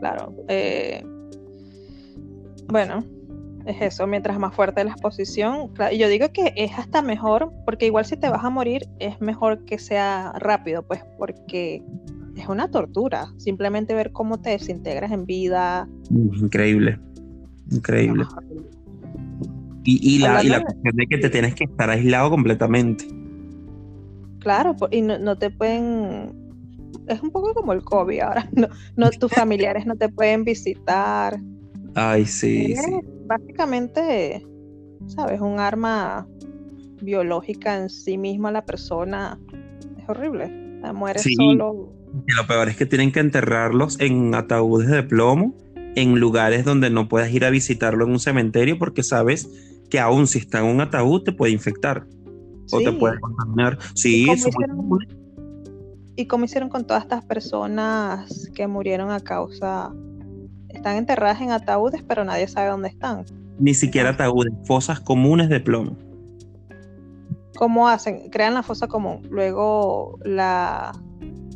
claro. 0.00 0.34
eh, 0.48 1.04
bueno, 2.68 3.04
es 3.70 3.82
eso, 3.82 4.06
mientras 4.06 4.38
más 4.38 4.54
fuerte 4.54 4.82
la 4.84 4.92
exposición, 4.92 5.70
yo 5.96 6.08
digo 6.08 6.32
que 6.32 6.52
es 6.56 6.72
hasta 6.78 7.02
mejor, 7.02 7.52
porque 7.64 7.86
igual 7.86 8.04
si 8.04 8.16
te 8.16 8.28
vas 8.28 8.44
a 8.44 8.50
morir, 8.50 8.86
es 8.98 9.20
mejor 9.20 9.64
que 9.64 9.78
sea 9.78 10.32
rápido, 10.38 10.86
pues 10.86 11.02
porque 11.18 11.82
es 12.36 12.48
una 12.48 12.70
tortura, 12.70 13.32
simplemente 13.36 13.94
ver 13.94 14.12
cómo 14.12 14.40
te 14.40 14.50
desintegras 14.50 15.12
en 15.12 15.26
vida. 15.26 15.88
Increíble, 16.10 16.98
increíble. 17.70 18.24
Y, 19.84 20.18
la, 20.18 20.42
cuestión 20.42 20.96
de 20.96 21.06
que 21.06 21.18
te 21.18 21.30
tienes 21.30 21.54
que 21.54 21.64
estar 21.64 21.88
aislado 21.88 22.28
completamente. 22.28 23.06
Claro, 24.40 24.76
y 24.90 25.00
no, 25.00 25.38
te 25.38 25.50
pueden 25.50 26.48
es 27.06 27.22
un 27.22 27.30
poco 27.30 27.54
como 27.54 27.72
el 27.72 27.82
COVID 27.82 28.20
ahora. 28.20 28.48
No, 28.96 29.10
tus 29.10 29.32
familiares 29.32 29.86
no 29.86 29.96
te 29.96 30.10
pueden 30.10 30.44
visitar. 30.44 31.38
Ay, 31.94 32.26
sí, 32.26 32.74
sí. 32.76 33.17
Básicamente, 33.28 34.42
¿sabes? 35.06 35.40
Un 35.40 35.60
arma 35.60 36.26
biológica 37.02 37.76
en 37.76 37.90
sí 37.90 38.16
misma 38.18 38.50
la 38.50 38.64
persona 38.64 39.38
es 39.98 40.08
horrible. 40.08 40.80
La 40.80 40.92
muere 40.92 41.20
solo. 41.20 41.92
Y 42.26 42.32
lo 42.32 42.46
peor 42.46 42.70
es 42.70 42.76
que 42.76 42.86
tienen 42.86 43.12
que 43.12 43.20
enterrarlos 43.20 44.00
en 44.00 44.34
ataúdes 44.34 44.88
de 44.88 45.02
plomo, 45.02 45.54
en 45.94 46.18
lugares 46.18 46.64
donde 46.64 46.88
no 46.88 47.08
puedas 47.08 47.30
ir 47.30 47.44
a 47.44 47.50
visitarlo 47.50 48.06
en 48.06 48.12
un 48.12 48.20
cementerio, 48.20 48.78
porque 48.78 49.02
sabes 49.02 49.50
que 49.90 50.00
aún 50.00 50.26
si 50.26 50.38
está 50.38 50.60
en 50.60 50.66
un 50.66 50.80
ataúd 50.80 51.22
te 51.22 51.32
puede 51.32 51.52
infectar 51.52 52.06
o 52.72 52.78
te 52.78 52.92
puede 52.92 53.20
contaminar. 53.20 53.78
Sí, 53.94 54.26
eso 54.30 54.48
¿Y 56.16 56.26
cómo 56.26 56.46
hicieron 56.46 56.68
con 56.68 56.84
todas 56.84 57.04
estas 57.04 57.24
personas 57.24 58.50
que 58.54 58.66
murieron 58.66 59.10
a 59.10 59.20
causa... 59.20 59.92
Están 60.78 60.96
enterradas 60.96 61.40
en 61.40 61.50
ataúdes, 61.50 62.04
pero 62.06 62.24
nadie 62.24 62.46
sabe 62.46 62.68
dónde 62.68 62.88
están. 62.88 63.24
Ni 63.58 63.74
siquiera 63.74 64.10
ataúdes, 64.10 64.52
fosas 64.64 65.00
comunes 65.00 65.48
de 65.48 65.58
plomo. 65.58 65.96
¿Cómo 67.56 67.88
hacen? 67.88 68.30
Crean 68.30 68.54
la 68.54 68.62
fosa 68.62 68.86
común, 68.86 69.26
luego 69.28 70.20
la... 70.24 70.92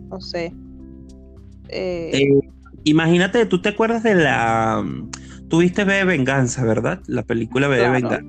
no 0.08 0.20
sé. 0.20 0.52
Eh, 1.68 2.10
eh, 2.12 2.40
imagínate, 2.82 3.46
tú 3.46 3.62
te 3.62 3.68
acuerdas 3.68 4.02
de 4.02 4.16
la... 4.16 4.84
Tuviste 5.48 5.84
B 5.84 5.94
de 5.94 6.04
Venganza, 6.04 6.64
¿verdad? 6.64 7.00
La 7.06 7.22
película 7.22 7.68
B 7.68 7.76
de 7.76 7.90
Venganza. 7.90 8.26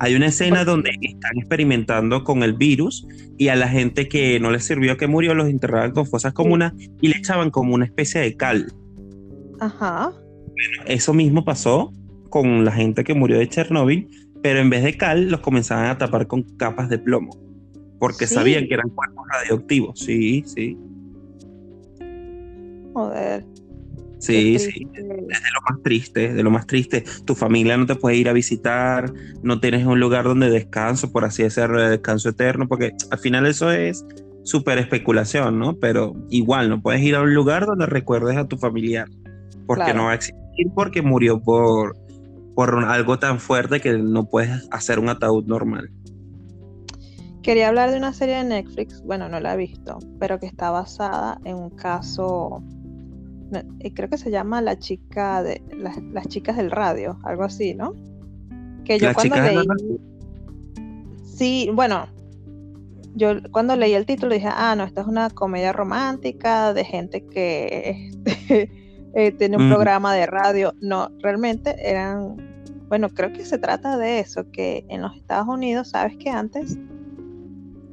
Hay 0.00 0.16
una 0.16 0.26
escena 0.26 0.64
donde 0.64 0.90
están 1.02 1.38
experimentando 1.38 2.24
con 2.24 2.42
el 2.42 2.54
virus 2.54 3.06
y 3.38 3.46
a 3.46 3.54
la 3.54 3.68
gente 3.68 4.08
que 4.08 4.40
no 4.40 4.50
les 4.50 4.64
sirvió 4.64 4.96
que 4.96 5.06
murió 5.06 5.34
los 5.34 5.48
enterraban 5.48 5.92
con 5.92 6.04
fosas 6.04 6.32
comunas 6.32 6.72
y 7.00 7.06
le 7.06 7.18
echaban 7.18 7.50
como 7.50 7.76
una 7.76 7.84
especie 7.84 8.22
de 8.22 8.36
cal. 8.36 8.66
Ajá. 9.60 10.12
Eso 10.86 11.14
mismo 11.14 11.44
pasó 11.44 11.92
con 12.30 12.64
la 12.64 12.72
gente 12.72 13.04
que 13.04 13.14
murió 13.14 13.38
de 13.38 13.48
Chernóbil, 13.48 14.08
pero 14.42 14.60
en 14.60 14.70
vez 14.70 14.82
de 14.82 14.96
cal 14.96 15.30
los 15.30 15.40
comenzaban 15.40 15.86
a 15.86 15.98
tapar 15.98 16.26
con 16.26 16.42
capas 16.56 16.88
de 16.88 16.98
plomo, 16.98 17.38
porque 17.98 18.26
sabían 18.26 18.66
que 18.66 18.74
eran 18.74 18.88
cuerpos 18.90 19.24
radioactivos. 19.32 19.98
Sí, 19.98 20.42
sí. 20.46 20.76
Joder. 22.92 23.44
Sí, 24.18 24.56
sí, 24.56 24.86
es 24.94 25.02
de 25.02 25.18
lo 25.18 25.60
más 25.68 25.82
triste, 25.82 26.32
de 26.32 26.42
lo 26.44 26.50
más 26.52 26.66
triste. 26.68 27.02
Tu 27.24 27.34
familia 27.34 27.76
no 27.76 27.86
te 27.86 27.96
puede 27.96 28.16
ir 28.16 28.28
a 28.28 28.32
visitar, 28.32 29.12
no 29.42 29.58
tienes 29.58 29.84
un 29.84 29.98
lugar 29.98 30.26
donde 30.26 30.48
descanso, 30.48 31.10
por 31.10 31.24
así 31.24 31.42
decirlo, 31.42 31.82
de 31.82 31.90
descanso 31.90 32.28
eterno, 32.28 32.68
porque 32.68 32.92
al 33.10 33.18
final 33.18 33.46
eso 33.46 33.72
es 33.72 34.06
súper 34.44 34.78
especulación, 34.78 35.58
¿no? 35.58 35.76
Pero 35.76 36.14
igual 36.30 36.68
no 36.68 36.80
puedes 36.80 37.02
ir 37.02 37.16
a 37.16 37.22
un 37.22 37.34
lugar 37.34 37.66
donde 37.66 37.86
recuerdes 37.86 38.36
a 38.36 38.46
tu 38.46 38.56
familiar, 38.58 39.08
porque 39.66 39.92
no 39.92 40.04
va 40.04 40.12
a 40.12 40.14
existir, 40.14 40.41
porque 40.74 41.02
murió 41.02 41.40
por, 41.40 41.96
por 42.54 42.84
algo 42.84 43.18
tan 43.18 43.38
fuerte 43.38 43.80
que 43.80 43.98
no 43.98 44.24
puedes 44.24 44.68
hacer 44.70 44.98
un 44.98 45.08
ataúd 45.08 45.46
normal. 45.46 45.90
Quería 47.42 47.68
hablar 47.68 47.90
de 47.90 47.98
una 47.98 48.12
serie 48.12 48.36
de 48.36 48.44
Netflix, 48.44 49.02
bueno, 49.02 49.28
no 49.28 49.40
la 49.40 49.54
he 49.54 49.56
visto, 49.56 49.98
pero 50.20 50.38
que 50.38 50.46
está 50.46 50.70
basada 50.70 51.40
en 51.44 51.56
un 51.56 51.70
caso 51.70 52.62
creo 53.94 54.08
que 54.08 54.18
se 54.18 54.30
llama 54.30 54.62
La 54.62 54.78
chica 54.78 55.42
de 55.42 55.62
las, 55.76 56.28
chicas 56.28 56.56
del 56.56 56.70
radio, 56.70 57.18
algo 57.24 57.44
así, 57.44 57.74
¿no? 57.74 57.94
Que 58.84 58.98
yo 58.98 59.12
cuando 59.14 59.36
leí 59.36 59.66
Sí, 61.24 61.70
bueno, 61.72 62.06
yo 63.14 63.34
cuando 63.50 63.76
leí 63.76 63.94
el 63.94 64.06
título 64.06 64.34
dije, 64.34 64.48
ah, 64.50 64.74
no, 64.76 64.84
esta 64.84 65.02
es 65.02 65.06
una 65.06 65.30
comedia 65.30 65.72
romántica 65.72 66.72
de 66.72 66.84
gente 66.84 67.26
que 67.26 68.10
este, 68.24 68.70
eh, 69.14 69.32
tiene 69.32 69.56
un 69.56 69.68
programa 69.68 70.14
de 70.14 70.26
radio. 70.26 70.74
No, 70.80 71.10
realmente 71.20 71.74
eran, 71.78 72.36
bueno, 72.88 73.08
creo 73.10 73.32
que 73.32 73.44
se 73.44 73.58
trata 73.58 73.98
de 73.98 74.20
eso, 74.20 74.50
que 74.50 74.84
en 74.88 75.02
los 75.02 75.16
Estados 75.16 75.48
Unidos, 75.48 75.90
sabes 75.90 76.16
que 76.16 76.30
antes 76.30 76.78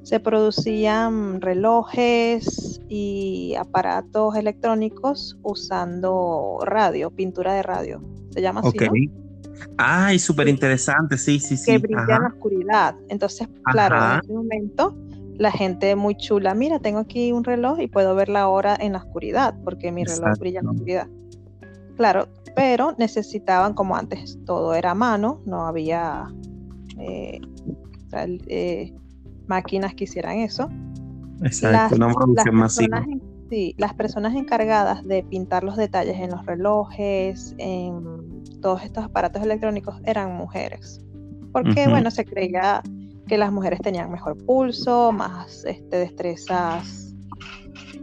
se 0.04 0.20
producían 0.20 1.42
relojes 1.42 2.82
y 2.88 3.54
aparatos 3.60 4.36
electrónicos 4.36 5.38
usando 5.44 6.60
radio, 6.64 7.12
pintura 7.12 7.54
de 7.54 7.64
radio. 7.64 8.02
Se 8.32 8.42
llama 8.42 8.62
así. 8.62 8.78
Ay, 9.78 10.20
súper 10.20 10.48
interesante, 10.48 11.18
sí, 11.18 11.40
sí, 11.40 11.58
sí. 11.58 11.74
Que 11.74 11.78
brilla 11.78 12.16
en 12.16 12.22
la 12.24 12.28
oscuridad. 12.30 12.96
Entonces, 13.10 13.48
claro, 13.72 14.16
en 14.16 14.20
ese 14.24 14.34
momento 14.34 14.96
la 15.40 15.52
gente 15.52 15.96
muy 15.96 16.16
chula, 16.16 16.54
mira, 16.54 16.80
tengo 16.80 17.00
aquí 17.00 17.32
un 17.32 17.46
reloj 17.46 17.80
y 17.80 17.88
puedo 17.88 18.14
ver 18.14 18.28
la 18.28 18.50
hora 18.50 18.76
en 18.80 18.92
la 18.92 19.00
oscuridad, 19.00 19.56
porque 19.64 19.90
mi 19.92 20.04
reloj 20.04 20.38
brilla 20.38 20.60
en 20.60 20.66
la 20.66 20.72
oscuridad. 20.72 21.08
Claro, 21.96 22.28
pero 22.56 22.94
necesitaban, 22.98 23.74
como 23.74 23.96
antes 23.96 24.38
todo 24.46 24.74
era 24.74 24.92
a 24.92 24.96
mano, 24.96 25.42
no 25.46 25.66
había 25.66 26.28
eh, 27.00 27.40
eh, 28.48 28.94
máquinas 29.48 29.96
que 29.96 30.04
hicieran 30.04 30.40
eso. 30.40 30.70
Exacto, 31.42 31.96
las, 31.96 32.16
una 32.16 32.52
masiva. 32.52 33.06
sí, 33.50 33.76
las 33.78 33.94
personas 33.94 34.36
encargadas 34.36 35.06
de 35.06 35.24
pintar 35.24 35.64
los 35.64 35.78
detalles 35.78 36.18
en 36.18 36.32
los 36.32 36.46
relojes, 36.46 37.56
en 37.60 38.44
todos 38.62 38.84
estos 38.84 39.06
aparatos 39.06 39.42
electrónicos, 39.42 40.02
eran 40.04 40.36
mujeres. 40.36 41.02
Porque, 41.54 41.88
bueno, 41.88 42.12
se 42.12 42.26
creía 42.26 42.84
que 43.30 43.38
las 43.38 43.52
mujeres 43.52 43.80
tenían 43.80 44.12
mejor 44.12 44.36
pulso, 44.46 45.12
más 45.12 45.64
este, 45.64 45.98
destrezas. 45.98 47.16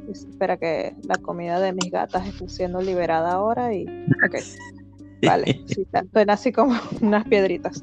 Espera 0.09 0.57
que 0.57 0.95
la 1.03 1.17
comida 1.17 1.59
de 1.61 1.73
mis 1.73 1.91
gatas 1.91 2.27
esté 2.29 2.49
siendo 2.49 2.81
liberada 2.81 3.33
ahora 3.33 3.75
y... 3.75 3.85
Ok. 4.25 4.37
Vale, 5.27 5.61
sí, 5.67 5.87
suena 6.13 6.35
así 6.35 6.53
como 6.53 6.75
unas 7.01 7.25
piedritas. 7.25 7.83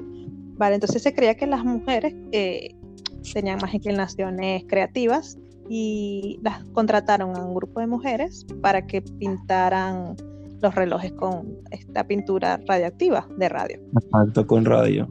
Vale, 0.55 0.75
entonces 0.75 1.03
se 1.03 1.13
creía 1.13 1.35
que 1.35 1.45
las 1.45 1.65
mujeres 1.65 2.15
eh, 2.31 2.75
tenían 3.33 3.59
más 3.61 3.73
inclinaciones 3.73 4.63
creativas 4.67 5.37
y 5.67 6.39
las 6.43 6.63
contrataron 6.69 7.35
a 7.35 7.43
un 7.43 7.55
grupo 7.55 7.81
de 7.81 7.87
mujeres 7.87 8.45
para 8.61 8.85
que 8.85 9.01
pintaran 9.01 10.15
los 10.61 10.75
relojes 10.75 11.11
con 11.13 11.57
esta 11.71 12.05
pintura 12.05 12.61
radioactiva 12.65 13.27
de 13.37 13.49
radio. 13.49 13.79
Exacto, 14.01 14.47
con 14.47 14.63
radio. 14.63 15.09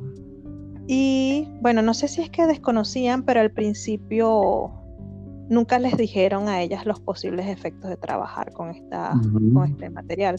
Y 0.86 1.48
bueno, 1.60 1.82
no 1.82 1.94
sé 1.94 2.08
si 2.08 2.22
es 2.22 2.30
que 2.30 2.46
desconocían, 2.46 3.22
pero 3.22 3.40
al 3.40 3.52
principio 3.52 4.72
nunca 5.48 5.78
les 5.78 5.96
dijeron 5.96 6.48
a 6.48 6.62
ellas 6.62 6.86
los 6.86 7.00
posibles 7.00 7.46
efectos 7.46 7.90
de 7.90 7.96
trabajar 7.96 8.52
con, 8.52 8.70
esta, 8.70 9.12
con 9.52 9.64
este 9.64 9.90
material. 9.90 10.36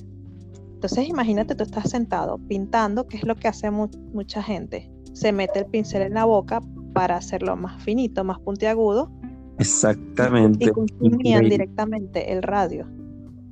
Entonces 0.73 1.07
imagínate, 1.07 1.55
tú 1.55 1.63
estás 1.63 1.89
sentado 1.89 2.37
pintando, 2.47 3.07
que 3.07 3.17
es 3.17 3.23
lo 3.23 3.35
que 3.35 3.47
hace 3.47 3.71
mucha 3.71 4.43
gente. 4.43 4.91
Se 5.13 5.31
mete 5.31 5.59
el 5.59 5.65
pincel 5.67 6.01
en 6.01 6.15
la 6.15 6.25
boca 6.25 6.61
para 6.93 7.17
hacerlo 7.17 7.55
más 7.55 7.81
finito, 7.83 8.23
más 8.23 8.39
puntiagudo. 8.39 9.11
Exactamente. 9.59 10.65
Y 10.65 10.69
consumían 10.69 11.47
directamente 11.47 12.33
el 12.33 12.43
radio 12.43 12.85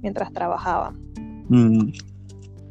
mientras 0.01 0.33
trabajaban. 0.33 0.99
Mm. 1.47 1.91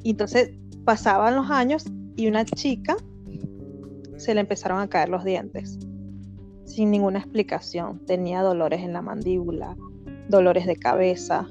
Y 0.03 0.11
entonces 0.11 0.51
pasaban 0.85 1.37
los 1.37 1.51
años 1.51 1.85
y 2.17 2.27
una 2.27 2.45
chica 2.45 2.97
se 4.21 4.35
le 4.35 4.41
empezaron 4.41 4.81
a 4.81 4.89
caer 4.89 5.09
los 5.09 5.25
dientes 5.25 5.79
sin 6.71 6.91
ninguna 6.91 7.19
explicación. 7.19 8.05
Tenía 8.07 8.43
dolores 8.43 8.81
en 8.81 8.93
la 8.93 9.03
mandíbula, 9.03 9.77
dolores 10.29 10.67
de 10.67 10.77
cabeza. 10.77 11.49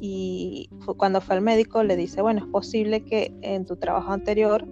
Y 0.00 0.70
cuando 0.96 1.20
fue 1.20 1.36
al 1.36 1.42
médico 1.42 1.82
le 1.82 1.96
dice, 1.96 2.22
bueno, 2.22 2.40
es 2.40 2.46
posible 2.46 3.04
que 3.04 3.34
en 3.42 3.64
tu 3.64 3.76
trabajo 3.76 4.12
anterior 4.12 4.66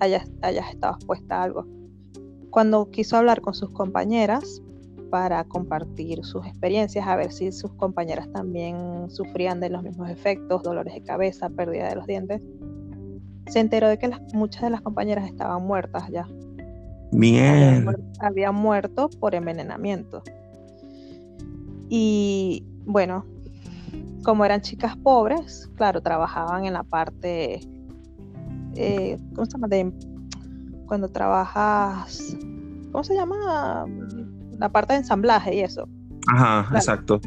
hayas, 0.00 0.30
hayas 0.42 0.70
estado 0.70 0.94
expuesta 0.94 1.36
a 1.36 1.44
algo. 1.44 1.66
Cuando 2.50 2.90
quiso 2.90 3.16
hablar 3.16 3.40
con 3.40 3.54
sus 3.54 3.70
compañeras 3.70 4.62
para 5.10 5.44
compartir 5.44 6.24
sus 6.24 6.46
experiencias, 6.46 7.06
a 7.06 7.16
ver 7.16 7.32
si 7.32 7.52
sus 7.52 7.72
compañeras 7.74 8.30
también 8.32 9.10
sufrían 9.10 9.60
de 9.60 9.70
los 9.70 9.82
mismos 9.82 10.10
efectos, 10.10 10.62
dolores 10.62 10.94
de 10.94 11.02
cabeza, 11.02 11.48
pérdida 11.50 11.88
de 11.88 11.96
los 11.96 12.06
dientes, 12.06 12.42
se 13.48 13.60
enteró 13.60 13.88
de 13.88 13.98
que 13.98 14.10
muchas 14.32 14.62
de 14.62 14.70
las 14.70 14.80
compañeras 14.80 15.26
estaban 15.26 15.66
muertas 15.66 16.08
ya. 16.10 16.28
Bien. 17.12 17.86
Habían, 18.20 18.54
muerto 18.54 19.08
por 19.18 19.34
envenenamiento. 19.34 20.22
Y 21.88 22.66
bueno, 22.84 23.24
como 24.22 24.44
eran 24.44 24.60
chicas 24.60 24.96
pobres, 24.96 25.70
claro, 25.76 26.02
trabajaban 26.02 26.66
en 26.66 26.74
la 26.74 26.82
parte 26.82 27.60
eh, 28.74 29.18
¿cómo 29.34 29.44
se 29.44 29.52
llama? 29.52 29.68
De, 29.68 29.92
cuando 30.86 31.08
trabajas, 31.08 32.36
¿cómo 32.92 33.02
se 33.02 33.14
llama? 33.14 33.86
La 34.58 34.68
parte 34.68 34.92
de 34.92 35.00
ensamblaje 35.00 35.56
y 35.56 35.60
eso. 35.60 35.88
Ajá, 36.28 36.76
exacto. 36.76 37.20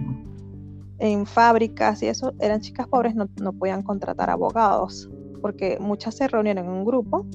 En 0.99 1.25
fábricas 1.25 2.01
y 2.03 2.07
eso, 2.07 2.33
eran 2.39 2.61
chicas 2.61 2.87
pobres, 2.87 3.15
no, 3.15 3.27
no 3.41 3.53
podían 3.53 3.83
contratar 3.83 4.29
abogados, 4.29 5.09
porque 5.41 5.77
muchas 5.79 6.15
se 6.15 6.27
reunían 6.27 6.59
en 6.59 6.69
un 6.69 6.85
grupo 6.85 7.25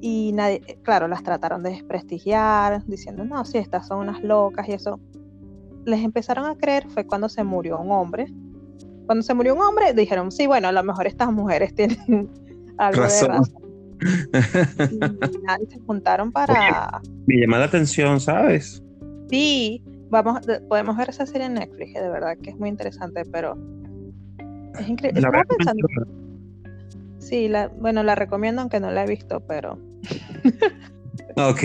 y 0.00 0.32
nadie, 0.32 0.60
claro, 0.82 1.08
las 1.08 1.22
trataron 1.22 1.62
de 1.62 1.70
desprestigiar, 1.70 2.84
diciendo, 2.86 3.24
no, 3.24 3.44
sí, 3.44 3.58
estas 3.58 3.86
son 3.86 3.98
unas 3.98 4.22
locas 4.22 4.68
y 4.68 4.72
eso. 4.72 4.98
Les 5.84 6.02
empezaron 6.02 6.46
a 6.46 6.56
creer 6.56 6.88
fue 6.88 7.06
cuando 7.06 7.28
se 7.28 7.44
murió 7.44 7.78
un 7.78 7.90
hombre. 7.90 8.26
Cuando 9.06 9.22
se 9.22 9.34
murió 9.34 9.54
un 9.54 9.60
hombre, 9.60 9.92
dijeron, 9.92 10.32
sí, 10.32 10.46
bueno, 10.46 10.68
a 10.68 10.72
lo 10.72 10.82
mejor 10.82 11.06
estas 11.06 11.30
mujeres 11.32 11.74
tienen 11.74 12.30
algo 12.78 13.02
de 13.02 13.26
razón. 13.26 13.54
Y 14.90 14.96
nadie 15.42 15.66
se 15.68 15.78
juntaron 15.80 16.32
para... 16.32 17.02
me 17.26 17.36
llama 17.36 17.58
la 17.58 17.66
atención, 17.66 18.18
¿sabes? 18.18 18.82
Sí, 19.28 19.84
vamos, 20.08 20.40
podemos 20.70 20.96
ver 20.96 21.10
esa 21.10 21.26
serie 21.26 21.48
en 21.48 21.54
Netflix, 21.54 21.92
de 21.92 22.08
verdad 22.08 22.38
que 22.42 22.48
es 22.48 22.56
muy 22.58 22.70
interesante, 22.70 23.24
pero 23.30 23.58
es 24.78 24.88
increíble. 24.88 25.20
Sí, 27.30 27.48
la, 27.48 27.68
bueno, 27.68 28.02
la 28.02 28.16
recomiendo 28.16 28.60
aunque 28.60 28.80
no 28.80 28.90
la 28.90 29.04
he 29.04 29.06
visto, 29.06 29.40
pero 29.46 29.78
Ok, 31.36 31.62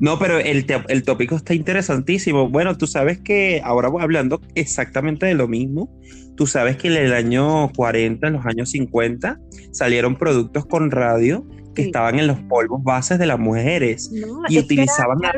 no, 0.00 0.18
pero 0.18 0.38
el, 0.38 0.64
el, 0.88 1.02
tópico 1.02 1.36
está 1.36 1.54
interesantísimo. 1.54 2.48
Bueno, 2.48 2.76
tú 2.76 2.86
sabes 2.86 3.20
que 3.20 3.60
ahora 3.62 3.90
hablando 4.00 4.40
exactamente 4.54 5.26
de 5.26 5.34
lo 5.34 5.46
mismo, 5.46 5.90
tú 6.36 6.46
sabes 6.46 6.78
que 6.78 6.88
en 6.88 6.94
el 6.94 7.12
año 7.12 7.70
40, 7.76 8.26
en 8.26 8.32
los 8.32 8.46
años 8.46 8.70
50, 8.70 9.38
salieron 9.72 10.16
productos 10.16 10.66
con 10.66 10.90
radio 10.90 11.46
que 11.74 11.82
estaban 11.82 12.18
en 12.18 12.26
los 12.26 12.38
polvos 12.40 12.82
bases 12.82 13.18
de 13.18 13.26
las 13.26 13.38
mujeres 13.38 14.10
y 14.48 14.58
utilizaban 14.58 15.18
la, 15.20 15.34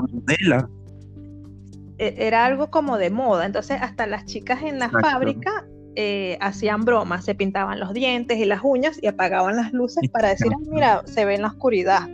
modela, 0.00 0.68
e, 1.98 2.14
Era 2.18 2.44
algo 2.44 2.70
como 2.70 2.98
de 2.98 3.10
moda, 3.10 3.46
entonces 3.46 3.78
hasta 3.80 4.06
las 4.06 4.26
chicas 4.26 4.62
en 4.62 4.78
la 4.78 4.90
fábrica 4.90 5.66
eh, 5.96 6.38
hacían 6.40 6.84
bromas, 6.84 7.24
se 7.24 7.34
pintaban 7.34 7.80
los 7.80 7.92
dientes 7.92 8.38
y 8.38 8.44
las 8.44 8.60
uñas 8.62 8.98
y 9.02 9.06
apagaban 9.06 9.56
las 9.56 9.72
luces 9.72 10.08
para 10.10 10.28
decir, 10.28 10.52
mira, 10.70 11.02
se 11.04 11.24
ve 11.24 11.34
en 11.34 11.42
la 11.42 11.48
oscuridad. 11.48 12.08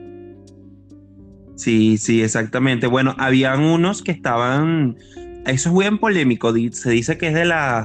Sí, 1.57 1.99
sí, 1.99 2.23
exactamente. 2.23 2.87
Bueno, 2.87 3.15
habían 3.19 3.61
unos 3.61 4.03
que 4.03 4.13
estaban, 4.13 4.97
eso 5.47 5.71
es 5.71 5.79
bien 5.79 5.99
polémico, 5.99 6.53
se 6.73 6.91
dice 6.91 7.19
que 7.19 7.29
es 7.29 7.35
de, 7.35 7.45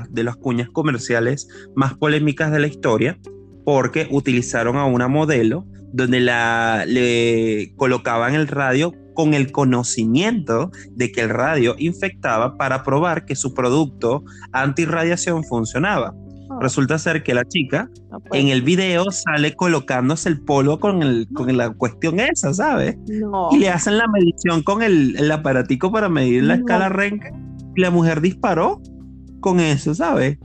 de 0.09 0.23
las 0.23 0.35
cuñas 0.35 0.69
comerciales 0.69 1.47
más 1.75 1.93
polémicas 1.93 2.51
de 2.51 2.59
la 2.59 2.67
historia, 2.67 3.17
porque 3.63 4.07
utilizaron 4.11 4.77
a 4.77 4.85
una 4.85 5.07
modelo 5.07 5.65
donde 5.93 6.19
la, 6.19 6.85
le 6.87 7.73
colocaban 7.75 8.35
el 8.35 8.47
radio 8.47 8.93
con 9.13 9.33
el 9.33 9.51
conocimiento 9.51 10.71
de 10.91 11.11
que 11.11 11.21
el 11.21 11.29
radio 11.29 11.75
infectaba 11.77 12.57
para 12.57 12.83
probar 12.83 13.25
que 13.25 13.35
su 13.35 13.53
producto 13.53 14.23
antirradiación 14.51 15.43
funcionaba. 15.43 16.13
Ah. 16.49 16.57
Resulta 16.61 16.97
ser 16.97 17.23
que 17.23 17.33
la 17.33 17.45
chica 17.45 17.89
en 18.31 18.49
el 18.49 18.61
video 18.61 19.09
sale 19.11 19.55
colocándose 19.55 20.29
el 20.29 20.41
polvo 20.41 20.79
con, 20.79 21.01
el, 21.01 21.27
con 21.33 21.55
la 21.55 21.69
cuestión 21.69 22.19
esa, 22.19 22.53
¿sabes? 22.53 22.97
Y 23.51 23.57
le 23.57 23.69
hacen 23.69 23.97
la 23.97 24.07
medición 24.07 24.63
con 24.63 24.81
el, 24.81 25.15
el 25.17 25.31
aparatico 25.31 25.91
para 25.91 26.09
medir 26.09 26.43
la 26.43 26.55
escala 26.55 26.89
Renke. 26.89 27.31
Y 27.75 27.81
la 27.81 27.89
mujer 27.89 28.19
disparó 28.19 28.81
con 29.39 29.59
eso, 29.59 29.95
¿sabes? 29.95 30.37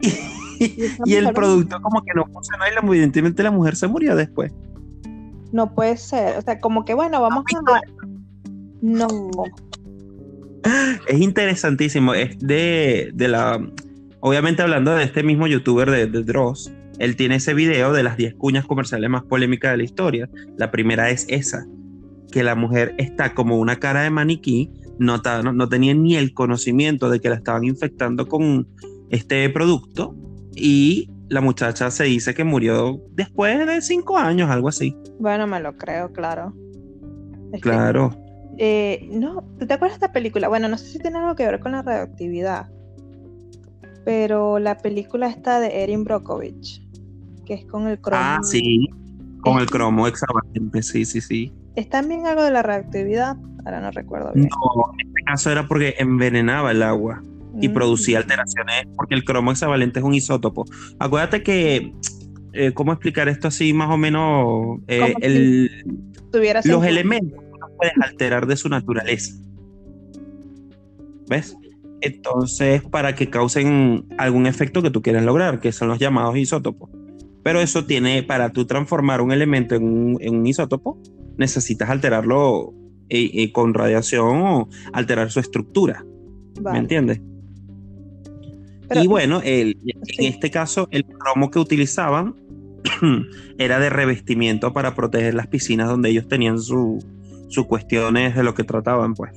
Y, 0.60 1.14
el 1.14 1.32
producto 1.32 1.80
como 1.80 2.02
que 2.02 2.12
no 2.14 2.24
funcionó 2.32 2.64
y 2.66 2.86
evidentemente 2.86 3.42
la 3.42 3.50
mujer 3.50 3.76
se 3.76 3.86
murió 3.86 4.16
después. 4.16 4.52
No 5.52 5.74
puede 5.74 5.96
ser. 5.96 6.36
O 6.38 6.42
sea, 6.42 6.60
como 6.60 6.84
que 6.84 6.94
bueno, 6.94 7.20
vamos 7.20 7.44
a, 7.66 7.80
no. 8.80 9.08
Es 11.06 11.20
interesantísimo. 11.20 12.14
Es 12.14 12.38
de, 12.38 13.12
la. 13.16 13.64
Obviamente, 14.20 14.62
hablando 14.62 14.94
de 14.94 15.04
este 15.04 15.22
mismo 15.22 15.46
youtuber 15.46 15.90
de, 15.90 16.06
Dross, 16.06 16.72
él 16.98 17.16
tiene 17.16 17.36
ese 17.36 17.54
video 17.54 17.92
de 17.92 18.02
las 18.02 18.16
10 18.16 18.34
cuñas 18.34 18.66
comerciales 18.66 19.08
más 19.08 19.22
polémicas 19.24 19.72
de 19.72 19.76
la 19.78 19.84
historia. 19.84 20.28
La 20.56 20.70
primera 20.70 21.10
es 21.10 21.26
esa: 21.28 21.66
que 22.30 22.42
la 22.42 22.54
mujer 22.54 22.94
está 22.98 23.34
como 23.34 23.58
una 23.58 23.76
cara 23.76 24.02
de 24.02 24.10
maniquí, 24.10 24.70
no, 24.98 25.18
no, 25.18 25.68
tenía 25.68 25.94
ni 25.94 26.16
el 26.16 26.34
conocimiento 26.34 27.08
de 27.08 27.20
que 27.20 27.28
la 27.28 27.36
estaban 27.36 27.64
infectando 27.64 28.26
con 28.26 28.66
este 29.10 29.48
producto 29.50 30.14
y 30.54 31.08
la 31.28 31.40
muchacha 31.40 31.90
se 31.90 32.04
dice 32.04 32.34
que 32.34 32.44
murió 32.44 33.00
después 33.10 33.66
de 33.66 33.80
5 33.80 34.18
años, 34.18 34.50
algo 34.50 34.68
así. 34.68 34.96
Bueno, 35.18 35.46
me 35.46 35.60
lo 35.60 35.76
creo, 35.76 36.12
claro. 36.12 36.54
claro. 37.60 38.10
Eh, 38.58 39.08
no, 39.12 39.44
¿te 39.58 39.72
acuerdas 39.72 40.00
de 40.00 40.06
esta 40.06 40.12
película? 40.12 40.48
Bueno, 40.48 40.68
no 40.68 40.78
sé 40.78 40.86
si 40.86 40.98
tiene 40.98 41.18
algo 41.18 41.36
que 41.36 41.44
ver 41.44 41.60
con 41.60 41.72
la 41.72 41.82
radioactividad, 41.82 42.68
pero 44.04 44.58
la 44.58 44.78
película 44.78 45.28
está 45.28 45.60
de 45.60 45.82
Erin 45.82 46.04
Brockovich, 46.04 46.82
que 47.44 47.54
es 47.54 47.64
con 47.66 47.86
el 47.86 48.00
cromo. 48.00 48.20
Ah, 48.20 48.38
sí, 48.42 48.88
con 49.42 49.58
el 49.58 49.66
cromo 49.66 50.08
exavalente, 50.08 50.82
sí, 50.82 51.04
sí, 51.04 51.20
sí. 51.20 51.52
¿Es 51.76 51.88
también 51.88 52.26
algo 52.26 52.42
de 52.42 52.50
la 52.50 52.62
radioactividad? 52.62 53.36
Ahora 53.64 53.80
no 53.80 53.90
recuerdo 53.92 54.32
bien. 54.32 54.48
No, 54.48 54.92
en 54.98 55.08
este 55.08 55.22
caso 55.24 55.52
era 55.52 55.68
porque 55.68 55.94
envenenaba 55.98 56.72
el 56.72 56.82
agua 56.82 57.22
y 57.60 57.68
mm. 57.68 57.74
producía 57.74 58.18
alteraciones, 58.18 58.86
porque 58.96 59.14
el 59.14 59.24
cromo 59.24 59.52
hexavalente 59.52 60.00
es 60.00 60.04
un 60.04 60.14
isótopo. 60.14 60.64
Acuérdate 60.98 61.42
que, 61.42 61.92
eh, 62.52 62.72
¿cómo 62.72 62.92
explicar 62.92 63.28
esto 63.28 63.48
así 63.48 63.72
más 63.72 63.90
o 63.90 63.96
menos? 63.96 64.80
Eh, 64.88 65.14
el, 65.20 65.84
los 66.64 66.84
elementos 66.84 67.42
puedes 67.76 67.94
alterar 68.00 68.46
de 68.46 68.56
su 68.56 68.68
naturaleza. 68.68 69.34
¿Ves? 71.28 71.56
Entonces, 72.00 72.82
para 72.82 73.14
que 73.14 73.28
causen 73.28 74.06
algún 74.18 74.46
efecto 74.46 74.82
que 74.82 74.90
tú 74.90 75.02
quieras 75.02 75.24
lograr, 75.24 75.60
que 75.60 75.72
son 75.72 75.88
los 75.88 75.98
llamados 75.98 76.36
isótopos. 76.36 76.90
Pero 77.42 77.60
eso 77.60 77.86
tiene, 77.86 78.22
para 78.22 78.52
tú 78.52 78.66
transformar 78.66 79.20
un 79.20 79.32
elemento 79.32 79.74
en 79.74 80.16
un, 80.20 80.46
isótopo, 80.46 81.00
necesitas 81.36 81.88
alterarlo 81.88 82.74
eh, 83.08 83.30
eh, 83.32 83.52
con 83.52 83.74
radiación 83.74 84.42
o 84.42 84.68
alterar 84.92 85.30
su 85.30 85.40
estructura. 85.40 86.04
¿Me 86.60 86.78
entiendes? 86.78 87.20
Y 88.94 89.06
bueno, 89.06 89.40
el, 89.44 89.78
en 89.84 90.24
este 90.24 90.50
caso, 90.50 90.88
el 90.90 91.04
cromo 91.04 91.50
que 91.50 91.58
utilizaban 91.58 92.34
era 93.58 93.78
de 93.78 93.90
revestimiento 93.90 94.72
para 94.72 94.94
proteger 94.94 95.34
las 95.34 95.46
piscinas 95.46 95.88
donde 95.88 96.10
ellos 96.10 96.28
tenían 96.28 96.58
su, 96.58 96.98
sus 97.48 97.66
cuestiones 97.66 98.34
de 98.34 98.42
lo 98.42 98.54
que 98.54 98.64
trataban, 98.64 99.14
pues. 99.14 99.32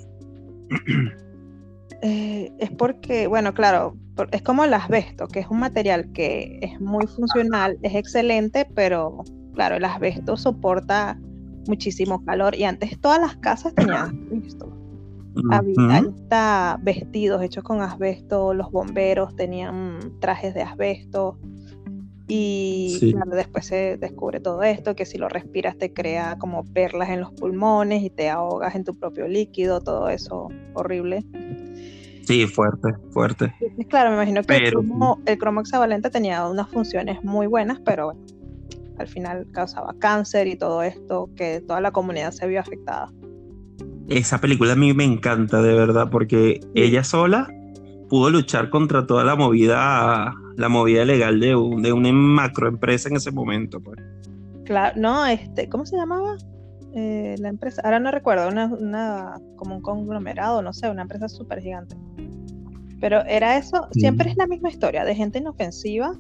Eh, 2.02 2.52
es 2.58 2.72
porque, 2.72 3.28
bueno, 3.28 3.54
claro, 3.54 3.96
es 4.32 4.42
como 4.42 4.64
el 4.64 4.74
asbesto, 4.74 5.28
que 5.28 5.40
es 5.40 5.48
un 5.50 5.60
material 5.60 6.12
que 6.14 6.60
es 6.62 6.80
muy 6.82 7.06
funcional, 7.08 7.78
es 7.84 7.94
excelente, 7.94 8.68
pero 8.74 9.24
claro, 9.54 9.76
el 9.76 9.86
asbesto 9.86 10.38
soporta 10.38 11.20
muchísimo 11.68 12.24
calor 12.26 12.56
y 12.56 12.64
antes 12.64 13.00
todas 13.00 13.22
las 13.22 13.36
casas 13.38 13.76
tenían 13.76 14.28
asbesto. 14.32 14.81
Había 15.50 16.78
vestidos 16.82 17.42
hechos 17.42 17.64
con 17.64 17.82
asbesto, 17.82 18.54
los 18.54 18.72
bomberos 18.72 19.36
tenían 19.36 20.00
trajes 20.20 20.54
de 20.54 20.62
asbesto, 20.62 21.38
y 22.34 23.14
después 23.36 23.66
se 23.66 23.98
descubre 23.98 24.40
todo 24.40 24.64
esto, 24.64 24.96
que 24.96 25.06
si 25.06 25.18
lo 25.18 25.28
respiras 25.28 25.78
te 25.78 25.92
crea 25.92 26.38
como 26.40 26.64
perlas 26.64 27.10
en 27.10 27.20
los 27.20 27.34
pulmones 27.34 28.04
y 28.04 28.10
te 28.10 28.30
ahogas 28.30 28.74
en 28.76 28.86
tu 28.86 28.94
propio 28.98 29.28
líquido, 29.28 29.82
todo 29.82 30.08
eso 30.08 30.48
horrible. 30.74 31.26
Sí, 32.24 32.48
fuerte, 32.48 32.94
fuerte. 33.10 33.54
claro, 33.90 34.12
me 34.12 34.16
imagino 34.16 34.44
que 34.44 34.56
el, 34.56 34.70
cromo, 34.70 35.20
el 35.26 35.38
hexavalente 35.60 36.10
tenía 36.10 36.48
unas 36.48 36.70
funciones 36.70 37.22
muy 37.22 37.48
buenas, 37.48 37.82
pero 37.82 38.14
al 38.98 39.08
final 39.10 39.46
causaba 39.52 39.94
cáncer 40.00 40.48
y 40.48 40.56
todo 40.56 40.84
esto, 40.84 41.30
que 41.36 41.60
toda 41.60 41.82
la 41.82 41.92
comunidad 41.92 42.32
se 42.32 42.48
vio 42.48 42.62
afectada. 42.62 43.12
Esa 44.08 44.40
película 44.42 44.74
a 44.74 44.76
mí 44.76 44.94
me 44.94 45.04
encanta, 45.04 45.62
de 45.62 45.74
verdad, 45.74 46.10
porque 46.10 46.60
ella 46.76 47.04
sola 47.04 47.48
pudo 48.10 48.30
luchar 48.30 48.70
contra 48.70 49.08
toda 49.08 49.24
la 49.24 49.36
movida, 49.36 50.34
la 50.58 50.70
movida 50.70 51.06
legal 51.06 51.40
de, 51.40 51.48
de 51.48 51.94
una 51.94 52.12
macroempresa 52.12 53.10
en 53.10 53.16
ese 53.16 53.32
momento. 53.32 53.80
Pues. 53.80 54.00
Claro, 54.66 55.00
no, 55.00 55.26
este, 55.26 55.70
¿cómo 55.70 55.86
se 55.86 55.96
llamaba? 55.96 56.38
Eh, 56.94 57.36
la 57.40 57.48
empresa, 57.48 57.82
ahora 57.86 58.00
no 58.00 58.12
recuerdo, 58.12 58.50
una, 58.50 59.40
como 59.56 59.76
un 59.76 59.82
conglomerado, 59.82 60.62
no 60.62 60.74
sé, 60.74 60.90
una 60.90 61.04
empresa 61.04 61.30
súper 61.30 61.62
gigante. 61.62 61.96
Pero 63.00 63.24
era 63.26 63.58
eso, 63.58 63.88
siempre 63.92 64.30
es 64.30 64.38
la 64.38 64.46
misma 64.46 64.70
historia, 64.70 65.06
de 65.06 65.16
gente 65.16 65.40
inofensiva 65.40 66.14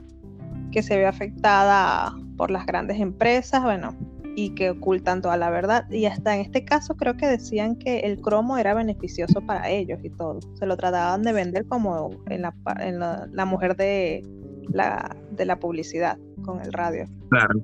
que 0.71 0.81
se 0.81 0.97
ve 0.97 1.05
afectada 1.05 2.15
por 2.37 2.49
las 2.49 2.65
grandes 2.65 2.99
empresas, 2.99 3.61
bueno, 3.61 3.95
y 4.35 4.51
que 4.51 4.71
ocultan 4.71 5.21
toda 5.21 5.37
la 5.37 5.49
verdad. 5.49 5.89
Y 5.89 6.05
hasta 6.05 6.35
en 6.35 6.41
este 6.41 6.63
caso 6.65 6.95
creo 6.95 7.17
que 7.17 7.27
decían 7.27 7.75
que 7.75 7.99
el 7.99 8.19
cromo 8.19 8.57
era 8.57 8.73
beneficioso 8.73 9.41
para 9.41 9.69
ellos 9.69 9.99
y 10.03 10.09
todo. 10.09 10.39
Se 10.55 10.65
lo 10.65 10.77
trataban 10.77 11.23
de 11.23 11.33
vender 11.33 11.65
como 11.65 12.11
en 12.29 12.41
la, 12.43 12.53
en 12.79 12.99
la, 12.99 13.45
mujer 13.45 13.75
de 13.75 14.23
la, 14.71 15.15
de 15.31 15.45
la 15.45 15.59
publicidad 15.59 16.17
con 16.43 16.61
el 16.61 16.71
radio. 16.73 17.05
Claro. 17.29 17.61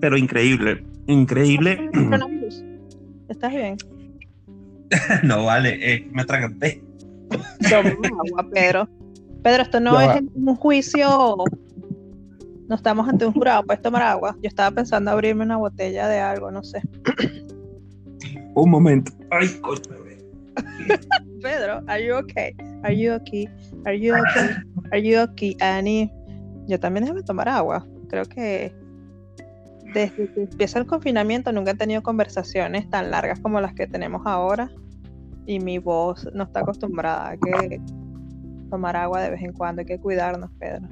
Pero 0.00 0.16
increíble, 0.16 0.84
increíble. 1.06 1.90
¿Estás 3.28 3.52
bien? 3.52 3.76
no 5.24 5.44
vale, 5.44 5.78
eh, 5.82 6.08
me 6.12 6.22
atraganté. 6.22 6.82
Toma 7.68 7.90
agua, 8.26 8.48
Pedro. 8.52 8.88
Pedro, 9.42 9.62
esto 9.62 9.80
no 9.80 10.00
es 10.00 10.22
un 10.34 10.56
juicio. 10.56 11.36
No 12.68 12.74
estamos 12.76 13.08
ante 13.08 13.26
un 13.26 13.32
jurado, 13.32 13.64
puedes 13.64 13.82
tomar 13.82 14.02
agua. 14.02 14.36
Yo 14.42 14.48
estaba 14.48 14.70
pensando 14.70 15.10
abrirme 15.10 15.44
una 15.44 15.56
botella 15.56 16.06
de 16.06 16.20
algo, 16.20 16.50
no 16.50 16.62
sé. 16.62 16.82
Un 18.54 18.70
momento. 18.70 19.12
Ay, 19.30 19.48
coño. 19.60 19.80
Pedro, 21.42 21.82
are 21.86 22.04
you 22.04 22.14
okay? 22.16 22.54
Are 22.82 22.96
you 22.96 23.14
okay? 23.14 23.48
Are 23.86 23.98
you 23.98 24.14
okay? 24.14 24.56
Are 24.90 25.02
you 25.02 25.20
okay, 25.20 25.56
Annie? 25.60 26.12
Yo 26.66 26.78
también 26.78 27.04
déjame 27.04 27.22
tomar 27.22 27.48
agua. 27.48 27.86
Creo 28.08 28.24
que 28.24 28.74
desde 29.94 30.30
que 30.32 30.42
empieza 30.42 30.78
el 30.78 30.86
confinamiento 30.86 31.52
nunca 31.52 31.70
he 31.70 31.74
tenido 31.74 32.02
conversaciones 32.02 32.90
tan 32.90 33.10
largas 33.10 33.40
como 33.40 33.60
las 33.60 33.72
que 33.74 33.86
tenemos 33.86 34.22
ahora 34.26 34.70
y 35.46 35.60
mi 35.60 35.78
voz 35.78 36.28
no 36.34 36.44
está 36.44 36.60
acostumbrada 36.60 37.30
a 37.30 37.36
que 37.38 37.80
tomar 38.68 38.96
agua 38.96 39.22
de 39.22 39.30
vez 39.30 39.42
en 39.42 39.52
cuando, 39.52 39.80
hay 39.80 39.86
que 39.86 39.98
cuidarnos, 39.98 40.50
Pedro. 40.58 40.86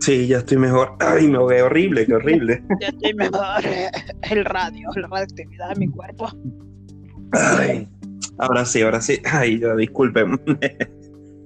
Sí, 0.00 0.26
ya 0.26 0.38
estoy 0.38 0.58
mejor. 0.58 0.96
Ay, 1.00 1.28
me 1.28 1.42
ve 1.44 1.62
horrible, 1.62 2.04
qué 2.06 2.14
horrible. 2.14 2.62
ya 2.80 2.88
estoy 2.88 3.14
mejor. 3.14 3.64
El 4.30 4.44
radio, 4.44 4.90
la 4.96 5.08
radioactividad 5.08 5.70
de 5.70 5.76
mi 5.76 5.88
cuerpo. 5.88 6.28
Ay, 7.32 7.88
ahora 8.38 8.64
sí, 8.64 8.82
ahora 8.82 9.00
sí. 9.00 9.18
Ay, 9.24 9.58
yo 9.60 9.74
disculpen. 9.76 10.40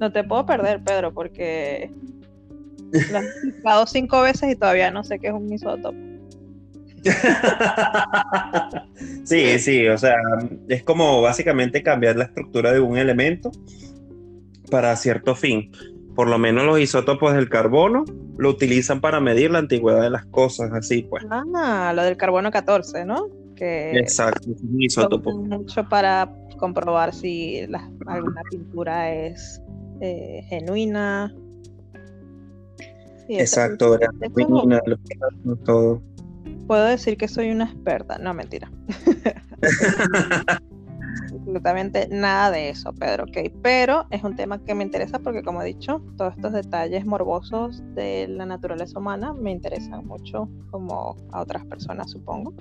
no 0.01 0.13
te 0.13 0.25
puedo 0.25 0.45
perder, 0.45 0.83
Pedro, 0.83 1.15
porque 1.15 1.91
lo 2.93 3.19
he 3.19 3.25
explicado 3.25 3.87
cinco 3.87 4.23
veces 4.23 4.53
y 4.53 4.57
todavía 4.57 4.91
no 4.91 5.05
sé 5.05 5.19
qué 5.19 5.29
es 5.29 5.35
un 5.35 5.53
isótopo. 5.53 5.97
sí, 9.25 9.59
sí, 9.61 9.87
o 9.87 9.97
sea, 9.97 10.17
es 10.69 10.83
como 10.83 11.23
básicamente 11.23 11.83
cambiar 11.83 12.17
la 12.17 12.25
estructura 12.25 12.73
de 12.73 12.81
un 12.81 12.99
elemento 12.99 13.53
para 14.69 14.97
cierto 14.97 15.35
fin. 15.37 15.71
Por 16.19 16.29
lo 16.29 16.37
menos 16.37 16.65
los 16.65 16.81
isótopos 16.81 17.33
del 17.33 17.49
carbono 17.49 18.05
lo 18.39 18.51
utilizan 18.51 19.01
para 19.01 19.21
medir 19.21 19.53
la 19.53 19.61
antigüedad 19.61 20.03
de 20.03 20.11
las 20.11 20.27
cosas, 20.27 20.73
así 20.73 21.03
pues. 21.03 21.25
Ah, 21.31 21.93
lo 21.95 22.03
del 22.03 22.17
carbono 22.17 22.51
14, 22.51 23.05
¿no? 23.05 23.29
Que 23.55 23.93
Exacto, 23.93 24.51
es 24.51 24.61
un 24.61 24.83
isótopo. 24.83 25.31
Mucho 25.31 25.89
para 25.89 26.29
comprobar 26.59 27.15
si 27.15 27.61
alguna 28.05 28.43
pintura 28.51 29.15
es 29.15 29.63
eh, 30.01 30.45
genuina. 30.49 31.33
Exacto, 33.29 33.97
genuina, 34.35 34.81
todo 35.65 36.03
puedo 36.67 36.85
decir 36.85 37.17
que 37.17 37.29
soy 37.29 37.53
una 37.53 37.67
experta. 37.67 38.19
No, 38.19 38.35
mentira. 38.35 38.69
Absolutamente 41.49 42.09
nada 42.11 42.51
de 42.51 42.69
eso, 42.69 42.93
Pedro, 42.93 43.25
ok. 43.25 43.51
Pero 43.63 44.07
es 44.11 44.23
un 44.23 44.37
tema 44.37 44.63
que 44.63 44.75
me 44.75 44.85
interesa 44.85 45.19
porque, 45.19 45.43
como 45.43 45.63
he 45.63 45.65
dicho, 45.65 46.03
todos 46.19 46.35
estos 46.37 46.53
detalles 46.53 47.07
morbosos 47.07 47.83
de 47.95 48.29
la 48.29 48.45
naturaleza 48.45 48.99
humana 48.99 49.33
me 49.33 49.51
interesan 49.51 50.07
mucho, 50.07 50.47
como 50.71 51.17
a 51.33 51.41
otras 51.41 51.65
personas, 51.65 52.11
supongo. 52.11 52.53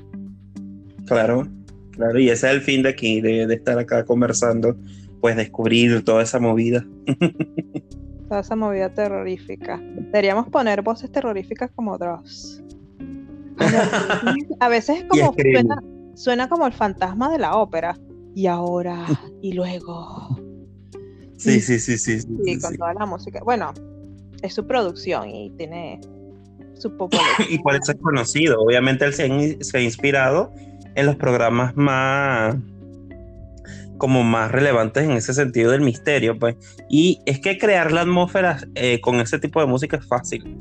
Claro, 1.06 1.50
claro, 1.92 2.18
y 2.18 2.30
ese 2.30 2.48
es 2.48 2.54
el 2.54 2.62
fin 2.62 2.82
de 2.82 2.88
aquí, 2.88 3.20
de, 3.20 3.54
estar 3.54 3.78
acá 3.78 4.06
conversando, 4.06 4.78
pues 5.20 5.36
descubrir 5.36 6.06
toda 6.06 6.24
esa 6.24 6.40
movida. 6.40 6.88
toda 8.30 8.40
esa 8.40 8.56
movida 8.56 8.94
terrorífica. 8.94 9.82
Deberíamos 9.84 10.48
poner 10.48 10.82
voces 10.82 11.12
terroríficas 11.12 11.72
como 11.76 11.98
Dross. 11.98 12.64
a 14.62 14.70
veces 14.70 15.00
es 15.00 15.04
como 15.10 15.36
suena, 16.16 16.48
como 16.48 16.66
el 16.66 16.72
fantasma 16.72 17.30
de 17.30 17.38
la 17.38 17.58
ópera. 17.58 17.98
Y 18.38 18.46
ahora, 18.46 19.04
y 19.42 19.54
luego. 19.54 20.38
Sí, 21.40 21.62
sí, 21.62 21.80
sí, 21.80 22.00
sí. 22.00 22.20
Sí, 22.20 22.60
con 22.60 22.76
toda 22.78 22.96
la 22.96 23.06
música. 23.06 23.42
Bueno, 23.44 23.72
es 24.42 24.56
su 24.56 24.66
producción 24.66 25.30
y 25.30 25.52
tiene 25.52 26.02
su 26.74 26.98
popularidad. 26.98 27.38
y 27.52 27.60
por 27.60 27.76
eso 27.76 27.92
es 27.92 28.00
conocido. 28.00 28.60
Obviamente 28.60 29.06
él 29.06 29.14
se, 29.14 29.64
se, 29.64 29.78
ha 29.78 29.82
inspirado 29.82 30.52
en 30.96 31.06
los 31.06 31.16
programas 31.16 31.78
más 31.78 32.56
como 34.00 34.24
más 34.24 34.52
relevantes 34.52 35.04
en 35.04 35.12
ese 35.12 35.32
sentido 35.32 35.70
del 35.72 35.82
misterio, 35.82 36.40
pues. 36.40 36.56
Y 36.90 37.20
es 37.28 37.40
que 37.40 37.60
crear 37.60 37.92
la 37.92 38.02
atmósfera 38.02 38.58
eh, 38.74 39.00
con 39.00 39.20
ese 39.20 39.38
tipo 39.38 39.60
de 39.62 39.68
música 39.68 39.98
es 39.98 40.08
fácil. 40.08 40.58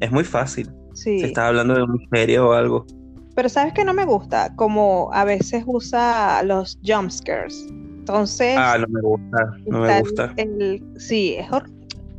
Es 0.00 0.12
muy 0.12 0.24
fácil. 0.24 0.70
Sí. 0.92 1.20
Se 1.20 1.26
está 1.28 1.48
hablando 1.48 1.74
de 1.74 1.84
un 1.84 1.92
misterio 1.92 2.50
o 2.50 2.52
algo. 2.52 2.84
Pero 3.34 3.48
sabes 3.48 3.72
que 3.72 3.84
no 3.84 3.94
me 3.94 4.04
gusta, 4.04 4.54
como 4.56 5.10
a 5.12 5.24
veces 5.24 5.64
usa 5.66 6.42
los 6.42 6.78
jumpscares. 6.84 7.66
Entonces. 7.70 8.56
Ah, 8.58 8.76
no 8.78 8.86
me 8.88 9.00
gusta, 9.00 9.56
no 9.66 9.78
me 9.80 10.00
gusta. 10.00 10.34
sí, 10.98 11.36
es, 11.38 11.46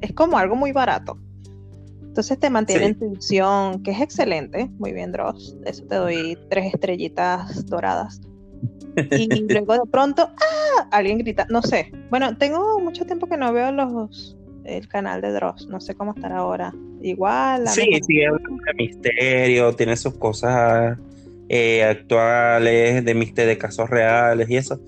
es 0.01 0.13
como 0.13 0.37
algo 0.37 0.55
muy 0.55 0.71
barato. 0.71 1.19
Entonces 2.01 2.39
te 2.39 2.49
mantiene 2.49 2.85
en 2.85 2.99
tensión, 2.99 3.81
que 3.81 3.91
es 3.91 3.99
excelente. 3.99 4.69
Muy 4.77 4.93
bien, 4.93 5.11
Dross. 5.11 5.57
Eso 5.65 5.83
te 5.85 5.95
doy 5.95 6.37
tres 6.49 6.73
estrellitas 6.73 7.65
doradas. 7.65 8.21
Y 9.11 9.27
luego 9.49 9.73
de 9.73 9.89
pronto, 9.91 10.29
¡ah! 10.29 10.87
Alguien 10.91 11.17
grita, 11.17 11.47
no 11.49 11.63
sé. 11.63 11.91
Bueno, 12.11 12.37
tengo 12.37 12.79
mucho 12.79 13.05
tiempo 13.05 13.25
que 13.27 13.35
no 13.35 13.51
veo 13.51 13.71
los 13.71 14.37
el 14.65 14.87
canal 14.87 15.21
de 15.21 15.31
Dross. 15.31 15.67
No 15.67 15.79
sé 15.79 15.95
cómo 15.95 16.13
estará 16.13 16.37
ahora. 16.37 16.73
Igual. 17.01 17.67
Sí, 17.67 17.89
sí, 18.07 18.21
es 18.21 18.31
un 18.31 18.59
misterio, 18.77 19.73
tiene 19.75 19.97
sus 19.97 20.15
cosas 20.15 20.97
eh, 21.49 21.83
actuales, 21.83 23.03
de 23.03 23.13
misterio, 23.13 23.49
de 23.49 23.57
casos 23.57 23.89
reales 23.89 24.49
y 24.49 24.57
eso. 24.57 24.79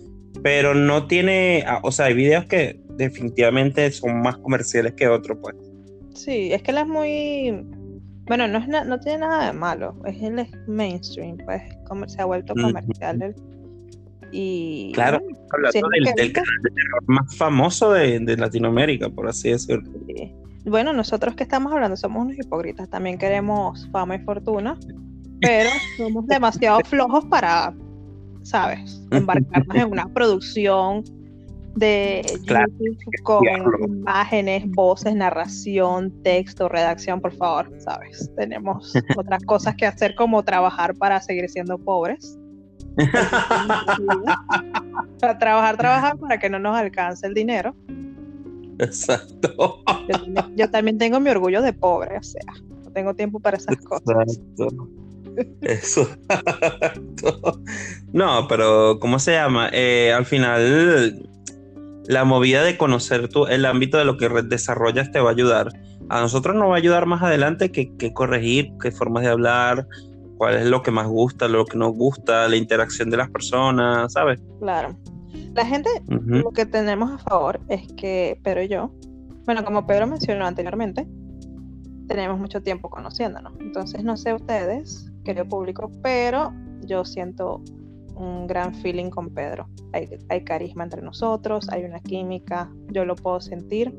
Pero 0.43 0.73
no 0.73 1.07
tiene, 1.07 1.63
ah, 1.67 1.79
o 1.83 1.91
sea, 1.91 2.05
hay 2.05 2.13
videos 2.13 2.45
que 2.45 2.79
definitivamente 2.97 3.89
son 3.91 4.21
más 4.21 4.37
comerciales 4.37 4.93
que 4.93 5.07
otros, 5.07 5.37
pues. 5.41 5.55
Sí, 6.13 6.53
es 6.53 6.61
que 6.63 6.71
él 6.71 6.77
es 6.77 6.87
muy. 6.87 7.65
Bueno, 8.27 8.47
no, 8.47 8.57
es 8.57 8.67
no 8.67 8.99
tiene 8.99 9.19
nada 9.19 9.47
de 9.47 9.53
malo. 9.53 9.95
Es 10.05 10.21
el 10.21 10.47
mainstream, 10.67 11.37
pues. 11.45 11.61
se 12.07 12.21
ha 12.21 12.25
vuelto 12.25 12.53
comercial. 12.55 13.35
Y, 14.31 14.91
claro, 14.93 15.21
hablando 15.51 15.87
del, 16.15 16.33
canal 16.33 16.61
de 16.63 16.69
terror 16.69 17.03
más 17.07 17.35
famoso 17.35 17.91
de, 17.91 18.37
Latinoamérica, 18.37 19.09
por 19.09 19.27
así 19.27 19.49
decirlo. 19.49 19.89
Bueno, 20.65 20.93
nosotros 20.93 21.35
que 21.35 21.43
estamos 21.43 21.71
hablando 21.71 21.95
somos 21.95 22.25
unos 22.25 22.37
hipócritas, 22.37 22.89
también 22.89 23.17
queremos 23.17 23.87
fama 23.91 24.15
y 24.15 24.19
fortuna, 24.19 24.77
pero 25.39 25.69
somos 25.97 26.25
demasiado 26.27 26.79
flojos 26.85 27.25
para, 27.25 27.73
¿sabes?, 28.41 29.01
embarcarnos 29.11 29.75
en 29.75 29.91
una 29.91 30.07
producción 30.13 31.03
de 31.75 32.21
YouTube 32.25 33.21
con 33.23 33.43
imágenes, 33.83 34.63
voces, 34.71 35.13
narración, 35.13 36.11
texto, 36.23 36.69
redacción, 36.69 37.19
por 37.19 37.33
favor, 37.35 37.69
¿sabes? 37.79 38.31
Tenemos 38.37 38.93
otras 39.17 39.43
cosas 39.43 39.75
que 39.75 39.85
hacer 39.85 40.15
como 40.15 40.41
trabajar 40.43 40.95
para 40.95 41.21
seguir 41.21 41.49
siendo 41.49 41.77
pobres 41.77 42.37
trabajar, 45.39 45.77
trabajar 45.77 46.17
para 46.17 46.39
que 46.39 46.49
no 46.49 46.59
nos 46.59 46.75
alcance 46.75 47.27
el 47.27 47.33
dinero. 47.33 47.75
Exacto. 48.79 49.83
Yo, 50.55 50.69
también 50.69 50.97
tengo 50.97 51.19
mi 51.19 51.29
orgullo 51.29 51.61
de 51.61 51.73
pobre, 51.73 52.17
o 52.17 52.23
sea, 52.23 52.41
no 52.83 52.91
tengo 52.91 53.13
tiempo 53.13 53.39
para 53.39 53.57
esas 53.57 53.77
cosas. 53.77 54.39
Eso. 55.61 56.07
No, 58.13 58.47
pero 58.47 58.99
¿cómo 58.99 59.19
se 59.19 59.33
llama? 59.33 59.69
Eh, 59.73 60.13
al 60.15 60.25
final, 60.25 61.27
la 62.07 62.23
movida 62.23 62.63
de 62.63 62.77
conocer 62.77 63.27
tu, 63.27 63.45
el 63.47 63.65
ámbito 63.65 63.97
de 63.97 64.05
lo 64.05 64.17
que 64.17 64.29
desarrollas 64.43 65.11
te 65.11 65.19
va 65.19 65.29
a 65.29 65.33
ayudar. 65.33 65.69
A 66.09 66.21
nosotros 66.21 66.55
nos 66.55 66.69
va 66.69 66.75
a 66.75 66.77
ayudar 66.77 67.05
más 67.05 67.23
adelante 67.23 67.71
que, 67.71 67.95
que 67.97 68.13
corregir, 68.13 68.71
qué 68.81 68.91
formas 68.91 69.23
de 69.23 69.29
hablar, 69.29 69.87
cuál 70.37 70.55
es 70.55 70.65
lo 70.65 70.81
que 70.81 70.91
más 70.91 71.07
gusta, 71.07 71.47
lo 71.47 71.65
que 71.65 71.77
no 71.77 71.89
gusta, 71.89 72.47
la 72.47 72.55
interacción 72.55 73.09
de 73.09 73.17
las 73.17 73.29
personas, 73.29 74.13
¿sabes? 74.13 74.39
Claro. 74.59 74.95
La 75.53 75.65
gente, 75.65 75.89
lo 76.07 76.51
que 76.51 76.65
tenemos 76.65 77.11
a 77.11 77.17
favor 77.17 77.61
es 77.69 77.87
que 77.93 78.39
Pedro 78.43 78.63
y 78.63 78.67
yo, 78.67 78.91
bueno, 79.45 79.63
como 79.63 79.85
Pedro 79.85 80.07
mencionó 80.07 80.45
anteriormente, 80.45 81.07
tenemos 82.07 82.39
mucho 82.39 82.61
tiempo 82.61 82.89
conociéndonos. 82.89 83.53
Entonces, 83.59 84.03
no 84.03 84.17
sé 84.17 84.33
ustedes, 84.33 85.11
querido 85.23 85.47
público, 85.47 85.91
pero 86.01 86.53
yo 86.81 87.05
siento 87.05 87.61
un 88.15 88.47
gran 88.47 88.73
feeling 88.73 89.09
con 89.09 89.29
Pedro. 89.29 89.67
Hay, 89.93 90.09
hay 90.29 90.43
carisma 90.43 90.83
entre 90.83 91.01
nosotros, 91.01 91.69
hay 91.69 91.83
una 91.83 91.99
química, 91.99 92.71
yo 92.91 93.05
lo 93.05 93.15
puedo 93.15 93.39
sentir 93.41 93.93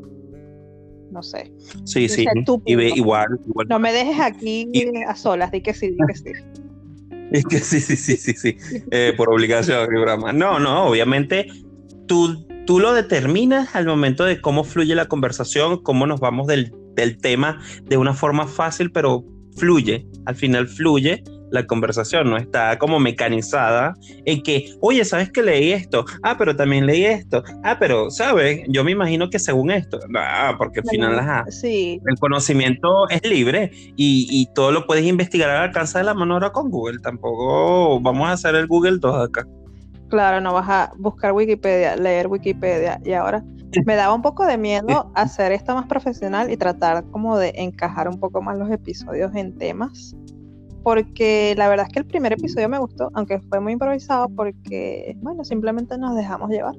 no 1.10 1.22
sé. 1.22 1.52
Sí, 1.84 2.08
sí. 2.08 2.26
igual, 2.66 3.28
No 3.68 3.78
me 3.78 3.92
dejes 3.92 4.20
aquí 4.20 4.70
a 5.06 5.14
solas, 5.16 5.50
di 5.50 5.60
que 5.62 5.74
sí, 5.74 5.90
di 5.90 5.98
que 6.06 6.14
sí. 6.14 6.32
Es 7.32 7.44
que 7.44 7.58
sí, 7.58 7.80
sí, 7.80 7.96
sí, 7.96 8.16
sí, 8.16 8.34
sí. 8.34 8.56
Eh, 8.92 9.12
por 9.16 9.28
obligación. 9.28 9.88
No, 10.34 10.60
no, 10.60 10.84
obviamente 10.84 11.48
tú, 12.06 12.46
tú 12.66 12.78
lo 12.78 12.92
determinas 12.94 13.74
al 13.74 13.84
momento 13.84 14.24
de 14.24 14.40
cómo 14.40 14.62
fluye 14.62 14.94
la 14.94 15.06
conversación, 15.06 15.82
cómo 15.82 16.06
nos 16.06 16.20
vamos 16.20 16.46
del 16.46 16.72
del 16.96 17.18
tema 17.18 17.60
de 17.84 17.96
una 17.96 18.14
forma 18.14 18.48
fácil, 18.48 18.90
pero 18.90 19.24
fluye, 19.56 20.06
al 20.24 20.34
final 20.34 20.66
fluye 20.66 21.22
la 21.50 21.66
conversación, 21.66 22.30
no 22.30 22.36
está 22.36 22.78
como 22.78 22.98
mecanizada 22.98 23.94
en 24.24 24.42
que, 24.42 24.74
oye, 24.80 25.04
¿sabes 25.04 25.30
que 25.30 25.42
leí 25.42 25.72
esto? 25.72 26.04
Ah, 26.22 26.36
pero 26.38 26.56
también 26.56 26.86
leí 26.86 27.04
esto. 27.04 27.42
Ah, 27.62 27.76
pero, 27.78 28.10
¿sabes? 28.10 28.62
Yo 28.68 28.84
me 28.84 28.92
imagino 28.92 29.30
que 29.30 29.38
según 29.38 29.70
esto, 29.70 29.98
ah, 30.16 30.54
porque 30.58 30.80
al 30.80 30.88
final 30.88 31.44
sí. 31.50 32.00
el 32.06 32.18
conocimiento 32.18 33.08
es 33.08 33.24
libre 33.28 33.70
y, 33.96 34.26
y, 34.30 34.46
todo 34.54 34.72
lo 34.72 34.86
puedes 34.86 35.04
investigar 35.04 35.50
al 35.50 35.62
alcance 35.64 35.98
de 35.98 36.04
la 36.04 36.14
mano 36.14 36.34
ahora 36.34 36.50
con 36.50 36.70
Google. 36.70 36.98
Tampoco 37.00 38.00
vamos 38.00 38.28
a 38.28 38.32
hacer 38.32 38.54
el 38.54 38.66
Google 38.66 38.98
2 38.98 39.28
acá. 39.28 39.46
Claro, 40.08 40.40
no 40.40 40.54
vas 40.54 40.68
a 40.68 40.92
buscar 40.98 41.32
Wikipedia, 41.32 41.96
leer 41.96 42.28
Wikipedia 42.28 43.00
y 43.04 43.12
ahora 43.12 43.42
me 43.84 43.96
daba 43.96 44.14
un 44.14 44.22
poco 44.22 44.46
de 44.46 44.56
miedo 44.56 45.10
hacer 45.14 45.52
esto 45.52 45.74
más 45.74 45.86
profesional 45.86 46.50
y 46.50 46.56
tratar 46.56 47.04
como 47.10 47.36
de 47.36 47.52
encajar 47.56 48.08
un 48.08 48.18
poco 48.20 48.40
más 48.40 48.56
los 48.56 48.70
episodios 48.70 49.34
en 49.34 49.58
temas. 49.58 50.14
Porque 50.86 51.52
la 51.58 51.68
verdad 51.68 51.88
es 51.88 51.92
que 51.92 51.98
el 51.98 52.06
primer 52.06 52.32
episodio 52.32 52.68
me 52.68 52.78
gustó, 52.78 53.10
aunque 53.14 53.40
fue 53.40 53.58
muy 53.58 53.72
improvisado, 53.72 54.28
porque, 54.28 55.16
bueno, 55.16 55.44
simplemente 55.44 55.98
nos 55.98 56.14
dejamos 56.14 56.48
llevar. 56.48 56.76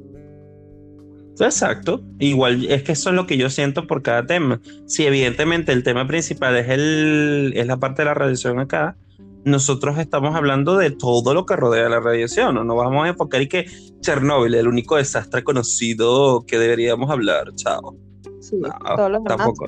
Exacto. 1.37 1.99
Igual 2.17 2.67
es 2.71 2.83
que 2.83 2.93
eso 2.93 3.09
es 3.09 3.15
lo 3.17 3.27
que 3.27 3.35
yo 3.35 3.49
siento 3.49 3.85
por 3.85 4.03
cada 4.03 4.25
tema. 4.25 4.61
Si 4.85 5.05
evidentemente 5.05 5.73
el 5.73 5.83
tema 5.83 6.07
principal 6.07 6.55
es, 6.55 6.69
el, 6.69 7.51
es 7.53 7.67
la 7.67 7.75
parte 7.75 8.03
de 8.03 8.05
la 8.05 8.13
radiación 8.13 8.61
acá, 8.61 8.95
nosotros 9.43 9.97
estamos 9.99 10.33
hablando 10.37 10.77
de 10.77 10.91
todo 10.91 11.33
lo 11.33 11.45
que 11.45 11.57
rodea 11.57 11.89
la 11.89 11.99
radiación, 11.99 12.55
no 12.55 12.63
nos 12.63 12.77
vamos 12.77 13.05
a 13.05 13.09
enfocar 13.09 13.41
y 13.41 13.49
que 13.49 13.65
Chernóbil 13.99 14.53
es 14.53 14.61
el 14.61 14.69
único 14.69 14.95
desastre 14.95 15.43
conocido 15.43 16.45
que 16.45 16.57
deberíamos 16.57 17.11
hablar, 17.11 17.53
chao. 17.55 17.93
Sí, 18.39 18.55
todo 18.95 19.09
lo 19.09 19.21
tampoco. 19.23 19.67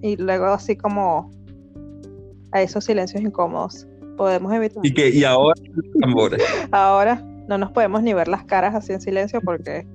y 0.00 0.16
luego 0.16 0.46
así 0.46 0.76
como 0.76 1.32
a 2.52 2.62
esos 2.62 2.84
silencios 2.84 3.22
incómodos 3.22 3.86
podemos 4.16 4.52
evitar. 4.52 4.84
Y 4.84 4.92
que 4.92 5.08
y 5.08 5.24
ahora 5.24 5.54
ahora 6.72 7.22
no 7.48 7.56
nos 7.56 7.72
podemos 7.72 8.02
ni 8.02 8.12
ver 8.12 8.28
las 8.28 8.44
caras 8.44 8.74
así 8.74 8.92
en 8.92 9.00
silencio 9.00 9.40
porque 9.40 9.86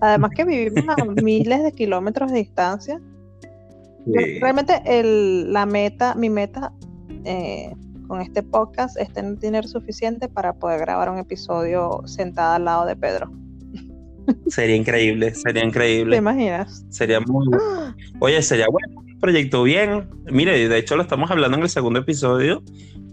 además 0.00 0.32
que 0.34 0.44
vivimos 0.44 0.84
a 0.88 1.04
miles 1.22 1.62
de 1.62 1.72
kilómetros 1.72 2.32
de 2.32 2.38
distancia. 2.38 3.00
Realmente 4.40 4.82
el, 4.86 5.52
la 5.52 5.66
meta, 5.66 6.14
mi 6.14 6.30
meta 6.30 6.72
eh, 7.24 7.72
con 8.08 8.20
este 8.20 8.42
podcast 8.42 8.98
es 8.98 9.12
tener 9.12 9.38
dinero 9.38 9.68
suficiente 9.68 10.26
para 10.28 10.54
poder 10.54 10.80
grabar 10.80 11.10
un 11.10 11.18
episodio 11.18 12.00
sentada 12.06 12.56
al 12.56 12.64
lado 12.64 12.86
de 12.86 12.96
Pedro. 12.96 13.30
Sería 14.48 14.74
increíble, 14.74 15.32
sería 15.34 15.64
increíble. 15.64 16.16
¿Te 16.16 16.18
imaginas? 16.18 16.84
Sería 16.88 17.20
muy 17.20 17.46
Oye, 18.20 18.42
sería 18.42 18.66
bueno, 18.68 19.04
un 19.20 19.22
proyecto 19.22 19.62
bien. 19.62 20.08
Mire, 20.30 20.68
de 20.68 20.78
hecho 20.78 20.96
lo 20.96 21.02
estamos 21.02 21.30
hablando 21.30 21.58
en 21.58 21.62
el 21.62 21.68
segundo 21.68 22.00
episodio, 22.00 22.62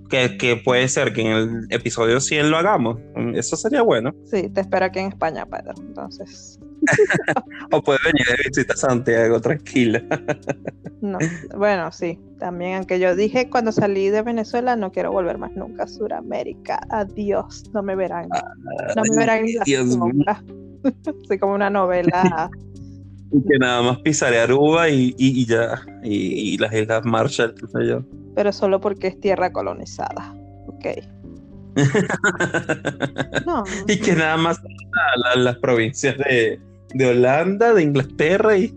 que, 0.10 0.38
que, 0.38 0.56
puede 0.56 0.88
ser 0.88 1.12
que 1.12 1.22
en 1.22 1.28
el 1.28 1.68
episodio 1.70 2.22
100 2.22 2.50
lo 2.50 2.58
hagamos. 2.58 2.98
Eso 3.34 3.58
sería 3.58 3.82
bueno. 3.82 4.16
Sí, 4.26 4.50
te 4.50 4.62
espero 4.62 4.86
aquí 4.86 5.00
en 5.00 5.10
España, 5.10 5.46
Pedro. 5.46 5.74
Entonces. 5.78 6.60
o 7.72 7.84
puede 7.84 8.00
venir 8.06 8.26
de 8.26 8.50
visita 8.50 8.74
a 8.74 8.78
Santiago, 8.78 9.42
tranquila. 9.42 10.02
no, 11.02 11.18
bueno, 11.58 11.92
sí, 11.92 12.18
también, 12.40 12.76
aunque 12.76 13.00
yo 13.00 13.16
dije 13.16 13.50
cuando 13.50 13.74
salí 13.74 14.10
de 14.10 14.22
Venezuela, 14.22 14.76
no 14.76 14.92
quiero 14.92 15.12
volver 15.12 15.38
más 15.38 15.52
nunca 15.54 15.84
a 15.84 15.88
Sudamérica. 15.88 16.80
Adiós, 16.90 17.70
no 17.74 17.84
me 17.84 17.96
verán. 17.96 18.30
No 18.96 19.02
me 19.10 19.18
verán 19.18 19.44
ni 19.44 19.54
la 19.54 19.64
Soy 21.28 21.38
como 21.38 21.54
una 21.54 21.70
novela. 21.70 22.50
Y 23.32 23.42
que 23.42 23.60
nada 23.60 23.82
más 23.82 24.00
pisaré 24.00 24.40
Aruba 24.40 24.90
y, 24.90 25.14
y, 25.18 25.46
ya, 25.46 25.82
y, 26.04 26.58
las 26.58 26.74
Islas 26.74 27.06
Marshall, 27.06 27.56
qué 27.56 27.68
sé 27.68 27.88
yo. 27.88 28.04
Pero 28.36 28.52
solo 28.52 28.80
porque 28.80 29.08
es 29.08 29.20
tierra 29.20 29.52
colonizada. 29.52 30.36
Ok. 30.68 30.86
Y 33.88 34.00
que 34.00 34.14
nada 34.14 34.38
más 34.38 34.60
las 35.36 35.58
provincias 35.58 36.18
de, 36.18 36.60
de 36.94 37.06
Holanda, 37.06 37.74
de 37.74 37.84
Inglaterra 37.84 38.58
y... 38.58 38.76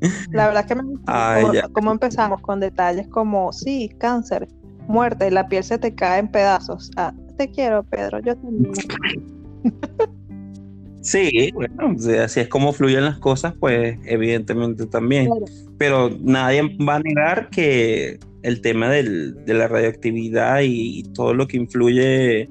La 0.30 0.46
verdad 0.46 0.62
es 0.62 0.68
que 0.68 0.76
me 0.76 0.84
gusta 0.84 1.68
cómo, 1.72 1.90
empezamos 1.90 2.40
con 2.42 2.60
detalles 2.60 3.08
como, 3.08 3.52
sí, 3.52 3.90
cáncer, 3.98 4.46
muerte, 4.86 5.28
la 5.32 5.48
piel 5.48 5.64
se 5.64 5.76
te 5.76 5.92
cae 5.92 6.20
en 6.20 6.28
pedazos. 6.28 6.92
Ah, 6.96 7.12
te 7.36 7.50
quiero, 7.50 7.82
Pedro, 7.82 8.20
yo 8.20 8.36
también. 8.36 8.72
Sí, 11.00 11.50
bueno, 11.54 11.96
así 12.22 12.40
es 12.40 12.48
como 12.48 12.72
fluyen 12.72 13.04
las 13.04 13.18
cosas, 13.18 13.54
pues 13.58 13.98
evidentemente 14.04 14.86
también. 14.86 15.30
Pero 15.78 16.10
nadie 16.20 16.76
va 16.84 16.96
a 16.96 17.00
negar 17.00 17.50
que 17.50 18.18
el 18.42 18.60
tema 18.60 18.90
de 18.90 19.34
la 19.46 19.68
radioactividad 19.68 20.60
y 20.62 21.04
todo 21.14 21.34
lo 21.34 21.46
que 21.46 21.56
influye 21.56 22.48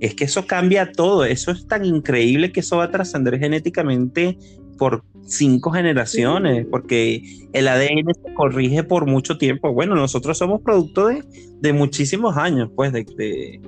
es 0.00 0.14
que 0.14 0.24
eso 0.24 0.46
cambia 0.46 0.92
todo. 0.92 1.24
Eso 1.24 1.50
es 1.50 1.66
tan 1.66 1.84
increíble 1.84 2.52
que 2.52 2.60
eso 2.60 2.78
va 2.78 2.84
a 2.84 2.90
trascender 2.90 3.38
genéticamente 3.38 4.36
por 4.78 5.04
cinco 5.24 5.70
generaciones, 5.70 6.66
porque 6.70 7.22
el 7.52 7.68
ADN 7.68 8.12
se 8.12 8.34
corrige 8.34 8.82
por 8.82 9.06
mucho 9.06 9.38
tiempo. 9.38 9.72
Bueno, 9.72 9.94
nosotros 9.94 10.36
somos 10.36 10.60
producto 10.60 11.08
de, 11.60 11.72
muchísimos 11.72 12.36
años, 12.36 12.70
pues, 12.74 12.92
de, 12.92 13.04
de, 13.16 13.60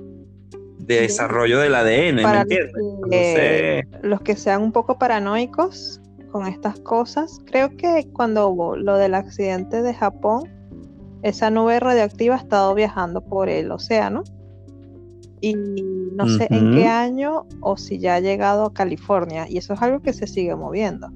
desarrollo 0.86 1.58
del 1.58 1.74
ADN, 1.74 2.16
¿me 2.16 2.22
entiendes? 2.22 3.86
los 4.02 4.20
que 4.20 4.36
sean 4.36 4.62
un 4.62 4.72
poco 4.72 4.98
paranoicos 4.98 6.00
con 6.30 6.46
estas 6.46 6.80
cosas, 6.80 7.40
creo 7.46 7.76
que 7.76 8.08
cuando 8.12 8.48
hubo 8.48 8.76
lo 8.76 8.96
del 8.96 9.14
accidente 9.14 9.82
de 9.82 9.94
Japón, 9.94 10.50
esa 11.22 11.48
nube 11.48 11.80
radioactiva 11.80 12.34
ha 12.34 12.38
estado 12.38 12.74
viajando 12.74 13.20
por 13.20 13.48
el 13.48 13.70
océano 13.70 14.24
y 15.40 15.54
no 15.54 16.28
sé 16.28 16.46
en 16.50 16.74
qué 16.74 16.86
año 16.86 17.46
o 17.60 17.76
si 17.76 17.98
ya 17.98 18.16
ha 18.16 18.20
llegado 18.20 18.64
a 18.64 18.74
California 18.74 19.46
y 19.48 19.58
eso 19.58 19.74
es 19.74 19.82
algo 19.82 20.00
que 20.00 20.12
se 20.12 20.26
sigue 20.26 20.54
moviendo. 20.56 21.08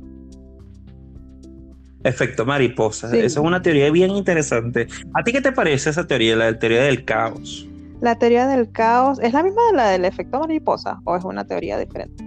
Efecto 2.05 2.47
mariposa, 2.47 3.09
esa 3.09 3.27
es 3.27 3.37
una 3.37 3.61
teoría 3.61 3.91
bien 3.91 4.11
interesante. 4.13 4.87
¿A 5.15 5.25
ti 5.25 5.33
qué 5.33 5.41
te 5.41 5.53
parece 5.53 5.91
esa 5.91 6.07
teoría, 6.07 6.37
la 6.37 6.59
teoría 6.59 6.83
del 6.83 7.05
caos? 7.05 7.69
La 8.01 8.17
teoría 8.17 8.47
del 8.47 8.71
caos, 8.71 9.19
¿es 9.21 9.33
la 9.33 9.43
misma 9.43 9.63
de 9.71 9.77
la 9.77 9.89
del 9.89 10.05
efecto 10.05 10.39
mariposa 10.39 11.01
o 11.05 11.17
es 11.17 11.25
una 11.25 11.47
teoría 11.47 11.79
diferente? 11.79 12.25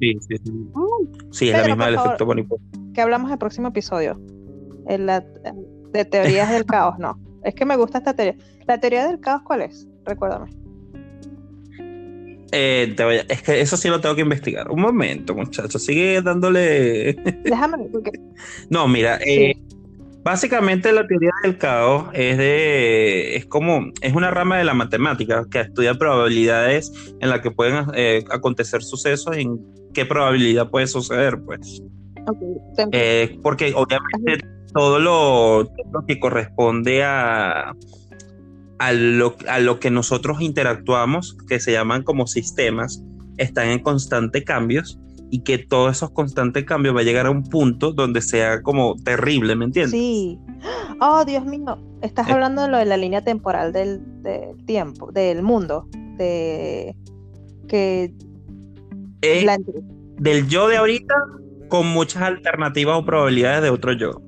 Sí, 0.00 0.14
sí, 0.20 0.36
sí. 0.42 0.50
Mm. 0.50 1.32
sí, 1.32 1.48
es 1.50 1.58
la 1.58 1.66
misma 1.66 1.86
del 1.86 1.96
efecto 1.96 2.26
mariposa. 2.26 2.62
Que 2.94 3.02
hablamos 3.02 3.30
el 3.30 3.38
próximo 3.38 3.68
episodio. 3.68 4.20
En 4.88 5.06
la, 5.06 5.20
de 5.20 6.04
teorías 6.04 6.50
del 6.50 6.64
caos, 6.66 6.98
no. 6.98 7.18
Es 7.44 7.54
que 7.54 7.64
me 7.64 7.76
gusta 7.76 7.98
esta 7.98 8.14
teoría. 8.14 8.36
¿La 8.66 8.78
teoría 8.78 9.06
del 9.06 9.20
caos 9.20 9.42
cuál 9.42 9.62
es? 9.62 9.86
Recuérdame. 10.04 10.50
Eh, 12.54 12.94
es 13.28 13.42
que 13.42 13.60
eso 13.62 13.78
sí 13.78 13.88
lo 13.88 14.00
tengo 14.00 14.14
que 14.14 14.20
investigar. 14.20 14.70
Un 14.70 14.80
momento, 14.80 15.34
muchachos. 15.34 15.82
Sigue 15.82 16.20
dándole. 16.20 17.14
Déjame. 17.44 17.88
no, 18.70 18.86
mira. 18.86 19.18
Eh, 19.26 19.56
básicamente 20.22 20.92
la 20.92 21.06
teoría 21.06 21.30
del 21.42 21.58
caos 21.58 22.06
es 22.12 22.38
de. 22.38 23.36
Es 23.36 23.46
como. 23.46 23.92
Es 24.00 24.14
una 24.14 24.30
rama 24.30 24.58
de 24.58 24.64
la 24.64 24.74
matemática 24.74 25.46
que 25.50 25.60
estudia 25.60 25.94
probabilidades 25.94 26.92
en 27.20 27.28
la 27.28 27.40
que 27.42 27.50
pueden 27.50 27.86
eh, 27.94 28.24
acontecer 28.30 28.82
sucesos 28.82 29.36
en 29.36 29.58
qué 29.92 30.06
probabilidad 30.06 30.70
puede 30.70 30.86
suceder, 30.86 31.40
pues. 31.44 31.82
porque 33.42 33.72
obviamente 33.74 34.46
todo 34.72 34.98
lo, 34.98 35.62
lo 35.92 36.06
que 36.06 36.18
corresponde 36.18 37.02
a 37.04 37.74
a 38.82 38.92
lo, 39.60 39.78
que 39.78 39.90
nosotros 39.90 40.40
interactuamos, 40.40 41.36
que 41.48 41.60
se 41.60 41.70
llaman 41.70 42.02
como 42.02 42.26
sistemas, 42.26 43.00
están 43.36 43.68
en 43.68 43.78
constante 43.78 44.42
cambios 44.42 44.98
y 45.32 45.40
que 45.40 45.56
todos 45.56 45.96
esos 45.96 46.10
constantes 46.10 46.64
cambios 46.64 46.94
va 46.94 47.00
a 47.00 47.04
llegar 47.04 47.24
a 47.24 47.30
un 47.30 47.42
punto 47.42 47.92
donde 47.92 48.20
sea 48.20 48.60
como 48.60 48.96
terrible, 48.96 49.56
¿me 49.56 49.64
entiendes? 49.64 49.92
Sí. 49.92 50.38
Oh, 51.00 51.24
Dios 51.24 51.46
mío, 51.46 51.78
estás 52.02 52.28
eh. 52.28 52.32
hablando 52.32 52.60
de 52.60 52.68
lo 52.68 52.76
de 52.76 52.84
la 52.84 52.98
línea 52.98 53.24
temporal 53.24 53.72
del, 53.72 54.02
tiempo, 54.66 55.10
del 55.10 55.42
mundo, 55.42 55.88
de 56.18 56.94
que... 57.66 58.12
Eh, 59.22 59.46
del 60.18 60.46
yo 60.48 60.68
de 60.68 60.76
ahorita 60.76 61.14
con 61.68 61.86
muchas 61.86 62.24
alternativas 62.24 62.98
o 62.98 63.04
probabilidades 63.06 63.62
de 63.62 63.70
otro 63.70 63.94
yo, 63.94 64.20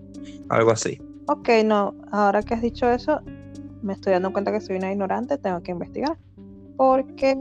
algo 0.49 0.71
así. 0.71 1.03
Ok, 1.27 1.51
no, 1.67 1.95
ahora 2.13 2.43
que 2.43 2.55
has 2.55 2.63
dicho 2.63 2.91
eso, 2.91 3.21
me 3.83 3.93
estoy 3.93 4.15
dando 4.15 4.33
cuenta 4.33 4.53
que 4.53 4.63
soy 4.63 4.77
una 4.77 4.91
ignorante, 4.91 5.37
tengo 5.37 5.63
que 5.63 5.73
investigar. 5.73 6.17
Porque 6.77 7.37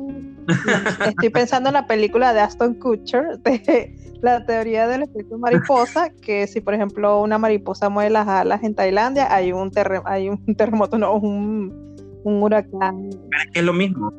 estoy 1.08 1.30
pensando 1.30 1.70
en 1.70 1.74
la 1.74 1.88
película 1.88 2.34
de 2.34 2.42
Aston 2.42 2.76
Kutcher, 2.76 3.40
de 3.44 3.96
la 4.22 4.46
teoría 4.46 4.88
del 4.88 5.04
efecto 5.04 5.38
mariposa, 5.38 6.10
que 6.22 6.48
si 6.48 6.62
por 6.62 6.74
ejemplo 6.74 7.22
una 7.22 7.38
mariposa 7.38 7.90
mueve 7.90 8.10
las 8.10 8.28
alas 8.28 8.64
en 8.64 8.74
Tailandia, 8.74 9.34
hay 9.34 9.52
un, 9.52 9.72
hay 10.06 10.30
un 10.30 10.56
terremoto, 10.58 10.98
no, 10.98 11.16
un, 11.16 12.22
un 12.24 12.44
huracán. 12.44 13.10
Es 13.54 13.64
lo 13.64 13.74
mismo. 13.74 14.12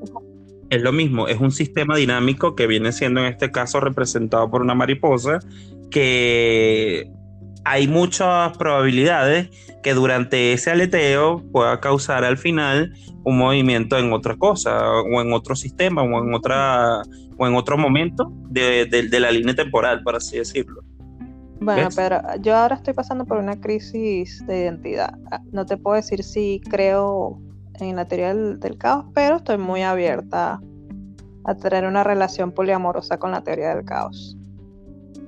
Es 0.70 0.82
lo 0.82 0.92
mismo, 0.92 1.28
es 1.28 1.38
un 1.38 1.52
sistema 1.52 1.96
dinámico 1.96 2.56
que 2.56 2.66
viene 2.66 2.90
siendo 2.90 3.20
en 3.20 3.26
este 3.26 3.50
caso 3.50 3.80
representado 3.80 4.50
por 4.50 4.62
una 4.62 4.74
mariposa 4.74 5.38
que 5.90 7.08
hay 7.64 7.88
muchas 7.88 8.56
probabilidades 8.56 9.48
que 9.82 9.94
durante 9.94 10.52
ese 10.52 10.70
aleteo 10.70 11.42
pueda 11.52 11.80
causar 11.80 12.24
al 12.24 12.38
final 12.38 12.92
un 13.24 13.38
movimiento 13.38 13.98
en 13.98 14.12
otra 14.12 14.36
cosa 14.36 14.90
o 15.00 15.20
en 15.20 15.32
otro 15.32 15.56
sistema 15.56 16.02
o 16.02 16.24
en 16.24 16.34
otra 16.34 17.02
o 17.36 17.46
en 17.46 17.54
otro 17.54 17.76
momento 17.76 18.30
de, 18.50 19.08
la 19.18 19.30
línea 19.30 19.54
temporal, 19.54 20.02
por 20.02 20.16
así 20.16 20.38
decirlo. 20.38 20.82
Bueno, 21.60 21.88
pero 21.96 22.20
yo 22.40 22.54
ahora 22.54 22.76
estoy 22.76 22.94
pasando 22.94 23.24
por 23.24 23.38
una 23.38 23.58
crisis 23.58 24.44
de 24.46 24.62
identidad. 24.62 25.18
Ah, 25.30 25.40
no 25.50 25.64
te 25.64 25.76
puedo 25.76 25.96
decir 25.96 26.22
si 26.22 26.60
creo 26.70 27.40
en 27.80 27.96
la 27.96 28.04
teoría 28.04 28.34
del 28.34 28.78
caos, 28.78 29.06
pero 29.14 29.36
estoy 29.36 29.58
muy 29.58 29.82
abierta 29.82 30.60
a 31.44 31.54
tener 31.54 31.86
una 31.86 32.04
relación 32.04 32.52
poliamorosa 32.52 33.18
con 33.18 33.32
la 33.32 33.42
teoría 33.42 33.74
del 33.74 33.84
caos. 33.84 34.36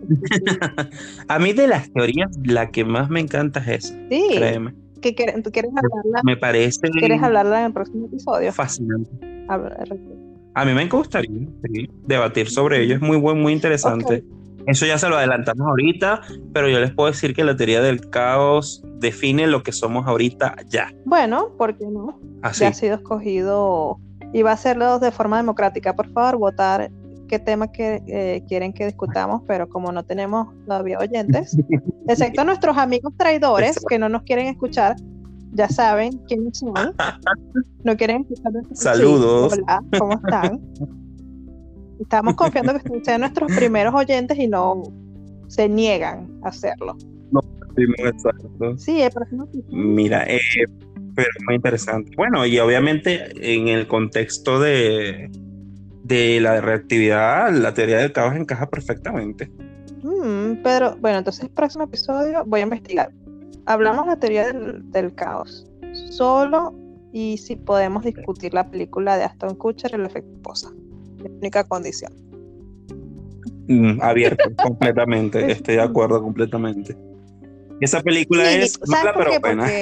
a 1.29 1.39
mí 1.39 1.53
de 1.53 1.67
las 1.67 1.93
teorías, 1.93 2.31
la 2.45 2.71
que 2.71 2.85
más 2.85 3.11
me 3.11 3.21
encanta 3.21 3.61
es 3.61 3.87
esa. 3.87 3.95
Sí. 4.11 4.29
Créeme. 4.37 4.75
¿Qué, 5.01 5.13
¿Tú 5.43 5.51
quieres 5.51 5.71
hablarla? 5.77 6.21
Me 6.25 6.37
parece. 6.37 6.89
¿Quieres 6.91 7.23
hablarla 7.23 7.61
en 7.61 7.67
el 7.67 7.73
próximo 7.73 8.07
episodio? 8.07 8.53
Fascinante. 8.53 9.11
A, 10.55 10.65
mí 10.65 10.73
me 10.73 10.89
gustaría 10.89 11.49
debatir 12.07 12.51
sobre 12.51 12.83
ello. 12.83 12.97
Es 12.97 13.01
muy 13.01 13.17
buen, 13.17 13.41
muy 13.41 13.53
interesante. 13.53 14.25
Eso 14.67 14.85
ya 14.85 14.99
se 14.99 15.09
lo 15.09 15.17
adelantamos 15.17 15.67
ahorita, 15.69 16.23
pero 16.53 16.69
yo 16.69 16.81
les 16.81 16.93
puedo 16.93 17.11
decir 17.11 17.35
que 17.35 17.45
la 17.45 17.57
teoría 17.57 17.81
del 17.81 18.11
caos 18.11 18.83
define 18.99 19.47
lo 19.47 19.63
que 19.63 19.71
somos 19.71 20.07
ahorita 20.09 20.57
ya. 20.69 20.93
Bueno, 21.05 21.53
¿por 21.57 21.79
qué 21.79 21.87
no? 21.87 22.19
Así. 22.43 22.63
Ya 22.63 22.69
ha 22.69 22.73
sido 22.73 22.97
escogido 22.97 24.01
y 24.33 24.43
va 24.43 24.51
a 24.51 24.55
hacerlo 24.55 24.99
de 24.99 25.13
forma 25.13 25.37
democrática. 25.37 25.95
Por 25.95 26.11
favor, 26.13 26.39
votar 26.39 26.91
qué 27.27 27.39
tema 27.39 27.71
que, 27.71 28.03
eh, 28.07 28.43
quieren 28.49 28.73
que 28.73 28.87
discutamos, 28.87 29.43
pero 29.47 29.69
como 29.69 29.93
no 29.93 30.05
tenemos 30.05 30.49
todavía 30.67 30.99
oyentes, 30.99 31.57
excepto 32.09 32.45
nuestros 32.45 32.77
amigos 32.77 33.13
traidores 33.17 33.85
que 33.89 33.99
no 33.99 34.09
nos 34.09 34.23
quieren 34.23 34.47
escuchar, 34.47 34.97
ya 35.53 35.69
saben 35.69 36.13
quiénes 36.29 36.59
son. 36.59 36.75
No 37.85 37.97
quieren 37.97 38.23
escuchar. 38.23 38.53
Saludos. 38.73 39.55
hola, 39.55 39.83
¿cómo 39.99 40.15
están? 40.15 40.61
Estamos 42.01 42.35
confiando 42.35 42.75
que 42.79 43.05
sean 43.05 43.21
nuestros 43.21 43.51
primeros 43.57 43.95
oyentes 43.95 44.39
y 44.39 44.49
no 44.49 44.83
se 45.49 45.69
niegan 45.69 46.29
a 46.43 46.49
hacerlo. 46.49 46.97
No, 47.31 47.41
exacto. 47.77 48.77
Sí, 48.77 49.01
el 49.01 49.11
próximo. 49.11 49.49
Mira, 49.71 50.25
eh, 50.25 50.41
pero 51.15 51.29
muy 51.47 51.55
interesante. 51.55 52.11
Bueno, 52.17 52.45
y 52.45 52.59
obviamente 52.59 53.31
en 53.41 53.69
el 53.69 53.87
contexto 53.87 54.61
de, 54.61 55.31
de 56.07 56.41
la 56.41 56.61
reactividad, 56.61 57.53
la 57.53 57.75
teoría 57.75 57.99
del 57.99 58.13
caos 58.13 58.37
encaja 58.37 58.69
perfectamente. 58.69 59.51
Mm, 60.03 60.63
pero 60.63 60.97
bueno, 60.99 61.19
entonces 61.19 61.45
el 61.45 61.51
próximo 61.51 61.85
episodio 61.85 62.45
voy 62.45 62.61
a 62.61 62.65
investigar. 62.65 63.11
Hablamos 63.67 64.05
de 64.05 64.11
la 64.11 64.19
teoría 64.19 64.53
del, 64.53 65.15
caos. 65.15 65.67
Solo 66.11 66.75
y 67.13 67.39
si 67.39 67.57
podemos 67.57 68.05
discutir 68.05 68.55
la 68.55 68.71
película 68.71 69.17
de 69.17 69.25
Aston 69.25 69.57
Kutcher, 69.57 69.95
El 69.95 70.07
efecto 70.07 70.41
Posa. 70.43 70.71
La 71.19 71.31
única 71.31 71.65
condición. 71.65 72.13
Mm, 73.67 74.01
abierto, 74.01 74.45
completamente. 74.63 75.51
Estoy 75.51 75.77
de 75.77 75.83
acuerdo 75.83 76.23
completamente. 76.23 76.97
Esa 77.81 78.01
película 78.01 78.53
es 78.53 78.79
mala 78.87 79.13
pero 79.17 79.41
buena. 79.41 79.69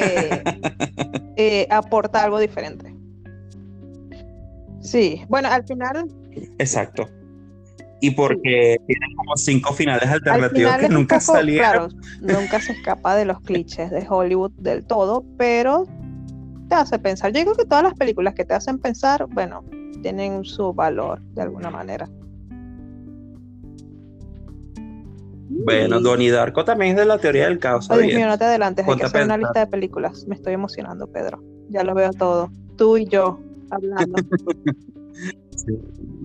Eh, 1.36 1.66
aporta 1.68 2.22
algo 2.22 2.38
diferente. 2.38 2.93
Sí, 4.84 5.24
bueno, 5.28 5.48
al 5.48 5.64
final. 5.64 6.06
Exacto. 6.58 7.08
Y 8.00 8.10
porque 8.10 8.76
tiene 8.86 9.06
como 9.16 9.34
cinco 9.36 9.72
finales 9.72 10.08
alternativos 10.10 10.76
que 10.76 10.88
nunca 10.90 11.20
salieron. 11.20 11.88
Claro, 11.90 12.40
nunca 12.40 12.60
se 12.60 12.72
escapa 12.72 13.16
de 13.16 13.24
los 13.24 13.40
clichés 13.40 13.90
de 13.90 14.06
Hollywood 14.06 14.52
del 14.58 14.84
todo, 14.84 15.24
pero 15.38 15.86
te 16.68 16.74
hace 16.74 16.98
pensar. 16.98 17.32
Yo 17.32 17.40
digo 17.40 17.54
que 17.54 17.64
todas 17.64 17.82
las 17.82 17.94
películas 17.94 18.34
que 18.34 18.44
te 18.44 18.52
hacen 18.52 18.78
pensar, 18.78 19.26
bueno, 19.30 19.64
tienen 20.02 20.44
su 20.44 20.74
valor 20.74 21.22
de 21.32 21.42
alguna 21.42 21.70
manera. 21.70 22.06
Bueno, 25.48 25.98
Donnie 26.00 26.30
Darko 26.30 26.64
también 26.64 26.90
es 26.90 26.98
de 26.98 27.06
la 27.06 27.16
teoría 27.16 27.46
del 27.46 27.58
caos. 27.58 27.88
Dios 27.88 28.02
mío, 28.02 28.26
no 28.26 28.36
te 28.36 28.44
adelantes, 28.44 28.86
hay 28.86 28.96
que 28.96 29.04
hacer 29.04 29.24
una 29.24 29.38
lista 29.38 29.60
de 29.60 29.66
películas. 29.66 30.26
Me 30.26 30.34
estoy 30.34 30.52
emocionando, 30.52 31.06
Pedro. 31.06 31.42
Ya 31.70 31.84
lo 31.84 31.94
veo 31.94 32.10
todo. 32.12 32.50
Tú 32.76 32.98
y 32.98 33.06
yo 33.06 33.40
hablando. 33.70 34.14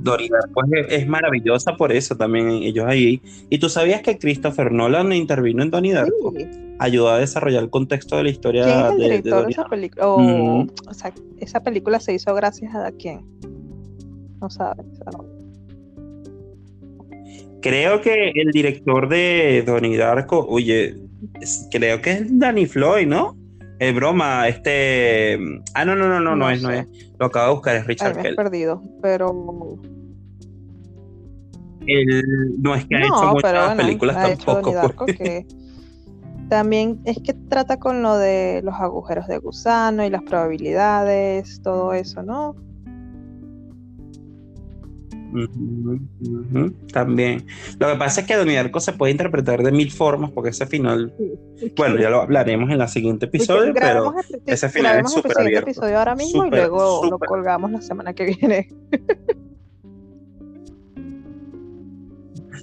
Donnie 0.02 0.30
Darko 0.30 0.64
es, 0.90 1.08
maravillosa 1.08 1.76
por 1.76 1.92
eso 1.92 2.16
también, 2.16 2.50
ellos 2.50 2.86
ahí. 2.88 3.22
¿Y 3.50 3.60
tú 3.60 3.70
sabías 3.70 4.02
que 4.02 4.18
Christopher 4.18 4.72
Nolan 4.72 5.12
intervino 5.14 5.64
en 5.64 5.70
Donnie 5.70 5.94
Darko? 5.94 6.34
Ayudó 6.80 7.10
a 7.10 7.20
desarrollar 7.20 7.64
el 7.64 7.70
contexto 7.70 8.18
de 8.18 8.24
la 8.24 8.30
historia 8.30 8.64
¿Quién 8.64 8.78
es 8.78 8.92
el 8.92 8.98
director 8.98 9.46
de, 9.46 9.52
esa 9.52 9.66
película? 9.66 10.08
o 10.08 10.94
sea, 10.94 11.14
esa 11.38 11.62
película 11.62 12.00
se 12.00 12.14
hizo 12.14 12.34
gracias 12.34 12.74
a 12.74 12.92
quién? 12.92 13.26
No 14.42 14.50
sabes. 14.50 14.86
Creo 17.62 18.02
que 18.02 18.32
el 18.36 18.52
director 18.52 19.10
de 19.10 19.64
Donnie 19.66 19.98
Darko, 19.98 20.46
oye, 20.48 20.96
creo 21.72 22.02
que 22.02 22.12
es 22.12 22.40
Danny 22.40 22.66
Floyd, 22.66 23.06
¿no? 23.06 23.36
Es 23.80 23.96
broma, 23.96 24.48
este. 24.50 25.40
Ah, 25.74 25.86
no, 25.86 25.96
no, 25.96 26.10
no, 26.10 26.20
no, 26.20 26.36
no, 26.36 26.50
es, 26.50 26.62
no 26.62 26.70
es. 26.70 26.86
Lo 27.18 27.28
acabo 27.28 27.48
de 27.48 27.54
buscar, 27.54 27.76
es 27.78 27.88
Richard 27.88 28.18
Ay, 28.18 28.24
me 28.24 28.36
perdido, 28.36 28.84
pero. 29.02 29.80
Él 31.88 32.62
no 32.62 32.76
es 32.76 32.86
que 32.86 32.98
ha 32.98 33.00
hecho 33.00 33.32
muchas 33.32 33.76
películas 33.76 34.16
tampoco. 34.16 34.94
Pues. 34.98 35.46
también 36.50 37.00
es 37.06 37.20
que 37.20 37.34
trata 37.34 37.80
con 37.80 38.04
lo 38.04 38.18
de 38.18 38.62
los 38.64 38.76
agujeros 38.76 39.28
de 39.28 39.38
gusano 39.38 40.04
y 40.06 40.10
las 40.10 40.24
probabilidades, 40.24 41.62
todo 41.62 41.94
eso, 41.94 42.22
¿no? 42.22 42.56
También. 46.92 47.46
Lo 47.80 47.92
que 47.92 47.96
pasa 47.96 48.22
es 48.22 48.28
que 48.28 48.36
Donnie 48.36 48.56
Darko 48.56 48.80
se 48.80 48.94
puede 48.94 49.12
interpretar 49.12 49.64
de 49.64 49.72
mil 49.72 49.92
formas 49.92 50.32
porque 50.32 50.50
ese 50.50 50.66
final, 50.66 51.14
bueno, 51.76 52.00
ya 52.00 52.10
lo 52.10 52.22
hablaremos 52.22 52.70
en 52.72 52.82
el 52.82 52.88
siguiente 52.88 53.26
episodio, 53.28 53.74
pero 53.74 54.14
ese 54.46 54.70
final 54.70 55.00
es 55.00 55.12
súper 55.12 55.40
abierto. 55.40 55.70
episodio 55.70 55.98
ahora 55.98 56.16
mismo 56.16 56.46
y 56.46 56.50
luego 56.50 57.08
lo 57.10 57.20
colgamos 57.20 57.72
la 57.72 57.82
semana 57.82 58.14
que 58.14 58.26
viene. 58.26 58.70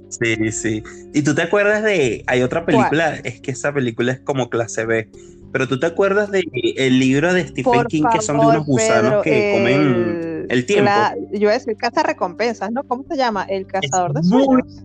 Sí, 0.08 0.52
sí. 0.52 0.82
¿Y 1.12 1.22
tú 1.22 1.34
te 1.34 1.42
acuerdas 1.42 1.82
de, 1.82 2.24
hay 2.26 2.42
otra 2.42 2.64
película, 2.64 3.16
es 3.16 3.40
que 3.40 3.50
esa 3.50 3.72
película 3.72 4.12
es 4.12 4.20
como 4.20 4.48
clase 4.48 4.86
B, 4.86 5.10
pero 5.57 5.68
tú 5.68 5.80
te 5.80 5.86
acuerdas 5.86 6.30
del 6.30 6.44
el 6.76 6.98
libro 6.98 7.32
de 7.32 7.48
Stephen 7.48 7.86
King 7.86 8.04
que 8.12 8.20
son 8.20 8.38
de 8.38 8.46
unos 8.46 8.66
gusanos 8.66 9.22
que 9.22 9.54
comen 9.57 10.46
el 10.50 10.66
tiempo. 10.66 10.91
yo 11.33 11.41
voy 11.41 11.49
a 11.49 11.53
decir 11.53 11.74
caza 11.78 12.03
recompensas, 12.03 12.70
¿no? 12.70 12.84
¿Cómo 12.84 13.04
se 13.08 13.16
llama? 13.16 13.45
El 13.45 13.66
cazador 13.66 14.12
de 14.12 14.22
sueños. 14.22 14.84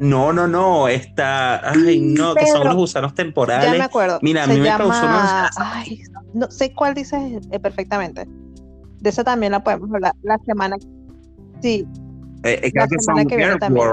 No, 0.00 0.32
no, 0.32 0.48
no, 0.48 0.88
está. 0.88 1.70
Ay, 1.70 2.00
no, 2.00 2.34
que 2.34 2.48
son 2.48 2.64
los 2.64 2.74
gusanos 2.74 3.14
temporales. 3.14 3.70
Ya 3.70 3.78
me 3.78 3.84
acuerdo. 3.84 4.18
Mira, 4.20 4.42
a 4.42 4.46
mí 4.48 4.58
me 4.58 4.68
causó 4.70 5.06
Ay, 5.58 6.02
no 6.34 6.50
sé 6.50 6.74
cuál 6.74 6.94
dices 6.94 7.20
eh, 7.52 7.60
perfectamente. 7.60 8.26
De 8.98 9.10
esa 9.10 9.22
también 9.22 9.52
la 9.52 9.62
podemos 9.62 9.94
hablar 9.94 10.12
la 10.22 10.38
semana. 10.44 10.76
Sí. 11.62 11.86
Eh, 12.42 12.70
la 12.74 12.86
semana 12.88 13.24
que 13.26 13.36
viene 13.36 13.56
también 13.58 13.86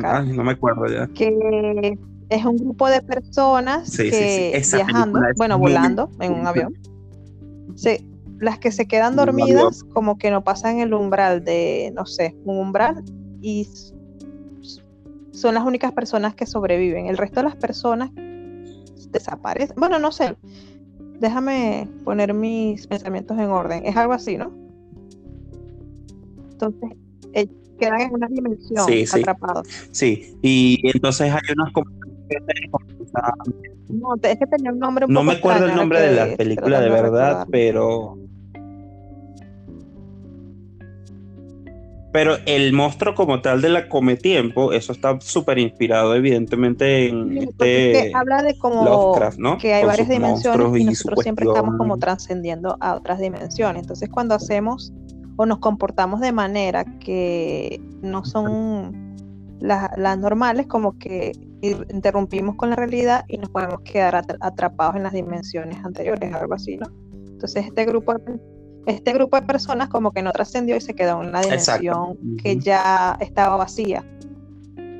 la 0.00 0.22
no 0.22 0.44
me 0.44 0.52
acuerdo 0.52 0.86
ya. 0.86 1.06
Que 1.08 1.98
es 2.30 2.44
un 2.44 2.56
grupo 2.56 2.88
de 2.88 3.02
personas 3.02 3.96
que 3.96 4.62
viajando, 4.72 5.20
bueno, 5.36 5.58
volando 5.58 6.10
en 6.20 6.32
un 6.32 6.46
avión 6.46 6.74
las 8.40 8.58
que 8.58 8.70
se 8.70 8.86
quedan 8.86 9.16
dormidas 9.16 9.82
como 9.82 10.18
que 10.18 10.30
no 10.30 10.44
pasan 10.44 10.78
el 10.78 10.94
umbral 10.94 11.44
de, 11.44 11.92
no 11.94 12.06
sé, 12.06 12.36
un 12.44 12.58
umbral 12.58 13.04
y 13.40 13.68
son 15.32 15.54
las 15.54 15.64
únicas 15.64 15.92
personas 15.92 16.34
que 16.34 16.46
sobreviven. 16.46 17.06
El 17.06 17.16
resto 17.16 17.40
de 17.40 17.44
las 17.44 17.56
personas 17.56 18.10
desaparecen. 19.10 19.76
Bueno, 19.78 19.98
no 19.98 20.12
sé. 20.12 20.36
Déjame 21.20 21.88
poner 22.04 22.34
mis 22.34 22.86
pensamientos 22.86 23.38
en 23.38 23.50
orden. 23.50 23.86
Es 23.86 23.96
algo 23.96 24.12
así, 24.12 24.36
¿no? 24.36 24.52
Entonces, 26.50 26.90
quedan 27.78 28.00
en 28.02 28.14
una 28.14 28.26
dimensión 28.28 28.86
atrapados. 29.12 29.66
Sí, 29.92 30.36
y 30.42 30.78
entonces 30.84 31.32
hay 31.32 31.40
unas 31.56 31.72
no, 33.88 34.14
es 34.22 34.38
que 34.38 34.46
tenía 34.46 34.70
un 34.72 34.78
nombre 34.78 35.06
No 35.08 35.22
me 35.22 35.32
acuerdo 35.32 35.66
el 35.66 35.74
nombre 35.74 36.00
de 36.00 36.14
la 36.14 36.36
película 36.36 36.80
de 36.80 36.90
verdad, 36.90 37.46
pero. 37.50 38.18
Pero 42.10 42.38
el 42.46 42.72
monstruo 42.72 43.14
como 43.14 43.42
tal 43.42 43.60
de 43.60 43.68
la 43.68 43.88
Come 43.88 44.16
Tiempo, 44.16 44.72
eso 44.72 44.92
está 44.92 45.20
súper 45.20 45.58
inspirado, 45.58 46.14
evidentemente, 46.14 47.08
en 47.08 47.36
este. 47.36 48.12
habla 48.14 48.42
de 48.42 48.56
como 48.58 49.14
que 49.60 49.74
hay 49.74 49.84
varias 49.84 50.08
dimensiones 50.08 50.80
y 50.80 50.84
nosotros 50.84 51.20
siempre 51.22 51.46
estamos 51.46 51.76
como 51.76 51.98
trascendiendo 51.98 52.76
a 52.80 52.96
otras 52.96 53.20
dimensiones. 53.20 53.82
Entonces, 53.82 54.08
cuando 54.08 54.34
hacemos 54.34 54.92
o 55.38 55.46
nos 55.46 55.58
comportamos 55.58 56.20
de 56.20 56.32
manera 56.32 56.84
que 56.98 57.80
no 58.02 58.24
son 58.24 59.16
las 59.60 60.18
normales 60.18 60.66
como 60.66 60.98
que 60.98 61.32
interrumpimos 61.62 62.56
con 62.56 62.70
la 62.70 62.76
realidad 62.76 63.24
y 63.28 63.38
nos 63.38 63.48
podemos 63.48 63.80
quedar 63.80 64.24
atrapados 64.40 64.96
en 64.96 65.04
las 65.04 65.12
dimensiones 65.12 65.82
anteriores, 65.84 66.34
algo 66.34 66.54
así, 66.54 66.76
¿no? 66.76 66.86
Entonces 67.30 67.66
este 67.66 67.84
grupo 67.86 68.14
este 68.86 69.12
grupo 69.12 69.36
de 69.36 69.46
personas 69.46 69.88
como 69.88 70.12
que 70.12 70.22
no 70.22 70.32
trascendió 70.32 70.76
y 70.76 70.80
se 70.80 70.94
quedó 70.94 71.22
en 71.22 71.28
una 71.28 71.40
dimensión 71.42 72.18
que 72.42 72.58
ya 72.58 73.16
estaba 73.20 73.56
vacía. 73.56 74.04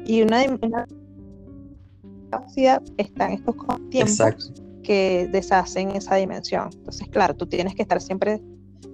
Y 0.05 0.23
una 0.23 0.41
dimensión 0.41 0.85
vacía 2.31 2.83
está 2.97 3.27
en 3.27 3.33
estos 3.33 3.57
tiempos 3.91 4.53
que 4.83 5.29
deshacen 5.33 5.97
esa 5.97 6.17
dimensión. 6.17 6.69
Entonces, 6.73 7.09
claro, 7.09 7.35
tú 7.35 7.47
tienes 7.47 7.75
que 7.75 7.83
estar 7.83 8.01
siempre, 8.01 8.43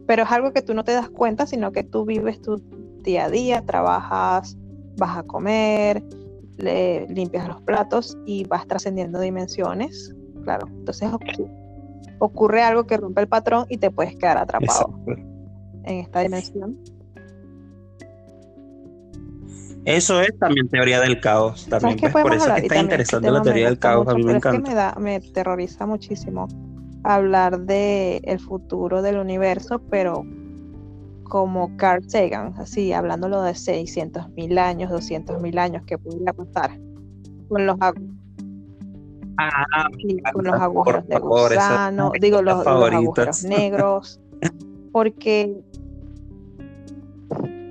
pero 0.07 0.25
es 0.25 0.31
algo 0.31 0.53
que 0.53 0.63
tú 0.63 0.75
no 0.75 0.85
te 0.85 0.93
das 0.93 1.09
cuenta, 1.09 1.47
sino 1.47 1.73
que 1.73 1.83
tú 1.83 2.05
vives 2.05 2.41
tu 2.41 2.63
día 3.03 3.27
a 3.27 3.31
día, 3.31 3.63
trabajas, 3.63 4.57
vas 4.97 5.19
a 5.19 5.23
comer, 5.23 6.03
le, 6.59 7.07
limpias 7.09 7.49
los 7.49 7.61
platos 7.63 8.17
y 8.27 8.45
vas 8.45 8.67
trascendiendo 8.67 9.21
dimensiones. 9.21 10.15
Claro, 10.43 10.67
entonces 10.69 11.11
ocurre, 12.19 12.63
algo 12.63 12.87
que 12.87 12.97
rompe 12.97 13.23
el 13.23 13.29
patrón 13.29 13.67
y 13.69 13.79
te 13.79 13.91
puedes 13.91 14.17
quedar 14.17 14.39
atrapado 14.39 14.99
en 15.85 15.99
esta 15.99 16.21
dimensión. 16.21 16.79
Eso 19.87 20.23
es 20.23 20.39
también 20.39 20.69
teoría 20.69 21.01
del 21.01 21.21
caos. 21.21 21.67
También, 21.69 21.99
Por 22.11 22.35
eso 22.35 22.49
es 22.49 22.55
que 22.55 22.61
está 22.63 22.79
interesante 22.79 23.31
la 23.31 23.43
teoría 23.43 23.67
del 23.67 23.79
caos. 23.79 24.09
a 24.09 24.15
mí 24.15 24.23
me 24.23 24.37
encanta. 24.37 24.57
Es 24.57 24.65
que 24.65 24.71
me, 24.71 24.75
da, 24.75 24.95
me 24.99 25.21
terroriza 25.21 25.85
muchísimo 25.85 26.49
hablar 27.05 27.61
de 27.61 28.17
el 28.25 28.41
futuro 28.41 29.03
del 29.03 29.19
universo, 29.19 29.81
pero 29.91 30.25
como 31.25 31.77
Carl 31.77 32.09
Sagan, 32.09 32.55
así 32.59 32.93
hablándolo 32.93 33.43
de 33.43 33.55
600 33.55 34.31
mil 34.31 34.59
años, 34.59 34.91
200 34.91 35.41
mil 35.41 35.59
años, 35.59 35.83
que 35.87 35.99
podría 35.99 36.33
pasar 36.33 36.79
con 37.49 37.67
los, 37.67 37.77
ah, 37.81 37.93
con 40.33 40.45
los 40.45 40.55
agujeros 40.55 41.07
de 41.07 41.19
gusano, 41.19 42.13
digo, 42.21 42.43
los, 42.43 42.67
agujeros 42.67 43.45
negros, 43.45 44.21
porque, 44.93 45.61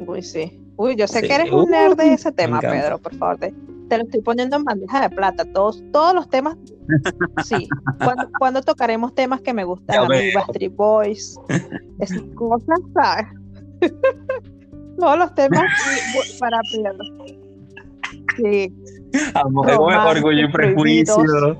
uy, 0.05 0.21
sí, 0.21 0.61
uy, 0.75 0.95
yo 0.95 1.07
sé 1.07 1.21
que 1.21 1.33
eres 1.33 1.51
un 1.51 1.69
nerd 1.69 1.97
de 1.97 2.13
ese 2.13 2.31
tema, 2.31 2.59
Pedro, 2.59 2.99
por 2.99 3.15
favor, 3.15 3.37
te, 3.37 3.53
lo 3.97 4.03
estoy 4.03 4.21
poniendo 4.21 4.57
en 4.57 4.63
bandeja 4.63 5.01
de 5.01 5.15
plata, 5.15 5.45
todos, 5.53 5.83
todos 5.91 6.13
los 6.13 6.29
temas, 6.29 6.57
sí, 7.45 7.67
cuando, 8.39 8.61
tocaremos 8.61 9.13
temas 9.13 9.41
que 9.41 9.53
me 9.53 9.63
gustan, 9.63 10.05
a 10.05 10.07
mí, 10.07 10.29
Street 10.49 10.73
Boys, 10.75 11.39
esas 11.99 12.21
cosas, 12.35 12.79
¿sabes? 12.93 13.27
Todos 14.99 15.17
los 15.17 15.33
temas 15.33 15.63
para 16.39 16.59
Pedro. 16.71 16.93
Sí. 18.37 18.71
Amor, 19.33 19.71
orgullo 19.71 20.45
y 20.45 20.51
prejuicio. 20.51 21.59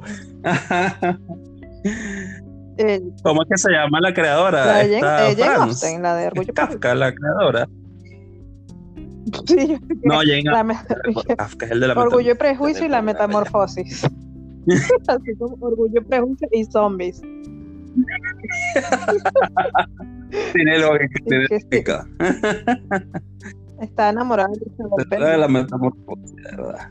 Eh, 2.77 3.01
¿Cómo 3.23 3.43
es 3.43 3.49
que 3.49 3.57
se 3.57 3.72
llama 3.72 3.99
la 4.01 4.14
creadora? 4.14 4.65
La 4.65 4.84
de 4.84 5.01
Jane, 5.01 5.99
la 5.99 6.15
de 6.15 6.27
Orgullo 6.27 6.53
Kafka, 6.53 6.95
la 6.95 7.14
creadora. 7.14 7.68
Sí, 9.48 9.80
no, 10.04 10.20
Jane 10.20 10.44
Kafka 11.38 11.66
es 11.66 11.72
el 11.72 11.80
de 11.80 11.88
la 11.88 11.94
Orgullo 11.94 12.34
y 12.34 12.36
prejuicio 12.36 12.86
y 12.86 12.90
la 12.90 13.02
metamorfosis. 13.02 14.06
Así 15.08 15.34
como 15.38 15.56
Orgullo 15.66 16.02
y 16.02 16.04
prejuicio 16.04 16.50
y 16.52 16.66
zombies. 16.66 17.22
tiene 20.54 20.80
lógica. 20.80 22.08
Está 23.82 24.10
enamorada 24.10 24.50
de 25.10 25.38
la 25.38 25.48
metamorfosis, 25.48 26.36
verdad. 26.44 26.90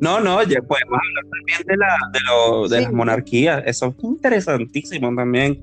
No, 0.00 0.20
no, 0.20 0.42
ya 0.44 0.62
podemos 0.62 0.98
hablar 0.98 1.24
también 1.30 1.58
de, 1.66 1.76
la, 1.76 1.98
de, 2.12 2.20
lo, 2.26 2.68
de 2.68 2.80
las 2.80 2.92
monarquías. 2.92 3.62
Eso 3.66 3.88
es 3.88 3.96
interesantísimo 4.04 5.14
también. 5.14 5.60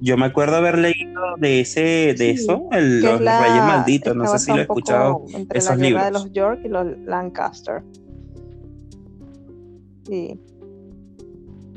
Yo 0.00 0.16
me 0.16 0.26
acuerdo 0.26 0.56
haber 0.56 0.78
leído 0.78 1.20
de 1.38 1.60
ese, 1.60 2.14
de 2.16 2.30
eso, 2.30 2.68
el, 2.72 3.02
los 3.02 3.18
Reyes 3.18 3.64
Malditos. 3.64 4.16
No 4.16 4.26
sé 4.26 4.38
si 4.38 4.50
lo 4.50 4.58
he 4.58 4.62
escuchado. 4.62 5.24
Entre 5.34 5.58
esos 5.58 5.76
la 5.76 5.84
libros. 5.84 6.04
de 6.04 6.10
los 6.10 6.32
York 6.32 6.60
y 6.64 6.68
los 6.68 6.98
Lancaster. 7.00 7.82
Sí. 10.06 10.40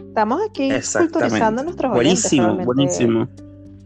Estamos 0.07 0.41
aquí 0.49 0.69
culturizando 0.97 1.63
nuestros 1.63 1.91
Buenísimo, 1.91 2.55
buenísimo. 2.57 3.27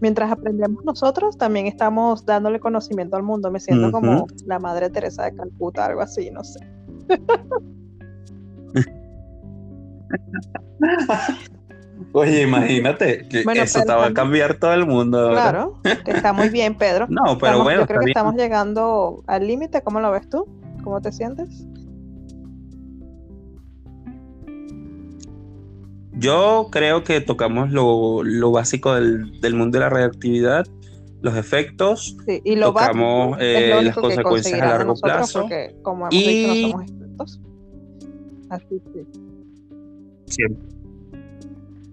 Mientras 0.01 0.31
aprendemos 0.31 0.85
nosotros, 0.85 1.37
también 1.37 1.65
estamos 1.65 2.23
dándole 2.23 2.59
conocimiento 2.59 3.15
al 3.15 3.23
mundo. 3.23 3.49
Me 3.49 3.59
siento 3.59 3.91
como 3.91 4.27
la 4.45 4.59
madre 4.59 4.91
Teresa 4.91 5.23
de 5.23 5.33
Calcuta, 5.33 5.85
algo 5.85 6.01
así, 6.01 6.29
no 6.29 6.43
sé. 6.43 6.59
Oye, 12.13 12.43
imagínate 12.43 13.27
que 13.27 13.43
eso 13.55 13.81
te 13.83 13.91
va 13.91 14.07
a 14.07 14.13
cambiar 14.13 14.55
todo 14.55 14.73
el 14.73 14.85
mundo. 14.85 15.31
Claro, 15.31 15.79
está 16.05 16.33
muy 16.33 16.49
bien, 16.49 16.75
Pedro. 16.75 17.07
No, 17.09 17.37
pero 17.37 17.63
bueno. 17.63 17.81
Yo 17.81 17.87
creo 17.87 18.01
que 18.01 18.09
estamos 18.09 18.35
llegando 18.35 19.23
al 19.27 19.47
límite. 19.47 19.81
¿Cómo 19.81 19.99
lo 19.99 20.11
ves 20.11 20.29
tú? 20.29 20.47
¿Cómo 20.83 21.01
te 21.01 21.11
sientes? 21.11 21.65
Yo 26.13 26.69
creo 26.71 27.03
que 27.03 27.21
tocamos 27.21 27.71
lo, 27.71 28.51
básico 28.51 28.95
del, 28.95 29.53
mundo 29.53 29.77
de 29.77 29.83
la 29.83 29.89
radioactividad, 29.89 30.65
los 31.21 31.35
efectos, 31.35 32.17
y 32.43 32.55
lo 32.55 32.67
tocamos 32.67 33.37
eh, 33.39 33.79
las 33.83 33.95
consecuencias 33.95 34.61
a 34.61 34.65
largo 34.65 34.95
plazo. 34.95 35.41
Porque, 35.41 35.75
como 35.83 36.07
hemos 36.07 36.13
y... 36.15 36.27
dicho, 36.27 36.47
no 36.47 36.69
somos 36.69 36.89
expertos. 36.89 37.41
Así 38.49 38.81
que. 38.93 39.05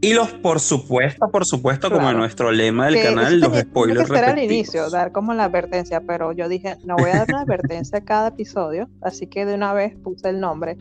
Y 0.05 0.13
los, 0.13 0.33
por 0.33 0.61
supuesto, 0.61 1.31
por 1.31 1.47
supuesto, 1.47 1.91
como 1.91 2.13
nuestro 2.13 2.53
lema 2.53 2.87
del 2.87 3.03
canal, 3.03 3.41
los 3.41 3.59
spoilers. 3.59 4.11
Que 4.11 4.19
al 4.19 4.39
inicio, 4.39 4.91
dar 4.91 5.13
como 5.13 5.33
la 5.33 5.45
advertencia, 5.45 6.01
pero 6.01 6.33
yo 6.33 6.49
dije, 6.49 6.77
no 6.85 6.97
voy 6.97 7.11
a 7.11 7.19
dar 7.19 7.27
una 7.31 7.41
advertencia 7.41 7.99
a 7.99 8.05
cada 8.05 8.29
episodio, 8.29 8.89
así 9.01 9.27
que 9.27 9.47
de 9.47 9.55
una 9.55 9.73
vez 9.73 9.97
puse 9.97 10.29
el 10.29 10.41
nombre 10.41 10.77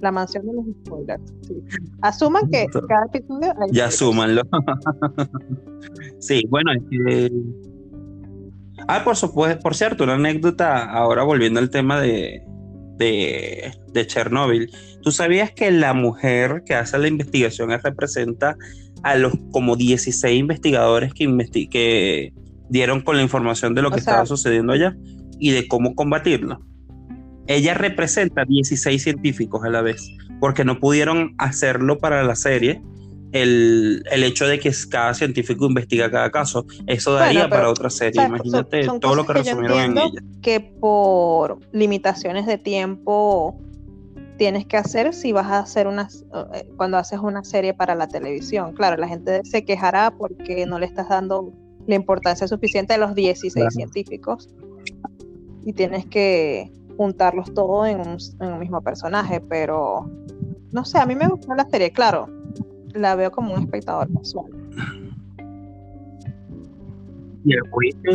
la 0.00 0.10
mansión 0.10 0.46
de 0.46 0.54
los 0.54 0.64
spoilers. 0.86 1.22
Asuman 2.00 2.48
que 2.50 2.66
cada 2.88 3.06
episodio. 3.12 3.52
ya 3.70 3.86
asúmanlo. 3.86 4.42
sí, 6.18 6.42
bueno, 6.48 6.72
es 6.72 6.82
que. 6.90 7.32
Ah, 8.88 9.02
por 9.04 9.16
supuesto, 9.16 9.60
por 9.62 9.74
cierto, 9.74 10.04
una 10.04 10.14
anécdota, 10.14 10.90
ahora 10.90 11.22
volviendo 11.22 11.60
al 11.60 11.68
tema 11.68 12.00
de, 12.00 12.42
de, 13.00 13.72
de 13.92 14.06
Chernóbil. 14.06 14.70
¿Tú 15.02 15.10
sabías 15.10 15.50
que 15.50 15.72
la 15.72 15.92
mujer 15.94 16.62
que 16.64 16.74
hace 16.74 16.98
la 16.98 17.08
investigación 17.08 17.70
representa 17.82 18.56
a 19.02 19.16
los 19.16 19.32
como 19.50 19.74
16 19.74 20.38
investigadores 20.38 21.12
que, 21.14 21.26
que 21.70 22.32
dieron 22.68 23.00
con 23.00 23.16
la 23.16 23.22
información 23.22 23.74
de 23.74 23.82
lo 23.82 23.90
que 23.90 23.98
estaba 23.98 24.24
sucediendo 24.26 24.72
allá 24.72 24.94
y 25.40 25.50
de 25.50 25.66
cómo 25.66 25.94
combatirlo? 25.94 26.60
ella 27.50 27.74
representa 27.74 28.44
16 28.44 29.02
científicos 29.02 29.64
a 29.64 29.70
la 29.70 29.82
vez, 29.82 30.08
porque 30.38 30.64
no 30.64 30.78
pudieron 30.78 31.34
hacerlo 31.38 31.98
para 31.98 32.22
la 32.22 32.36
serie. 32.36 32.80
El, 33.32 34.02
hecho 34.10 34.46
de 34.46 34.58
que 34.58 34.72
cada 34.90 35.14
científico 35.14 35.66
investiga 35.66 36.10
cada 36.10 36.30
caso, 36.30 36.66
eso 36.86 37.14
daría 37.14 37.48
para 37.48 37.68
otra 37.68 37.90
serie. 37.90 38.24
Imagínate 38.24 38.86
todo 39.00 39.14
lo 39.14 39.26
que, 39.26 39.34
resumieron 39.34 39.78
en 39.78 39.98
ella. 39.98 40.20
Que 40.42 40.60
por 40.60 41.58
limitaciones 41.72 42.46
de 42.46 42.58
tiempo 42.58 43.58
tienes 44.36 44.64
que 44.64 44.78
hacer 44.78 45.12
si 45.12 45.32
vas 45.32 45.48
a 45.48 45.58
hacer 45.58 45.86
una 45.86 46.08
eh, 46.54 46.66
cuando 46.76 46.96
haces 46.96 47.20
una 47.20 47.44
serie 47.44 47.74
para 47.74 47.94
la 47.94 48.08
televisión. 48.08 48.72
Claro, 48.72 48.96
la 48.96 49.06
gente 49.06 49.42
se 49.44 49.64
quejará 49.64 50.10
porque 50.10 50.64
no 50.66 50.78
le 50.78 50.86
estás 50.86 51.10
dando 51.10 51.52
la 51.86 51.94
importancia 51.94 52.48
suficiente 52.48 52.94
a 52.94 52.98
los 52.98 53.14
16 53.14 53.66
científicos 53.70 54.48
y 55.64 55.72
tienes 55.72 56.06
que 56.06 56.72
juntarlos 56.96 57.52
todos 57.52 57.88
en 57.88 58.00
un, 58.00 58.58
mismo 58.58 58.80
personaje, 58.80 59.40
pero 59.40 60.10
no 60.72 60.84
sé, 60.84 60.98
a 60.98 61.06
mí 61.06 61.14
me 61.14 61.28
gusta 61.28 61.54
la 61.54 61.68
serie, 61.68 61.90
claro, 61.92 62.28
la 62.94 63.14
veo 63.14 63.30
como 63.30 63.54
un 63.54 63.60
espectador 63.60 64.08
casual. 64.12 64.50
Y 67.44 67.54
el 67.54 67.60
juicio, 67.70 68.12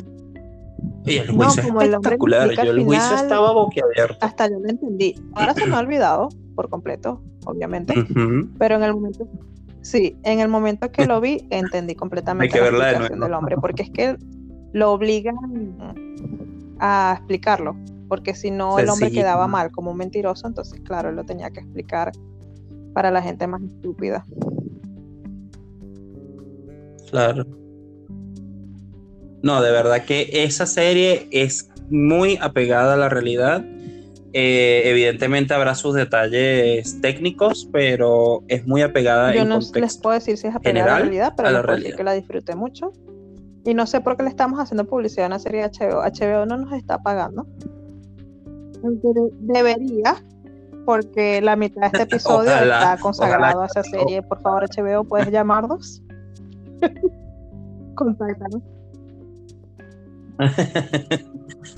y 1.05 1.17
el 1.17 1.29
juicio 1.29 1.63
es 1.81 1.89
espectacular, 1.89 2.51
yo 2.51 2.71
el 2.71 2.83
juicio 2.83 3.15
estaba 3.15 3.51
boquiabierto. 3.53 4.17
Hasta 4.21 4.49
yo 4.49 4.59
lo 4.59 4.69
entendí. 4.69 5.15
Ahora 5.33 5.53
se 5.53 5.65
me 5.65 5.75
ha 5.75 5.79
olvidado 5.79 6.29
por 6.55 6.69
completo, 6.69 7.21
obviamente, 7.45 7.93
pero 8.57 8.75
en 8.75 8.83
el 8.83 8.93
momento 8.93 9.27
Sí, 9.81 10.17
en 10.23 10.39
el 10.39 10.47
momento 10.47 10.91
que 10.91 11.05
lo 11.05 11.21
vi, 11.21 11.45
entendí 11.51 11.93
completamente 11.93 12.59
la 12.59 12.67
explicación 12.69 13.19
del 13.19 13.33
hombre, 13.33 13.55
porque 13.55 13.83
es 13.83 13.91
que 13.91 14.17
lo 14.73 14.91
obligan 14.91 15.35
a 16.79 17.13
explicarlo 17.17 17.75
porque 18.07 18.35
si 18.35 18.51
no 18.51 18.79
el 18.79 18.89
hombre 18.89 19.11
quedaba 19.11 19.47
mal 19.47 19.71
como 19.71 19.91
un 19.91 19.97
mentiroso, 19.97 20.47
entonces 20.47 20.79
claro, 20.81 21.09
él 21.09 21.15
lo 21.15 21.23
tenía 21.23 21.49
que 21.49 21.61
explicar 21.61 22.11
para 22.93 23.11
la 23.11 23.21
gente 23.21 23.47
más 23.47 23.61
estúpida. 23.61 24.25
Claro. 27.15 27.45
No, 29.41 29.61
de 29.61 29.71
verdad 29.71 30.03
que 30.03 30.27
esa 30.43 30.65
serie 30.65 31.29
es 31.31 31.69
muy 31.89 32.37
apegada 32.41 32.95
a 32.95 32.97
la 32.97 33.07
realidad. 33.07 33.63
Eh, 34.33 34.81
evidentemente 34.89 35.53
habrá 35.53 35.75
sus 35.75 35.95
detalles 35.95 36.99
técnicos, 36.99 37.69
pero 37.71 38.43
es 38.49 38.67
muy 38.67 38.81
apegada 38.81 39.33
Yo 39.33 39.45
no 39.45 39.59
les 39.59 39.97
puedo 39.97 40.15
decir 40.15 40.37
si 40.37 40.47
es 40.47 40.55
apegada 40.55 40.95
a 40.95 40.99
la 40.99 41.05
realidad, 41.05 41.33
pero 41.37 41.51
les 41.51 41.61
puedo 41.61 41.77
decir 41.77 41.95
que 41.95 42.03
la 42.03 42.13
disfruté 42.13 42.55
mucho. 42.55 42.91
Y 43.63 43.73
no 43.73 43.87
sé 43.87 44.01
por 44.01 44.17
qué 44.17 44.23
le 44.23 44.29
estamos 44.29 44.59
haciendo 44.59 44.83
publicidad 44.85 45.25
a 45.25 45.27
una 45.27 45.39
serie 45.39 45.61
de 45.61 45.69
HBO. 45.69 46.01
HBO 46.01 46.45
no 46.45 46.57
nos 46.57 46.73
está 46.73 47.01
pagando. 47.01 47.47
Debería, 49.39 50.15
porque 50.85 51.41
la 51.41 51.55
mitad 51.55 51.81
de 51.81 51.87
este 51.87 52.01
episodio 52.15 52.51
está 52.51 52.97
consagrado 52.99 53.61
a 53.61 53.67
esa 53.67 53.83
serie. 53.83 54.21
Por 54.21 54.41
favor, 54.41 54.67
HBO, 54.69 55.05
¿puedes 55.05 55.31
llamarnos? 55.31 56.01
Contáctanos. 57.95 58.61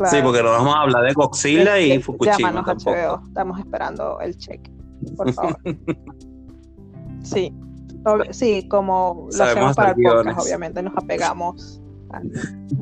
Sí, 0.10 0.18
porque 0.22 0.44
no 0.44 0.52
vamos 0.52 0.76
a 0.76 0.82
hablar 0.82 1.04
de 1.04 1.14
Godzilla 1.14 1.80
y 1.80 2.02
Fukushima. 2.02 2.52
Llámanos 2.52 2.84
HBO, 2.84 3.22
estamos 3.28 3.60
esperando 3.60 4.20
el 4.20 4.38
cheque, 4.38 4.72
por 5.16 5.32
favor. 5.34 5.58
sí, 7.24 7.54
sí, 8.32 8.68
como 8.68 9.28
lo 9.36 9.44
hacemos 9.44 9.76
para 9.76 9.92
el 9.92 9.96
podcast, 9.96 10.40
obviamente 10.46 10.84
nos 10.84 10.96
apegamos 10.98 11.82
a, 12.12 12.22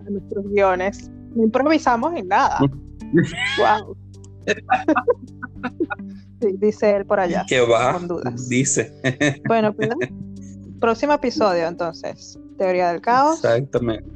nuestros 0.10 0.46
guiones. 0.50 1.12
No 1.36 1.44
improvisamos 1.44 2.14
en 2.16 2.28
nada. 2.28 2.60
wow. 3.58 3.96
dice 6.60 6.96
él 6.96 7.06
por 7.06 7.20
allá. 7.20 7.46
Que 7.48 7.62
va. 7.62 7.94
Con 7.94 8.08
dudas. 8.08 8.50
Dice. 8.50 8.94
bueno, 9.48 9.74
pues, 9.74 9.90
próximo 10.86 11.14
episodio 11.14 11.68
entonces. 11.68 12.38
Teoría 12.60 12.92
del 12.92 13.02
caos. 13.02 13.44
Exactamente. 13.44 14.08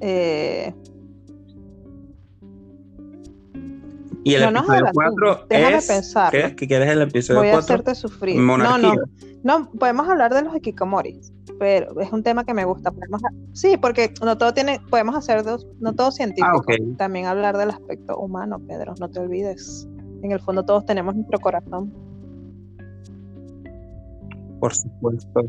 Eh, 0.00 0.74
y 4.24 4.34
el 4.34 4.42
episodio 4.42 4.86
4 4.92 5.46
es... 5.50 5.86
pensar. 5.86 6.32
¿qué? 6.32 6.56
¿Qué 6.56 6.66
quieres 6.66 6.90
el 6.90 7.02
episodio 7.02 7.40
4? 7.40 7.50
Voy 7.50 7.50
a 7.50 7.58
hacerte 7.58 7.94
sufrir. 7.94 8.40
No, 8.40 8.58
no. 8.58 8.94
No, 9.44 9.70
podemos 9.72 10.08
hablar 10.08 10.32
de 10.32 10.42
los 10.42 10.56
Ikikomori, 10.56 11.20
pero 11.58 12.00
es 12.00 12.10
un 12.10 12.22
tema 12.22 12.44
que 12.44 12.54
me 12.54 12.64
gusta. 12.64 12.92
Sí, 13.52 13.76
porque 13.76 14.12
no 14.22 14.38
todo 14.38 14.54
tiene, 14.54 14.80
podemos 14.90 15.14
hacer 15.14 15.44
dos, 15.44 15.66
no 15.80 15.92
todo 15.94 16.10
científico. 16.10 16.64
Ah, 16.66 16.76
También 16.96 17.26
hablar 17.26 17.58
del 17.58 17.70
aspecto 17.70 18.16
humano, 18.16 18.58
Pedro, 18.66 18.94
no 18.98 19.10
te 19.10 19.20
olvides. 19.20 19.86
En 20.22 20.32
el 20.32 20.40
fondo 20.40 20.64
todos 20.64 20.86
tenemos 20.86 21.14
nuestro 21.14 21.38
corazón. 21.38 21.92
Por 24.64 24.74
supuesto. 24.74 25.42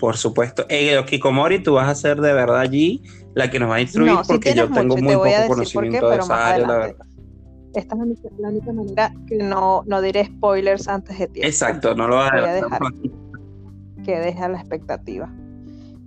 Por 0.00 0.16
supuesto. 0.16 0.66
En 0.68 0.98
el 0.98 1.04
Kikomori 1.04 1.62
tú 1.62 1.74
vas 1.74 1.88
a 1.88 1.94
ser 1.94 2.20
de 2.20 2.32
verdad 2.32 2.58
allí 2.58 3.00
la 3.34 3.48
que 3.48 3.60
nos 3.60 3.70
va 3.70 3.76
a 3.76 3.80
instruir 3.80 4.12
porque 4.26 4.54
yo 4.54 4.68
tengo 4.72 4.96
muy 4.96 5.14
poco 5.14 5.30
conocimiento 5.46 6.10
de 6.10 6.16
esa 6.16 6.48
área, 6.48 6.66
la 6.66 6.78
verdad. 6.78 7.06
Esta 7.74 7.94
es 7.94 8.32
la 8.40 8.48
única, 8.48 8.72
manera 8.72 9.14
que 9.28 9.36
no, 9.36 9.84
no 9.86 10.02
diré 10.02 10.24
spoilers 10.24 10.88
antes 10.88 11.16
de 11.16 11.28
tiempo. 11.28 11.46
Exacto, 11.46 11.94
no 11.94 12.08
lo 12.08 12.16
voy 12.16 12.26
a, 12.26 12.54
dejar 12.54 12.80
que 14.04 14.18
deje 14.18 14.48
la 14.48 14.58
expectativa. 14.58 15.28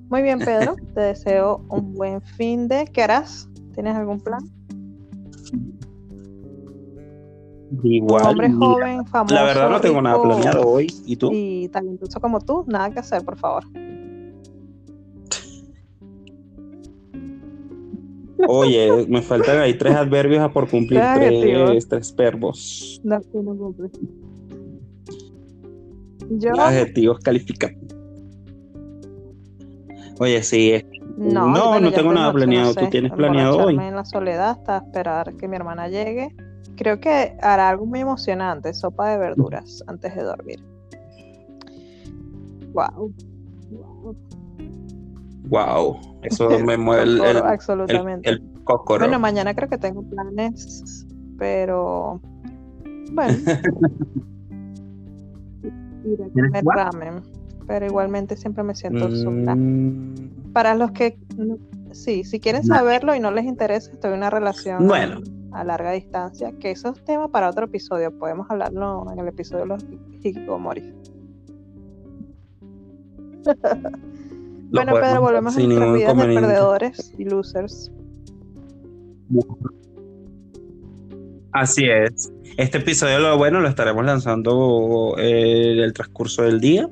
Muy 0.10 0.22
bien, 0.22 0.40
Pedro, 0.40 0.76
te 0.96 1.00
deseo 1.00 1.66
un 1.70 1.94
buen 1.94 2.22
fin 2.22 2.68
de. 2.68 2.88
¿Qué 2.88 3.04
harás? 3.04 3.48
¿Tienes 3.74 3.96
algún 3.96 4.20
plan? 4.20 4.42
Igual. 7.82 8.28
Hombre 8.28 8.52
joven, 8.52 9.06
famoso. 9.06 9.34
La 9.34 9.44
verdad 9.44 9.70
no 9.70 9.82
tengo 9.82 10.02
nada 10.02 10.22
planeado 10.22 10.68
hoy. 10.68 10.88
¿Y 11.06 11.16
tú? 11.16 11.32
Y 11.34 11.70
talentoso 11.70 12.20
como 12.20 12.40
tú, 12.40 12.66
nada 12.68 12.92
que 12.92 13.00
hacer, 13.00 13.24
por 13.24 13.38
favor. 13.38 13.64
Oye, 18.48 19.06
me 19.08 19.22
faltan 19.22 19.60
ahí 19.60 19.78
tres 19.78 19.96
adverbios 19.96 20.52
por 20.52 20.70
cumplir 20.70 21.02
tres, 21.16 21.88
tres, 21.88 22.16
verbos. 22.16 23.02
No, 23.04 23.20
no 23.34 23.56
cumple. 23.56 23.90
Yo... 26.30 26.52
Adjetivos 26.60 27.20
calificados. 27.20 27.78
Oye, 30.20 30.44
sí. 30.44 30.84
No, 31.18 31.48
no, 31.48 31.80
no 31.80 31.92
tengo 31.92 32.14
nada 32.14 32.34
planeado. 32.34 32.74
¿Tú 32.74 32.90
tienes 32.90 33.12
planeado 33.14 33.66
hoy? 33.66 33.76
en 33.76 33.96
la 33.96 34.06
soledad 34.06 34.52
hasta 34.52 34.78
esperar 34.78 35.36
que 35.36 35.48
mi 35.48 35.56
hermana 35.56 35.88
llegue. 35.88 36.36
Creo 36.76 37.00
que 37.00 37.38
hará 37.42 37.70
algo 37.70 37.86
muy 37.86 38.00
emocionante, 38.02 38.74
sopa 38.74 39.10
de 39.10 39.18
verduras 39.18 39.84
antes 39.88 40.16
de 40.16 40.24
dormir. 40.24 40.64
Wow. 42.74 43.14
Wow. 43.70 44.16
Wow. 45.50 46.00
Eso 46.24 46.50
me 46.66 46.78
mueve 46.78 47.04
el, 47.04 47.22
el, 47.24 47.38
absolutamente. 47.38 48.30
El, 48.30 48.42
Bueno, 48.88 49.20
mañana 49.20 49.54
creo 49.54 49.70
que 49.70 49.78
tengo 49.78 50.02
planes, 50.04 51.06
pero 51.38 52.20
bueno. 53.12 53.38
iré 56.06 56.24
a 56.26 56.30
comer 56.30 56.64
ramen, 56.66 57.22
pero 57.68 57.86
igualmente 57.86 58.36
siempre 58.36 58.64
me 58.64 58.76
siento 58.76 59.08
mm. 59.10 60.52
Para 60.54 60.76
los 60.76 60.92
que 60.92 61.18
sí, 61.92 62.24
si 62.24 62.40
quieren 62.40 62.64
saberlo 62.64 63.16
y 63.16 63.20
no 63.20 63.32
les 63.32 63.46
interesa, 63.46 63.92
estoy 63.92 64.12
en 64.12 64.18
una 64.18 64.30
relación 64.30 64.88
a 65.54 65.64
larga 65.64 65.92
distancia, 65.92 66.52
que 66.60 66.72
eso 66.72 66.90
es 66.90 67.04
tema 67.04 67.28
para 67.28 67.50
otro 67.50 67.66
episodio, 67.66 68.18
podemos 68.18 68.50
hablarlo 68.50 69.06
en 69.12 69.20
el 69.20 69.28
episodio 69.28 69.62
de 69.62 69.68
los 69.68 69.86
Hikikomori. 70.24 70.94
Bueno, 74.74 74.96
Pedro, 74.96 75.22
volvemos 75.22 75.56
a 75.56 75.60
nuestras 75.60 75.94
vidas 75.94 76.18
de 76.18 76.34
perdedores 76.34 77.14
y 77.16 77.26
losers. 77.26 77.92
Así 81.52 81.86
es. 81.86 82.34
Este 82.58 82.80
episodio, 82.80 83.20
lo 83.20 83.38
bueno, 83.38 83.60
lo 83.60 83.68
estaremos 83.68 84.04
lanzando 84.04 85.14
en 85.20 85.26
eh, 85.26 85.84
el 85.84 85.94
transcurso 85.94 86.42
del 86.42 86.60
día 86.60 86.90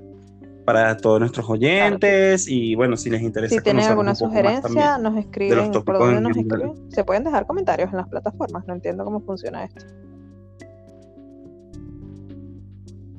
para 0.73 0.95
todos 0.95 1.19
nuestros 1.19 1.49
oyentes 1.49 2.47
y 2.47 2.75
bueno, 2.75 2.95
si 2.95 3.09
les 3.09 3.21
interesa. 3.21 3.55
Si 3.55 3.61
tienen 3.61 3.85
alguna 3.85 4.15
sugerencia, 4.15 4.97
nos 4.97 5.17
escriben, 5.17 5.71
por 5.71 5.99
dónde 5.99 6.21
nos 6.21 6.37
escriben. 6.37 6.91
Se 6.91 7.03
pueden 7.03 7.25
dejar 7.25 7.45
comentarios 7.45 7.91
en 7.91 7.97
las 7.97 8.07
plataformas, 8.07 8.65
no 8.67 8.73
entiendo 8.73 9.03
cómo 9.03 9.19
funciona 9.19 9.65
esto. 9.65 9.85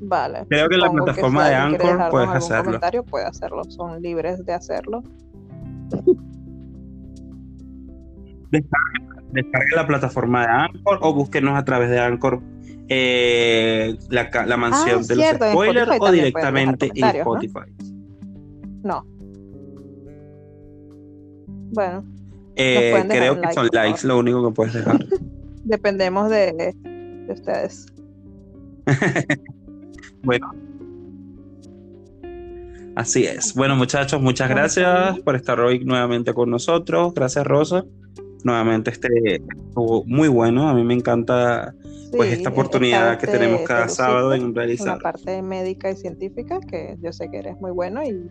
Vale. 0.04 0.46
Creo 0.48 0.68
que 0.68 0.76
la 0.78 0.90
plataforma 0.90 1.48
de 1.48 1.54
Anchor 1.54 2.10
puedes 2.10 2.30
hacerlo. 2.30 2.64
comentario 2.64 3.04
puede 3.04 3.26
hacerlo, 3.26 3.64
son 3.64 4.00
libres 4.00 4.44
de 4.44 4.52
hacerlo. 4.54 5.02
Descargue, 8.50 9.76
la 9.76 9.86
plataforma 9.86 10.46
de 10.46 10.52
Anchor 10.52 10.98
o 11.00 11.14
búsquenos 11.14 11.58
a 11.58 11.64
través 11.64 11.90
de 11.90 12.00
Anchor 12.00 12.42
eh, 12.88 13.96
la, 14.10 14.30
la, 14.46 14.56
mansión 14.56 15.00
ah, 15.02 15.06
de 15.06 15.16
los 15.16 15.26
spoilers 15.50 15.90
o 16.00 16.10
directamente 16.10 16.90
en 16.94 17.04
Spotify. 17.04 17.72
¿no? 18.82 19.04
Bueno. 21.72 22.04
Eh, 22.56 23.04
creo 23.08 23.40
que 23.40 23.52
son 23.52 23.68
likes 23.72 24.06
lo 24.06 24.18
único 24.18 24.46
que 24.48 24.54
puedes 24.54 24.74
dejar. 24.74 24.98
Dependemos 25.64 26.28
de, 26.28 26.74
de 26.82 27.32
ustedes. 27.32 27.86
Bueno. 30.22 30.52
Así 32.94 33.24
es. 33.24 33.54
Bueno, 33.54 33.74
muchachos, 33.74 34.20
muchas 34.20 34.50
gracias 34.50 35.18
por 35.20 35.34
estar 35.34 35.58
hoy 35.60 35.84
nuevamente 35.84 36.34
con 36.34 36.50
nosotros. 36.50 37.14
Gracias, 37.14 37.46
Rosa. 37.46 37.84
Nuevamente 38.44 38.90
este 38.90 39.08
estuvo 39.36 40.04
muy 40.04 40.28
bueno. 40.28 40.68
A 40.68 40.74
mí 40.74 40.84
me 40.84 40.94
encanta 40.94 41.74
pues 42.16 42.32
esta 42.32 42.50
oportunidad 42.50 43.18
que 43.18 43.26
tenemos 43.26 43.62
cada 43.62 43.88
sábado 43.88 44.34
en 44.34 44.54
realizar. 44.54 44.96
La 44.96 44.98
parte 44.98 45.42
médica 45.42 45.90
y 45.90 45.96
científica, 45.96 46.60
que 46.60 46.96
yo 47.00 47.12
sé 47.12 47.30
que 47.30 47.38
eres 47.38 47.60
muy 47.60 47.70
bueno 47.70 48.02
y 48.02 48.28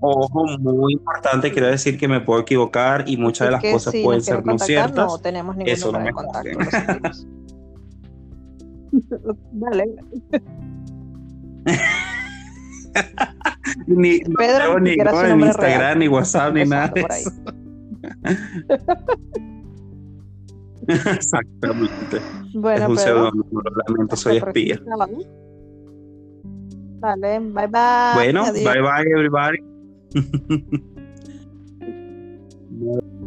Ojo, 0.00 0.46
muy 0.60 0.92
importante, 0.92 1.50
quiero 1.50 1.66
decir 1.66 1.98
que 1.98 2.06
me 2.06 2.20
puedo 2.20 2.40
equivocar 2.40 3.02
y 3.08 3.16
muchas 3.16 3.48
de 3.48 3.52
las 3.52 3.62
cosas 3.62 3.94
pueden 4.00 4.22
ser 4.22 4.46
no 4.46 4.56
ciertas. 4.58 5.06
No 5.06 5.18
tenemos 5.18 5.56
ningún 5.56 5.72
Eso 5.72 5.90
no 5.90 5.98
me 5.98 6.12
contacto. 6.12 6.56
Vale. 9.52 9.86
ni, 13.86 14.20
Pedro, 14.20 14.80
ni, 14.80 14.96
ni 14.96 15.46
Instagram, 15.46 15.98
ni 15.98 16.08
WhatsApp, 16.08 16.54
ni 16.54 16.64
nada. 16.64 16.90
De 16.94 17.00
eso. 17.00 17.30
Exactamente. 20.88 22.20
Bueno, 22.54 22.84
es 22.84 22.90
un 22.90 22.98
pseudónimo, 22.98 23.62
lamento, 23.86 24.16
soy 24.16 24.38
espía. 24.38 24.80
Vale, 27.00 27.38
bye 27.40 27.66
bye. 27.66 28.14
Bueno, 28.14 28.44
bye 28.52 28.82
bye 28.82 29.12
everybody. 29.12 29.58